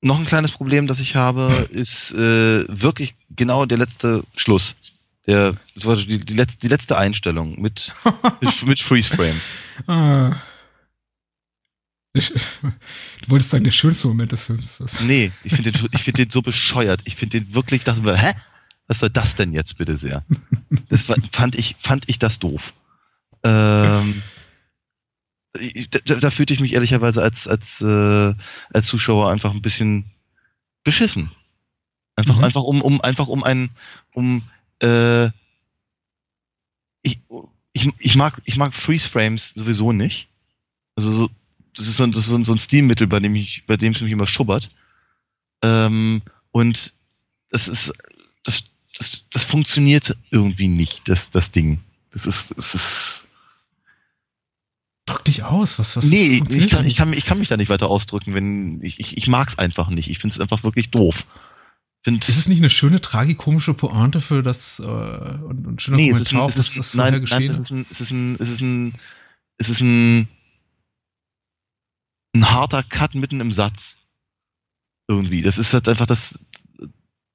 [0.00, 4.74] noch ein kleines Problem, das ich habe, ist äh, wirklich genau der letzte Schluss.
[5.26, 7.92] Der, war die, die, letzte, die letzte Einstellung mit,
[8.40, 9.40] mit, mit Freeze Frame.
[9.88, 10.36] Ah.
[12.12, 15.00] Ich- Du wolltest sagen, der schönste Moment des Films ist das.
[15.00, 17.00] Nee, ich finde den, ich finde den so bescheuert.
[17.04, 18.32] Ich finde den wirklich, dachte mir, hä?
[18.86, 20.24] Was soll das denn jetzt bitte sehr?
[20.88, 22.72] Das fand ich, fand ich das doof.
[23.42, 24.22] Ähm,
[26.04, 28.34] da, da fühlte ich mich ehrlicherweise als, als, äh,
[28.72, 30.04] als Zuschauer einfach ein bisschen
[30.84, 31.30] beschissen.
[32.16, 32.44] Einfach, Mhm.
[32.44, 33.70] einfach um, um, einfach um ein,
[34.14, 34.42] um,
[34.82, 35.26] äh,
[37.02, 37.18] ich,
[37.72, 40.28] ich, ich mag, ich mag Freeze Frames sowieso nicht.
[40.96, 41.30] Also so,
[41.74, 43.76] das ist so, ein- das ist so ein, so ein Stilmittel, bei dem ich, bei
[43.76, 44.70] dem es mich immer schubbert.
[45.62, 46.94] Ähm, und
[47.50, 47.92] das ist,
[48.44, 48.64] das,
[48.96, 51.80] das, das funktioniert irgendwie nicht, das, das Ding.
[52.12, 53.28] Das ist, das ist,
[55.06, 57.68] Drück dich aus, was, was nee, ich kann, ich, kann, ich kann mich da nicht
[57.68, 60.10] weiter ausdrücken, wenn, ich, ich, ich mag's einfach nicht.
[60.10, 61.24] Ich find's einfach wirklich doof.
[62.02, 66.10] Find, Ist es nicht eine schöne tragikomische Pointe für das äh, und, und schöner nee,
[66.10, 67.86] es ist ein, Kommentar es auf ist, das, nein, vorher nein, geschehen es ist ein,
[67.90, 68.92] es ist ein, es ist ein,
[69.58, 70.28] es ist ein,
[72.34, 73.96] ein harter Cut mitten im Satz.
[75.08, 75.42] Irgendwie.
[75.42, 76.38] Das ist halt einfach das,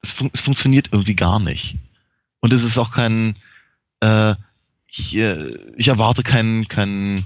[0.01, 1.77] es, fun es funktioniert irgendwie gar nicht.
[2.41, 3.37] Und es ist auch kein,
[4.01, 4.35] äh,
[4.87, 7.25] ich, äh, ich erwarte keinen, keinen,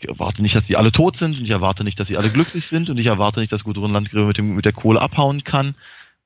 [0.00, 2.30] ich erwarte nicht, dass die alle tot sind und ich erwarte nicht, dass sie alle
[2.30, 5.44] glücklich sind und ich erwarte nicht, dass Gudrun Landgräbe mit, dem, mit der Kohle abhauen
[5.44, 5.74] kann.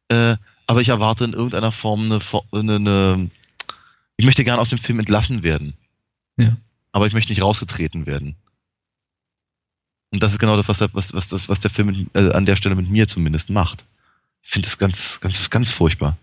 [0.09, 2.21] Äh, aber ich erwarte in irgendeiner Form eine,
[2.53, 3.31] eine, eine
[4.17, 5.75] ich möchte gerne aus dem Film entlassen werden.
[6.37, 6.57] Ja.
[6.93, 8.37] Aber ich möchte nicht rausgetreten werden.
[10.11, 12.33] Und das ist genau das, was, der- was, was, das, was der Film mit, äh,
[12.33, 13.87] an der Stelle mit mir zumindest macht.
[14.43, 16.17] Ich finde das ganz, ganz, ganz furchtbar.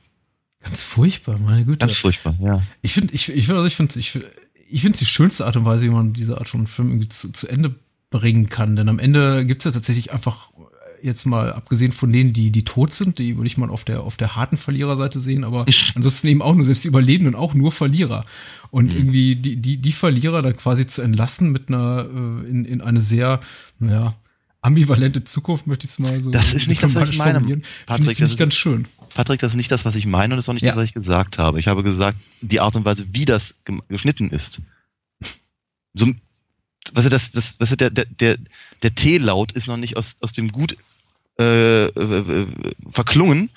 [0.62, 1.80] Ganz furchtbar, meine Güte.
[1.80, 2.62] Ganz furchtbar, ja.
[2.82, 4.20] ich finde, ich, ich, also ich finde, ich,
[4.70, 7.09] ich finde es die schönste Art und Weise, wie man diese Art von Film irgendwie
[7.09, 7.76] zu, zu Ende
[8.09, 8.76] bringen kann.
[8.76, 10.51] Denn am Ende gibt es ja tatsächlich einfach
[11.01, 14.03] jetzt mal abgesehen von denen, die, die tot sind, die würde ich mal auf der,
[14.03, 15.65] auf der harten Verliererseite sehen, aber
[15.95, 18.26] ansonsten eben auch nur, selbst die Überlebenden auch nur Verlierer.
[18.72, 22.82] Und irgendwie die, die, die Verlierer dann quasi zu entlassen mit einer, äh, in, in
[22.82, 23.39] eine sehr,
[23.80, 24.15] naja,
[24.62, 27.39] ambivalente Zukunft, möchte ich es mal so Das ist nicht das, was ich meine.
[27.39, 28.88] Patrick, Finde ich, find das ich ganz ist- schön.
[29.14, 30.72] Patrick, das ist nicht das, was ich meine und das ist auch nicht Ja.
[30.72, 31.60] das, was ich gesagt habe.
[31.60, 33.55] Ich habe gesagt, die Art und Weise, wie das
[33.88, 34.62] geschnitten ist.
[35.93, 36.07] So,
[36.93, 38.38] weißt du, das, das, weißt du, der, der, der,
[38.84, 40.78] der T-Laut ist noch nicht aus, aus dem gut
[41.39, 42.47] äh, äh,
[42.91, 43.49] verklungen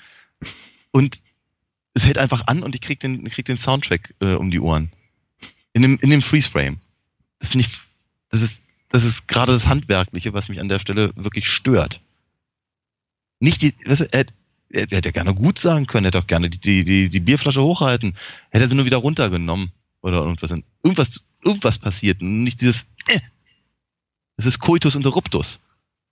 [0.91, 1.19] und
[1.93, 4.91] es hält einfach an und ich krieg den, krieg den Soundtrack äh, um die Ohren.
[5.73, 6.77] In dem, in dem Freeze-Frame.
[7.39, 7.79] Das finde ich,
[8.29, 8.62] das ist,
[8.93, 11.99] das ist gerade das Handwerkliche, was mich an der Stelle wirklich stört.
[13.39, 14.25] Nicht die, weißt du, er,
[14.69, 17.09] er, er hätte ja gerne gut sagen können, er hätte auch gerne die, die, die,
[17.09, 18.15] die Bierflasche hochhalten,
[18.51, 19.71] hätte er sie nur wieder runtergenommen
[20.01, 20.51] oder irgendwas.
[20.83, 23.19] Irgendwas, irgendwas passiert und nicht dieses, äh.
[24.37, 25.59] Das ist Coitus interruptus.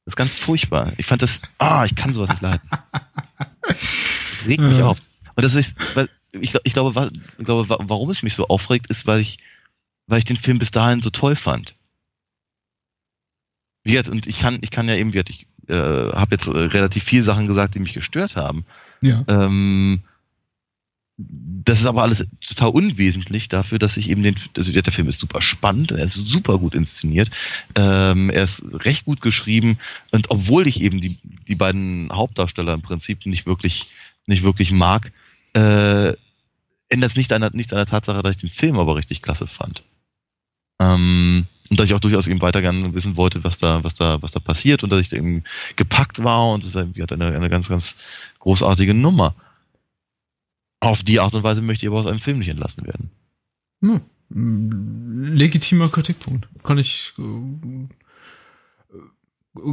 [0.06, 0.92] Das ist ganz furchtbar.
[0.98, 2.68] Ich fand das, ah, ich kann sowas nicht leiden.
[3.62, 4.88] Das regt mich Ja.
[4.88, 5.02] auf.
[5.36, 8.48] Und das ist, weil ich, ich glaube, wa- ich glaube, wa- warum es mich so
[8.48, 9.38] aufregt, ist, weil ich,
[10.08, 11.76] weil ich den Film bis dahin so toll fand.
[13.84, 16.52] Gesagt, und ich kann, ich kann ja eben, wie gesagt, ich äh, habe jetzt äh,
[16.52, 18.66] relativ viele Sachen gesagt, die mich gestört haben.
[19.02, 19.24] Ja.
[19.28, 20.02] Ähm,
[21.18, 25.20] das ist aber alles total unwesentlich dafür, dass ich eben den, also der Film ist
[25.20, 27.30] super spannend, er ist super gut inszeniert,
[27.76, 29.78] ähm, er ist recht gut geschrieben
[30.12, 31.18] und obwohl ich eben die,
[31.48, 33.88] die beiden Hauptdarsteller im Prinzip nicht wirklich,
[34.26, 35.12] nicht wirklich mag,
[35.54, 36.14] äh,
[36.90, 39.48] ändert es nicht an, nichts an der Tatsache, dass ich den Film aber richtig klasse
[39.48, 39.84] fand.
[40.82, 44.22] Ähm, und dass ich auch durchaus eben weiter gerne wissen wollte, was da, was da,
[44.22, 45.44] was da passiert und dass ich da eben
[45.76, 47.96] gepackt war und es hat eine, eine ganz, ganz
[48.40, 49.36] großartige Nummer.
[50.82, 53.12] Auf die Art und Weise möchte ich aber aus einem Film nicht entlassen werden.
[53.82, 54.02] Hm.
[55.36, 56.48] Legitimer Kritikpunkt.
[56.64, 57.88] Kann ich, äh,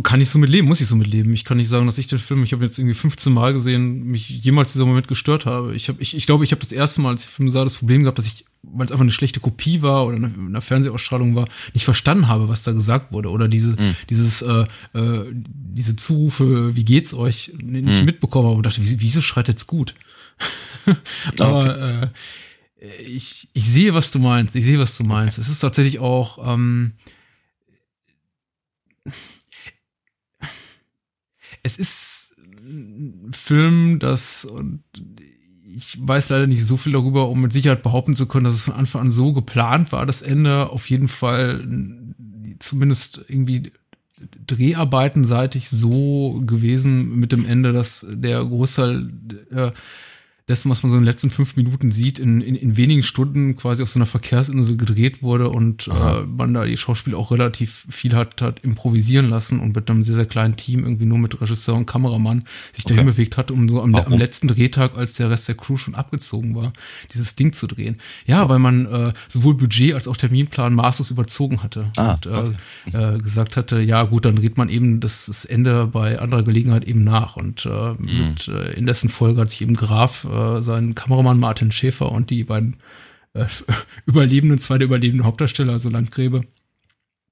[0.02, 1.32] kann ich so mit leben, muss ich so mit leben.
[1.32, 4.04] Ich kann nicht sagen, dass ich den Film, ich habe jetzt irgendwie 15 Mal gesehen,
[4.04, 5.74] mich jemals dieser Moment gestört habe.
[5.76, 7.62] Ich habe, ich, ich glaube, ich habe das erste Mal, als ich den Film sah,
[7.62, 10.60] das Problem gehabt, dass ich, weil es einfach eine schlechte Kopie war oder eine, eine
[10.60, 13.94] Fernsehausstrahlung war, nicht verstanden habe, was da gesagt wurde oder diese, mhm.
[14.10, 14.64] dieses, äh,
[14.94, 18.04] äh, diese Zurufe, wie geht's euch, nicht mhm.
[18.04, 19.94] mitbekommen habe und dachte, wieso schreit jetzt gut?
[21.38, 22.08] Aber okay.
[22.80, 24.56] äh, ich, ich sehe, was du meinst.
[24.56, 25.38] Ich sehe, was du meinst.
[25.38, 26.94] Es ist tatsächlich auch ähm,
[31.68, 34.82] es ist ein Film, das und
[35.76, 38.62] ich weiß leider nicht so viel darüber, um mit Sicherheit behaupten zu können, dass es
[38.62, 41.62] von Anfang an so geplant war, das Ende auf jeden Fall
[42.58, 43.72] zumindest irgendwie
[44.46, 49.10] dreharbeitenseitig so gewesen mit dem Ende, dass der Großteil
[49.50, 49.70] äh,
[50.48, 53.54] dessen, was man so in den letzten fünf Minuten sieht, in, in, in wenigen Stunden
[53.56, 57.86] quasi auf so einer Verkehrsinsel gedreht wurde und äh, man da die Schauspieler auch relativ
[57.90, 61.38] viel hat, hat improvisieren lassen und mit einem sehr, sehr kleinen Team irgendwie nur mit
[61.40, 62.94] Regisseur und Kameramann sich okay.
[62.94, 65.94] dahin bewegt hat, um so am, am, letzten Drehtag, als der Rest der Crew schon
[65.94, 66.72] abgezogen war,
[67.12, 67.98] dieses Ding zu drehen.
[68.26, 72.30] Ja, weil man äh, sowohl Budget als auch Terminplan maßlos überzogen hatte ah, und äh,
[72.30, 73.14] okay.
[73.16, 76.84] äh, gesagt hatte, ja gut, dann dreht man eben das, das Ende bei anderer Gelegenheit
[76.84, 78.28] eben nach und äh, mhm.
[78.28, 82.12] mit äh, in dessen Folge hat sich eben Graf äh, äh, seinen Kameramann Martin Schäfer
[82.12, 82.76] und die beiden
[83.34, 83.46] äh,
[84.06, 86.44] Überlebenden, zwei der überlebenden Hauptdarsteller, also Landgräbe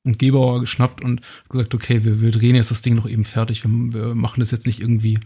[0.05, 3.65] und Gebauer geschnappt und gesagt, okay, wir, wir drehen jetzt das Ding noch eben fertig,
[3.65, 5.19] wir, wir machen das jetzt nicht irgendwie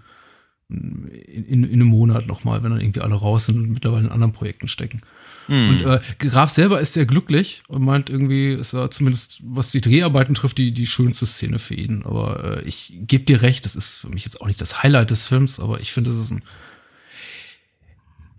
[0.70, 4.12] in, in, in einem Monat nochmal, wenn dann irgendwie alle raus sind und mittlerweile in
[4.12, 5.02] anderen Projekten stecken.
[5.48, 5.68] Mm.
[5.68, 9.80] Und äh, Graf selber ist sehr glücklich und meint irgendwie, ist er zumindest, was die
[9.80, 12.04] Dreharbeiten trifft, die, die schönste Szene für ihn.
[12.04, 15.10] Aber äh, ich gebe dir recht, das ist für mich jetzt auch nicht das Highlight
[15.10, 16.42] des Films, aber ich finde, das ist ein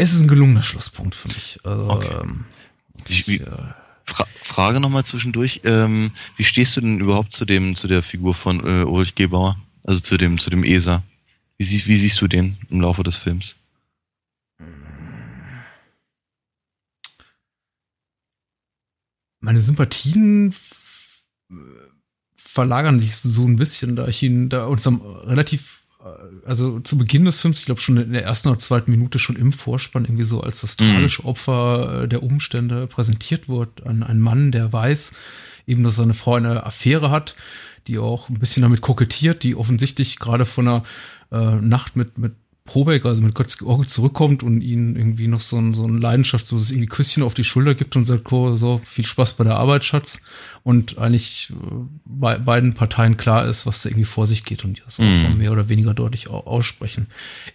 [0.02, 1.60] es ist ein gelungener Schlusspunkt für mich.
[1.64, 2.18] Also, okay.
[2.24, 2.46] ähm,
[3.08, 3.48] ich, ich, äh,
[4.04, 5.62] Fra Frage nochmal zwischendurch.
[5.64, 9.60] Ähm, wie stehst du denn überhaupt zu dem, zu der Figur von äh, Ulrich Gebauer?
[9.84, 11.04] Also zu dem, zu dem ESA?
[11.58, 13.56] Wie, siehst, wie siehst du den im Laufe des Films?
[19.40, 20.56] Meine Sympathien
[22.36, 25.81] verlagern sich so ein bisschen, da ich ihn da uns am relativ
[26.46, 29.36] also zu Beginn des Films, ich glaube schon in der ersten oder zweiten Minute schon
[29.36, 30.94] im Vorspann irgendwie so als das mhm.
[30.94, 33.86] tragische Opfer äh, der Umstände präsentiert wird.
[33.86, 35.14] Ein, ein Mann, der weiß
[35.68, 37.36] eben, dass seine Frau eine Affäre hat,
[37.88, 40.84] die auch ein bisschen damit kokettiert, die offensichtlich gerade von einer
[41.32, 42.34] äh, Nacht mit, mit
[42.66, 46.46] Probeck, also mit Götz George zurückkommt und ihnen irgendwie noch so ein, so ein Leidenschaft,
[46.46, 49.58] so irgendwie Küsschen auf die Schulter gibt und sagt, oh, so viel Spaß bei der
[49.58, 50.20] Arbeit, Schatz.
[50.64, 51.56] Und eigentlich äh,
[52.06, 55.26] bei beiden Parteien klar ist, was da irgendwie vor sich geht und die das mm.
[55.26, 57.08] auch mehr oder weniger deutlich aussprechen.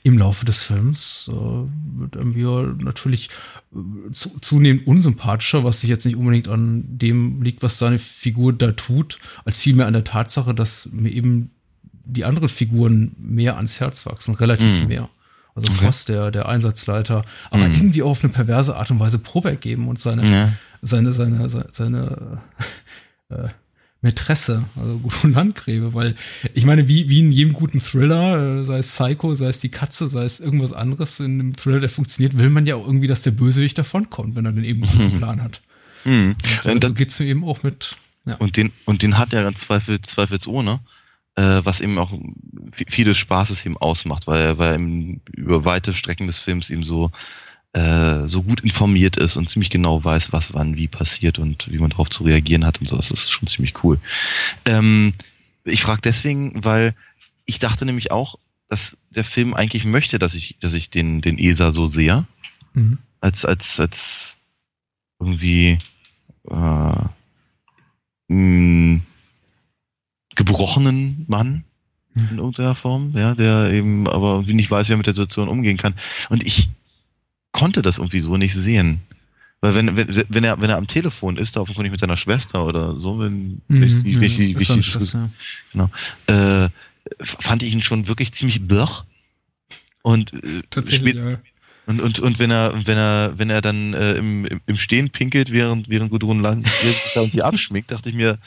[0.03, 3.31] Im Laufe des Films äh, wird mir natürlich
[3.73, 8.53] äh, zu, zunehmend unsympathischer, was sich jetzt nicht unbedingt an dem liegt, was seine Figur
[8.53, 11.53] da tut, als vielmehr an der Tatsache, dass mir eben
[12.07, 14.87] die anderen Figuren mehr ans Herz wachsen, relativ mm.
[14.87, 15.09] mehr.
[15.55, 15.87] Also okay.
[15.87, 17.74] Voss, der, der Einsatzleiter, aber mm.
[17.74, 20.53] irgendwie auf eine perverse Art und Weise Probe geben und seine, ja.
[20.83, 22.43] seine, seine, seine, seine
[23.31, 23.49] äh,
[24.03, 26.15] Mätresse, also Gudrun Landgräbe, weil
[26.55, 29.70] ich meine, wie, wie in jedem guten Thriller, äh, sei es Psycho, sei es die
[29.70, 33.09] Katze, sei es irgendwas anderes in einem Thriller, der funktioniert, will man ja auch irgendwie,
[33.09, 35.61] dass der Bösewicht davonkommt, wenn er den eben einen Plan hat.
[36.05, 36.37] Mhm.
[36.65, 37.97] Und, äh, so geht's mir eben auch mit.
[38.27, 38.35] Ja.
[38.37, 40.81] Und den, und den hat er ganz zweifel, zweifelsohne
[41.37, 42.13] äh, was eben auch
[42.89, 47.11] vieles Spaßes eben ausmacht, weil er, weil er über weite Strecken des Films eben so
[47.77, 51.79] äh, so gut informiert ist und ziemlich genau weiß, was wann wie passiert und wie
[51.79, 52.97] man darauf zu reagieren hat und so.
[52.97, 54.01] Das ist schon ziemlich cool.
[54.65, 55.13] Ähm,
[55.65, 56.95] ich frage deswegen, weil
[57.45, 58.39] ich dachte nämlich auch,
[58.69, 62.27] dass der Film eigentlich möchte, dass ich, dass ich den, den ESA so sehe.
[62.73, 62.99] Mhm.
[63.21, 64.37] Als, als, als
[65.21, 65.79] irgendwie
[66.51, 67.05] äh,
[68.29, 69.01] mh,
[70.37, 71.65] gebrochenen Mann
[72.15, 75.49] in irgendeiner Form, ja, der eben aber irgendwie nicht weiß, wie er mit der Situation
[75.49, 75.95] umgehen kann.
[76.31, 76.71] Und ich
[77.53, 79.01] konnte das irgendwie so nicht sehen.
[79.61, 82.65] Weil wenn, wenn, wenn er, wenn er am Telefon ist, da offenkundig mit seiner Schwester
[82.65, 85.31] oder so, wenn, mhm, wie, wie, wie, wie
[85.73, 85.91] genau,
[86.27, 86.69] äh,
[87.21, 89.05] fand ich ihn schon wirklich ziemlich blöch.
[90.03, 91.39] Und äh, spät, ja.
[91.87, 95.53] Und, und, und wenn er, wenn er, wenn er dann äh, im, im Stehen pinkelt,
[95.53, 96.57] während, während Gudrun da
[97.15, 98.39] irgendwie abschminkt, dachte ich mir,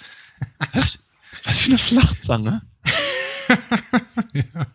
[0.74, 0.99] was,
[1.43, 2.61] was für eine Flachzange.
[4.34, 4.68] ja.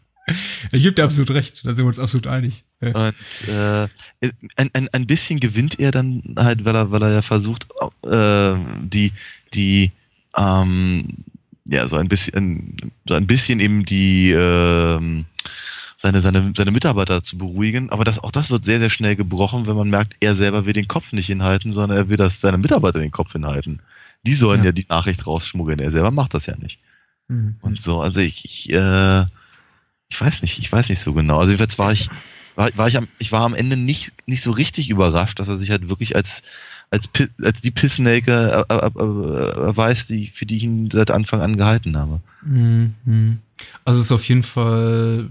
[0.73, 2.65] Ich gebe dir absolut recht, da sind wir uns absolut einig.
[2.81, 3.89] Und äh,
[4.57, 7.67] ein, ein, ein bisschen gewinnt er dann halt, weil er, weil er ja versucht,
[8.07, 9.13] äh, die,
[9.53, 9.93] die,
[10.37, 11.09] ähm,
[11.67, 12.77] ja, so ein bisschen,
[13.07, 15.25] so ein bisschen eben die, äh,
[15.99, 17.91] seine, seine, seine Mitarbeiter zu beruhigen.
[17.91, 20.75] Aber das, auch das wird sehr, sehr schnell gebrochen, wenn man merkt, er selber will
[20.75, 23.81] den Kopf nicht hinhalten, sondern er will, dass seine Mitarbeiter den Kopf hinhalten.
[24.27, 25.79] Die sollen ja, ja die Nachricht rausschmuggeln.
[25.79, 26.79] Er selber macht das ja nicht.
[27.29, 27.57] Mhm.
[27.61, 29.25] Und so, also ich, ich, äh,
[30.09, 31.39] ich weiß nicht, ich weiß nicht so genau.
[31.39, 32.09] Also jedenfalls war ich,
[32.55, 35.57] war, war ich am, ich war am Ende nicht, nicht so richtig überrascht, dass er
[35.57, 36.43] sich halt wirklich als,
[36.91, 37.09] als,
[37.43, 38.31] als die Pissnake
[38.69, 42.21] erweist, die, für die ich ihn seit Anfang an gehalten habe.
[42.43, 43.41] Mhm.
[43.85, 45.29] Also es ist auf jeden Fall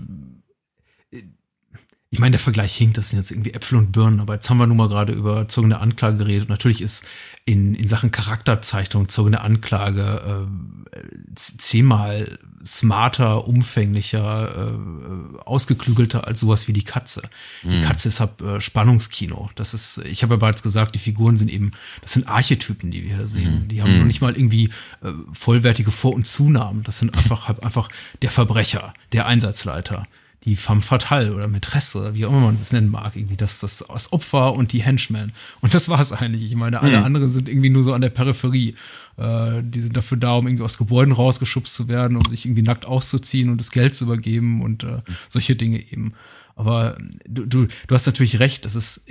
[2.13, 4.59] ich meine, der Vergleich hinkt, das sind jetzt irgendwie Äpfel und Birnen, aber jetzt haben
[4.59, 6.47] wir nun mal gerade über zogene Anklage geredet.
[6.47, 7.07] natürlich ist
[7.45, 10.95] in, in Sachen Charakterzeichnung zogene Anklage äh,
[11.35, 17.21] zehnmal smarter, umfänglicher, äh, ausgeklügelter als sowas wie die Katze.
[17.63, 17.71] Mhm.
[17.71, 19.49] Die Katze ist halt äh, Spannungskino.
[19.55, 21.71] Das ist, ich habe ja bereits gesagt, die Figuren sind eben,
[22.01, 23.63] das sind Archetypen, die wir hier sehen.
[23.63, 23.67] Mhm.
[23.67, 23.99] Die haben mhm.
[23.99, 24.69] noch nicht mal irgendwie
[25.01, 26.83] äh, vollwertige Vor- und Zunahmen.
[26.83, 27.89] Das sind einfach, halt einfach
[28.21, 30.03] der Verbrecher, der Einsatzleiter
[30.45, 33.59] die femme fatale oder Mätresse oder wie auch immer man es nennen mag, irgendwie das,
[33.59, 35.31] das, das Opfer und die Henchmen.
[35.61, 36.43] Und das war es eigentlich.
[36.43, 37.05] Ich meine, alle mhm.
[37.05, 38.75] anderen sind irgendwie nur so an der Peripherie.
[39.17, 42.61] Äh, die sind dafür da, um irgendwie aus Gebäuden rausgeschubst zu werden, um sich irgendwie
[42.61, 46.13] nackt auszuziehen und das Geld zu übergeben und äh, solche Dinge eben.
[46.55, 49.05] Aber du, du, du hast natürlich recht, das ist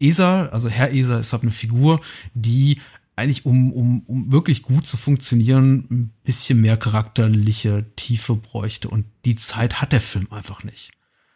[0.00, 2.00] Esa, also Herr Esa ist halt eine Figur,
[2.34, 2.80] die
[3.18, 8.88] eigentlich, um, um, um wirklich gut zu funktionieren, ein bisschen mehr charakterliche Tiefe bräuchte.
[8.88, 10.90] Und die Zeit hat der Film einfach nicht.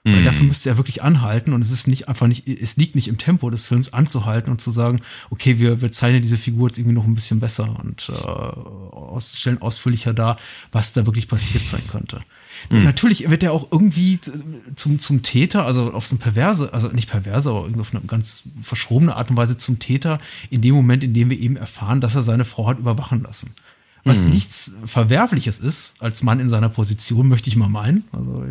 [0.04, 0.24] Weil mhm.
[0.24, 3.18] dafür müsste er wirklich anhalten und es ist nicht einfach nicht, es liegt nicht im
[3.18, 5.00] Tempo des Films anzuhalten und zu sagen,
[5.30, 9.38] okay, wir, wir zeichnen diese Figur jetzt irgendwie noch ein bisschen besser und äh, aus,
[9.38, 10.38] stellen ausführlicher dar,
[10.72, 12.20] was da wirklich passiert sein könnte.
[12.70, 12.84] Mhm.
[12.84, 14.18] Natürlich wird er auch irgendwie
[14.76, 18.04] zum, zum Täter, also auf so eine perverse, also nicht perverse, aber irgendwie auf eine
[18.04, 20.18] ganz verschrobene Art und Weise zum Täter
[20.50, 23.54] in dem Moment, in dem wir eben erfahren, dass er seine Frau hat überwachen lassen.
[24.04, 24.32] Was mhm.
[24.32, 28.04] nichts Verwerfliches ist, als Mann in seiner Position, möchte ich mal meinen.
[28.10, 28.44] Also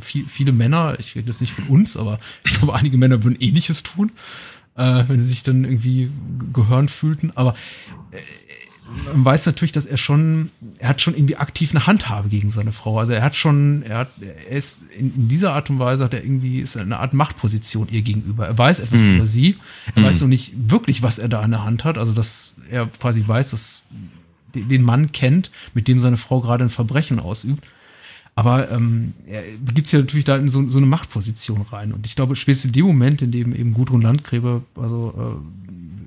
[0.00, 3.40] viel, viele Männer, ich rede jetzt nicht von uns, aber ich glaube, einige Männer würden
[3.40, 4.10] ähnliches tun,
[4.74, 6.10] äh, wenn sie sich dann irgendwie
[6.52, 7.30] gehören fühlten.
[7.36, 7.54] Aber
[8.10, 8.18] äh,
[9.12, 12.72] man weiß natürlich, dass er schon, er hat schon irgendwie aktiv eine Handhabe gegen seine
[12.72, 12.98] Frau.
[12.98, 16.14] Also er hat schon, er hat, er ist in, in dieser Art und Weise hat
[16.14, 18.46] er irgendwie, ist eine Art Machtposition ihr gegenüber.
[18.46, 19.16] Er weiß etwas mhm.
[19.16, 19.56] über sie.
[19.94, 20.06] Er mhm.
[20.06, 21.98] weiß noch nicht wirklich, was er da in der Hand hat.
[21.98, 23.84] Also dass er quasi weiß, dass
[24.54, 27.68] den Mann kennt, mit dem seine Frau gerade ein Verbrechen ausübt.
[28.34, 31.92] Aber ähm, er begibt sich natürlich da in so, so eine Machtposition rein.
[31.92, 35.97] Und ich glaube, spätestens in dem Moment, in dem eben Gudrun Landgräbe, also äh,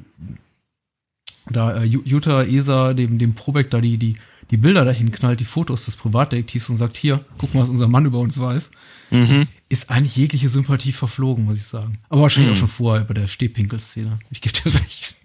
[1.50, 4.16] da äh, Jutta Esa dem, dem Probeck da die, die,
[4.52, 7.88] die Bilder dahin knallt, die Fotos des Privatdetektivs und sagt, hier, guck mal, was unser
[7.88, 8.72] Mann über uns weiß,
[9.10, 9.48] mhm.
[9.70, 12.00] ist eigentlich jegliche Sympathie verflogen, muss ich sagen.
[12.10, 12.58] Aber wahrscheinlich mhm.
[12.58, 14.20] auch schon vorher bei der Stehpinkel-Szene.
[14.30, 15.16] Ich gebe dir recht.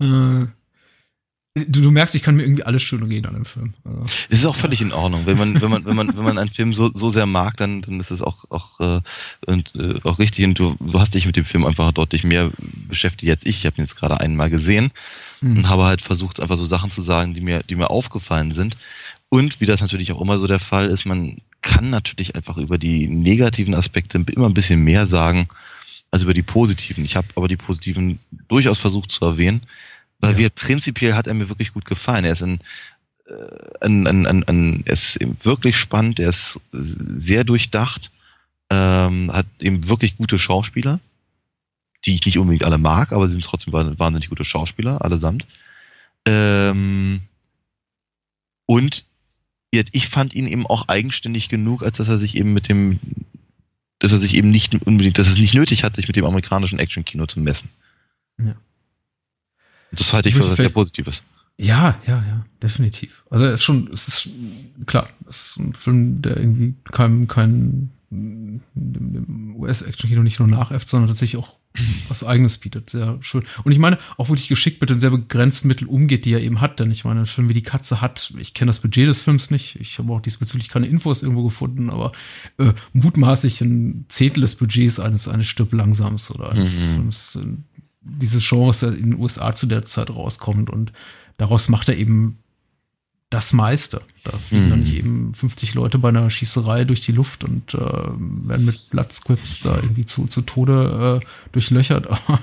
[0.00, 0.46] äh,
[1.56, 3.72] Du, du merkst, ich kann mir irgendwie alles schön reden an dem Film.
[3.82, 4.04] Also.
[4.28, 5.22] Es ist auch völlig in Ordnung.
[5.24, 7.80] Wenn man, wenn man, wenn man, wenn man einen Film so, so sehr mag, dann,
[7.80, 9.00] dann ist es auch, auch, äh,
[9.46, 10.44] und, äh, auch richtig.
[10.44, 12.50] Und du, du hast dich mit dem Film einfach deutlich mehr
[12.88, 13.60] beschäftigt als ich.
[13.60, 14.90] Ich habe ihn jetzt gerade einmal gesehen
[15.40, 15.56] mhm.
[15.56, 18.76] und habe halt versucht, einfach so Sachen zu sagen, die mir, die mir aufgefallen sind.
[19.30, 22.76] Und wie das natürlich auch immer so der Fall ist, man kann natürlich einfach über
[22.76, 25.48] die negativen Aspekte immer ein bisschen mehr sagen
[26.10, 27.04] als über die positiven.
[27.04, 28.18] Ich habe aber die positiven
[28.48, 29.62] durchaus versucht zu erwähnen.
[30.26, 30.38] Weil ja.
[30.38, 32.24] wir prinzipiell hat er mir wirklich gut gefallen.
[32.24, 32.58] Er ist ein,
[33.28, 38.10] äh, ein, ein, ein, ein er ist wirklich spannend, er ist sehr durchdacht,
[38.70, 40.98] ähm, hat eben wirklich gute Schauspieler,
[42.04, 45.46] die ich nicht unbedingt alle mag, aber sie sind trotzdem wahnsinnig gute Schauspieler, allesamt.
[46.26, 47.20] Ähm,
[48.66, 49.04] und
[49.70, 52.98] ich fand ihn eben auch eigenständig genug, als dass er sich eben mit dem,
[53.98, 56.78] dass er sich eben nicht unbedingt, dass es nicht nötig hat, sich mit dem amerikanischen
[56.78, 57.68] Actionkino zu messen.
[58.38, 58.56] Ja.
[59.92, 61.22] Das halte ich für was sehr Positives.
[61.58, 63.24] Ja, ja, ja, definitiv.
[63.30, 64.28] Also es ist schon, es ist
[64.84, 71.08] klar, es ist ein Film, der irgendwie kein, kein dem US-Action-Kino nicht nur nachäfft, sondern
[71.08, 71.56] tatsächlich auch
[72.08, 72.90] was Eigenes bietet.
[72.90, 73.44] Sehr schön.
[73.64, 76.60] Und ich meine, auch wirklich geschickt mit den sehr begrenzten Mitteln umgeht, die er eben
[76.60, 76.80] hat.
[76.80, 79.50] Denn ich meine, ein Film wie Die Katze hat, ich kenne das Budget des Films
[79.50, 82.12] nicht, ich habe auch diesbezüglich keine Infos irgendwo gefunden, aber
[82.58, 86.94] äh, mutmaßlich ein Zehntel des Budgets eines, eines Stück Langsams oder eines mhm.
[86.94, 87.38] Films
[88.20, 90.92] dieses Genres in den USA zu der Zeit rauskommt und
[91.38, 92.38] daraus macht er eben
[93.30, 94.02] das meiste.
[94.22, 94.70] Da fliegen Mhm.
[94.70, 98.88] dann nicht eben 50 Leute bei einer Schießerei durch die Luft und äh, werden mit
[98.90, 102.06] Blood-Scripts da irgendwie zu, zu Tode äh, durchlöchert.
[102.10, 102.40] Aber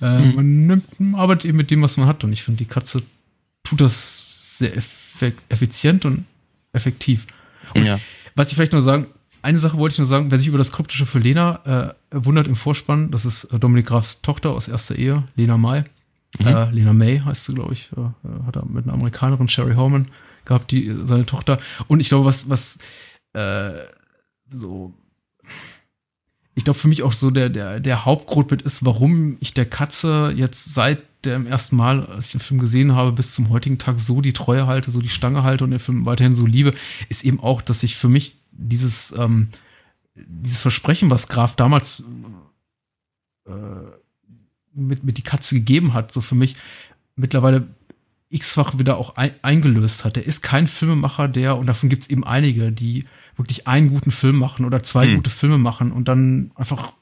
[0.00, 0.34] äh, Mhm.
[0.34, 2.24] man nimmt, man arbeitet eben mit dem, was man hat.
[2.24, 3.02] Und ich finde, die Katze
[3.62, 4.72] tut das sehr
[5.48, 6.24] effizient und
[6.72, 7.26] effektiv.
[7.76, 8.00] Ja.
[8.34, 9.06] Was ich vielleicht nur sagen,
[9.44, 12.46] eine Sache wollte ich nur sagen, wer sich über das Kryptische für Lena äh, wundert
[12.46, 15.84] im Vorspann, das ist äh, Dominik Grafs Tochter aus erster Ehe, Lena May.
[16.38, 16.46] Mhm.
[16.46, 17.90] Äh, Lena May heißt sie, glaube ich.
[17.96, 20.08] Äh, äh, hat er mit einer Amerikanerin, Sherry Horman,
[20.46, 21.58] gehabt, die äh, seine Tochter.
[21.86, 22.78] Und ich glaube, was, was
[23.34, 23.72] äh,
[24.50, 24.94] so
[26.56, 29.66] ich glaube, für mich auch so der, der, der Hauptgrund mit ist, warum ich der
[29.66, 33.78] Katze jetzt seit dem ersten Mal, als ich den Film gesehen habe, bis zum heutigen
[33.78, 36.72] Tag so die Treue halte, so die Stange halte und den Film weiterhin so liebe,
[37.08, 39.48] ist eben auch, dass ich für mich dieses, ähm,
[40.14, 42.02] dieses Versprechen, was Graf damals
[43.46, 43.52] äh,
[44.74, 46.56] mit, mit die Katze gegeben hat, so für mich
[47.16, 47.66] mittlerweile
[48.30, 50.16] x-fach wieder auch ein, eingelöst hat.
[50.16, 53.04] Er ist kein Filmemacher, der, und davon gibt es eben einige, die
[53.36, 55.16] wirklich einen guten Film machen oder zwei Hm.
[55.16, 56.92] gute Filme machen und dann einfach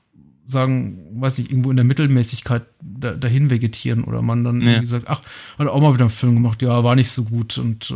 [0.47, 4.69] sagen, weiß ich, irgendwo in der Mittelmäßigkeit da, dahin vegetieren oder man dann Ja.
[4.69, 5.21] irgendwie sagt, ach,
[5.59, 7.95] hat er auch mal wieder einen Film gemacht, ja, war nicht so gut und äh,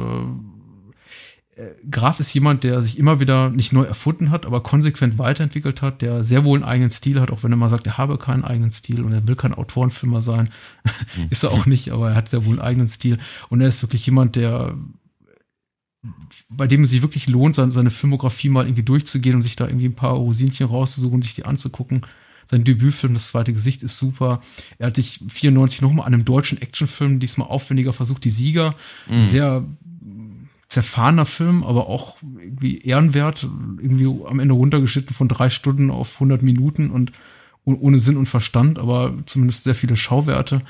[1.91, 6.03] Graf ist jemand, der sich immer wieder nicht neu erfunden hat, aber konsequent weiterentwickelt hat,
[6.03, 8.45] der sehr wohl einen eigenen Stil hat, auch wenn er mal sagt, er habe keinen
[8.45, 10.51] eigenen Stil und er will kein Autorenfilmer sein.
[11.31, 13.19] ist er auch nicht, aber er hat sehr wohl einen eigenen Stil.
[13.49, 14.77] Und er ist wirklich jemand, der
[16.49, 19.67] bei dem es sich wirklich lohnt, seine, seine Filmografie mal irgendwie durchzugehen und sich da
[19.67, 22.03] irgendwie ein paar Rosinchen rauszusuchen, sich die anzugucken.
[22.49, 24.41] Sein Debütfilm, Das zweite Gesicht, ist super.
[24.79, 28.75] Er hat sich 94 nochmal an einem deutschen Actionfilm, diesmal aufwendiger versucht, Die Sieger.
[29.09, 29.25] Mhm.
[29.25, 29.65] sehr
[30.69, 33.45] zerfahrener Film, aber auch irgendwie ehrenwert.
[33.45, 37.13] Irgendwie am Ende runtergeschnitten von drei Stunden auf 100 Minuten und
[37.65, 40.61] oh- ohne Sinn und Verstand, aber zumindest sehr viele Schauwerte.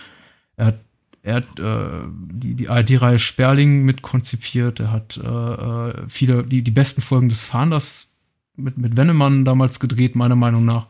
[0.56, 0.80] Er hat,
[1.22, 4.80] er hat äh, die, die ARD-Reihe Sperling mit konzipiert.
[4.80, 8.12] Er hat äh, äh, viele, die, die besten Folgen des Fahnders
[8.56, 10.88] mit, mit Wennemann damals gedreht, meiner Meinung nach.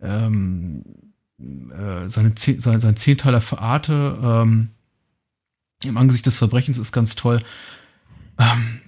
[0.00, 0.84] Ähm,
[1.38, 4.70] äh, seine sein, sein Zehnteiler für Arte ähm,
[5.84, 7.40] im Angesicht des Verbrechens ist ganz toll.
[8.40, 8.80] Ähm,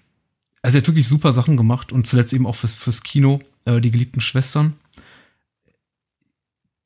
[0.63, 3.81] also er hat wirklich super Sachen gemacht und zuletzt eben auch fürs, fürs Kino, äh,
[3.81, 4.75] die geliebten Schwestern.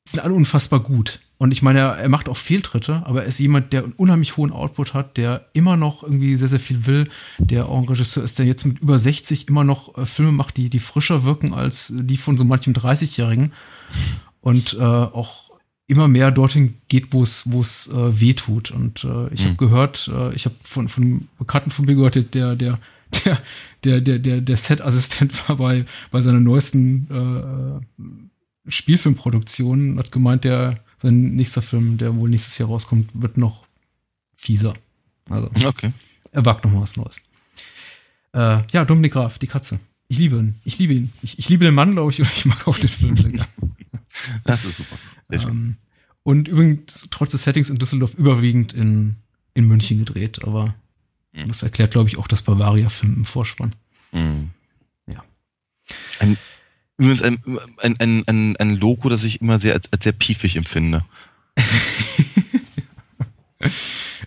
[0.07, 1.19] Sind alle unfassbar gut.
[1.39, 4.37] Und ich meine, er, er macht auch Fehltritte, aber er ist jemand, der einen unheimlich
[4.37, 8.23] hohen Output hat, der immer noch irgendwie sehr, sehr viel will, der auch ein Regisseur
[8.23, 11.53] ist, der jetzt mit über 60 immer noch äh, Filme macht, die, die frischer wirken
[11.53, 13.53] als die von so manchem 30-Jährigen.
[14.41, 15.46] Und äh, auch
[15.87, 18.71] immer mehr dorthin geht, wo es wo es äh, weh tut.
[18.71, 19.45] Und äh, ich Mhm.
[19.47, 22.79] habe gehört, äh, ich habe von von einem Bekannten von mir gehört, der der
[23.25, 23.41] der
[23.83, 27.81] der der der, der Set-Assistent war bei bei seiner neuesten
[28.69, 33.65] äh, Spielfilmproduktion, hat gemeint, der sein nächster Film, der wohl nächstes Jahr rauskommt, wird noch
[34.35, 34.73] fieser.
[35.29, 35.91] Also Okay.
[36.31, 37.21] er wagt noch mal was Neues.
[38.33, 39.79] Äh, ja, Dominik Graf, die Katze.
[40.09, 40.55] Ich liebe ihn.
[40.63, 41.11] Ich liebe ihn.
[41.21, 43.47] Ich, ich liebe den Mann, glaube ich, und ich mag auch den Film sehr gerne.
[44.43, 44.97] Das ist super.
[45.31, 45.77] Ähm,
[46.23, 49.17] und übrigens, trotz des Settings in Düsseldorf überwiegend in,
[49.53, 50.75] in München gedreht, aber
[51.33, 51.47] Mhm.
[51.49, 53.75] das erklärt, glaube ich, auch das Bavaria-Film im Vorspann.
[54.11, 54.49] Mhm.
[55.07, 55.23] Ja.
[56.19, 56.37] Ein,
[56.97, 57.39] übrigens ein,
[57.77, 61.05] ein, ein, ein, ein Logo, das ich immer sehr als, als sehr piefig empfinde.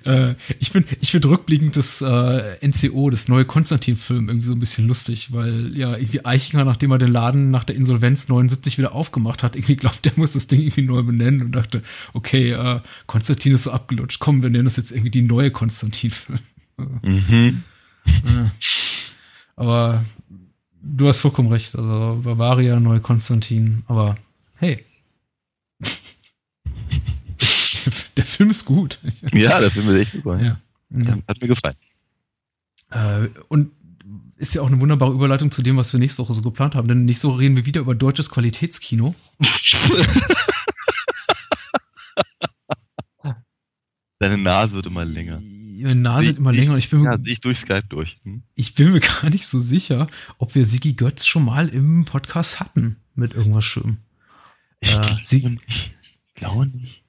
[0.04, 4.58] Äh, ich finde ich find rückblickend das äh, NCO, das neue Konstantin-Film, irgendwie so ein
[4.58, 8.94] bisschen lustig, weil ja irgendwie Eichinger, nachdem er den Laden nach der Insolvenz 79 wieder
[8.94, 11.82] aufgemacht hat, irgendwie glaubt, der muss das Ding irgendwie neu benennen und dachte,
[12.12, 16.38] okay, äh, Konstantin ist so abgelutscht, komm, wir nennen das jetzt irgendwie die neue Konstantin-Film.
[17.02, 17.60] Mhm.
[19.56, 20.02] Aber
[20.82, 21.76] du hast vollkommen recht.
[21.76, 23.82] Also Bavaria, neue Konstantin.
[23.86, 24.16] Aber
[24.56, 24.84] hey.
[28.16, 28.98] Der Film ist gut.
[29.32, 30.40] Ja, das finde ich echt super.
[30.42, 30.58] Ja.
[30.90, 31.16] ja.
[31.28, 31.76] Hat mir gefallen.
[32.90, 33.70] Äh, und
[34.36, 36.88] ist ja auch eine wunderbare Überleitung zu dem, was wir nächste Woche so geplant haben.
[36.88, 39.14] Denn nächste Woche reden wir wieder über deutsches Qualitätskino.
[44.18, 45.40] Deine Nase wird immer länger.
[45.40, 48.18] Meine Nase wird immer länger und ich bin, Ja, mir, sehe ich durch Skype durch.
[48.24, 48.42] Hm?
[48.54, 50.06] ich bin mir gar nicht so sicher,
[50.38, 53.98] ob wir Sigi Götz schon mal im Podcast hatten mit irgendwas Schönem.
[54.80, 55.56] Ich Äh,
[56.34, 57.02] glaube nicht.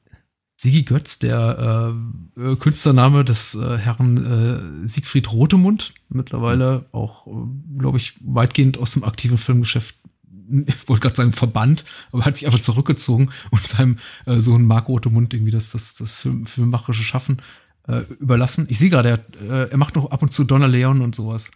[0.61, 1.95] Sigi Götz, der
[2.37, 7.31] äh, äh, Künstlername des äh, Herrn äh, Siegfried Rotemund, mittlerweile auch, äh,
[7.79, 9.95] glaube ich, weitgehend aus dem aktiven Filmgeschäft,
[10.67, 13.97] ich wollte gerade sagen verbannt, aber hat sich einfach zurückgezogen und seinem
[14.27, 17.41] äh, Sohn Marc Rotemund irgendwie das, das, das Film, filmmacherische Schaffen
[17.87, 18.67] äh, überlassen.
[18.69, 21.49] Ich sehe gerade, er, äh, er macht noch ab und zu Donna Leon und sowas.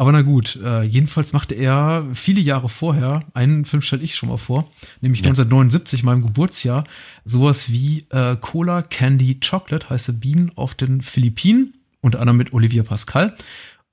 [0.00, 4.28] Aber na gut, äh, jedenfalls machte er viele Jahre vorher, einen Film stelle ich schon
[4.28, 4.70] mal vor,
[5.00, 5.26] nämlich Ja.
[5.26, 6.84] 1979, meinem Geburtsjahr,
[7.24, 12.84] sowas wie äh, Cola Candy Chocolate, heiße Bienen auf den Philippinen unter anderem mit Olivia
[12.84, 13.34] Pascal.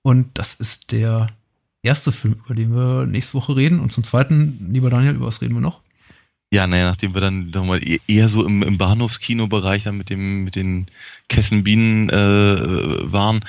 [0.04, 1.26] Und das ist der
[1.82, 3.80] erste Film, über den wir nächste Woche reden.
[3.80, 5.82] Und zum zweiten, lieber Daniel, über was reden wir noch?
[6.54, 10.44] Ja, naja, nachdem wir dann mal e-, eher so im, im Bahnhofskinobereich dann mit dem
[10.44, 10.86] mit den
[11.30, 13.44] Kessenbienen äh, waren,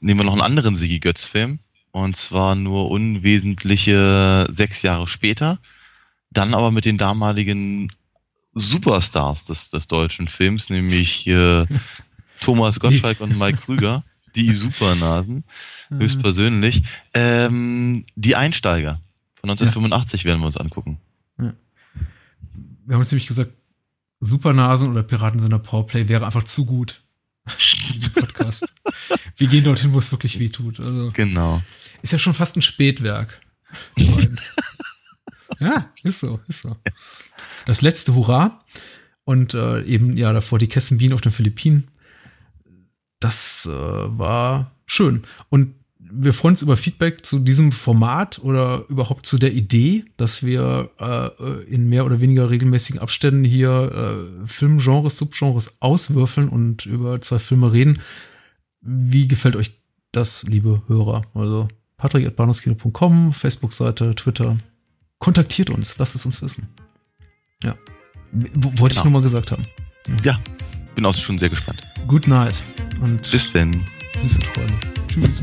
[0.00, 1.58] nehmen wir noch einen anderen Sigi Götz Film
[1.96, 5.58] und zwar nur unwesentliche sechs Jahre später,
[6.30, 7.88] dann aber mit den damaligen
[8.52, 11.64] Superstars des, des deutschen Films, nämlich äh,
[12.40, 14.04] Thomas Gottschalk und Mike Krüger,
[14.34, 15.44] die Supernasen,
[15.88, 16.00] mhm.
[16.00, 16.82] höchstpersönlich.
[17.14, 19.00] Ähm, die Einsteiger
[19.34, 20.28] von 1985 ja.
[20.28, 20.98] werden wir uns angucken.
[21.38, 21.54] Ja.
[22.84, 23.52] Wir haben uns nämlich gesagt,
[24.20, 27.05] Supernasen oder Piraten sind Powerplay wäre einfach zu gut
[27.46, 28.72] für diesen Podcast.
[29.36, 30.80] wir gehen dorthin, wo es wirklich weh tut.
[30.80, 31.62] Also, genau.
[32.02, 33.40] Ist ja schon fast ein Spätwerk.
[35.58, 36.76] ja, ist so, ist so.
[37.66, 38.64] Das letzte Hurra
[39.24, 41.88] und äh, eben ja davor die Kessenbienen auf den Philippinen
[43.20, 45.22] das äh, war schön.
[45.48, 45.74] Und
[46.18, 50.90] wir freuen uns über Feedback zu diesem Format oder überhaupt zu der Idee, dass wir
[50.98, 53.92] äh, in mehr oder weniger regelmäßigen Abständen hier
[54.44, 58.00] äh, Filmgenres, Subgenres auswürfeln und über zwei Filme reden.
[58.80, 59.72] Wie gefällt euch
[60.12, 61.22] das, liebe Hörer?
[61.34, 64.56] Also patrick.bahnhofskino.com, Facebook-Seite, Twitter.
[65.18, 66.68] Kontaktiert uns, lasst es uns wissen.
[67.62, 67.74] Ja.
[68.32, 68.88] W wollte genau.
[68.88, 69.64] ich nur mal gesagt haben.
[70.22, 70.32] Ja.
[70.32, 70.40] ja,
[70.94, 71.82] bin auch schon sehr gespannt.
[72.06, 72.54] Good night.
[73.00, 73.84] Und Bis denn.
[74.16, 74.78] Süße Träume.
[75.08, 75.42] Tschüss.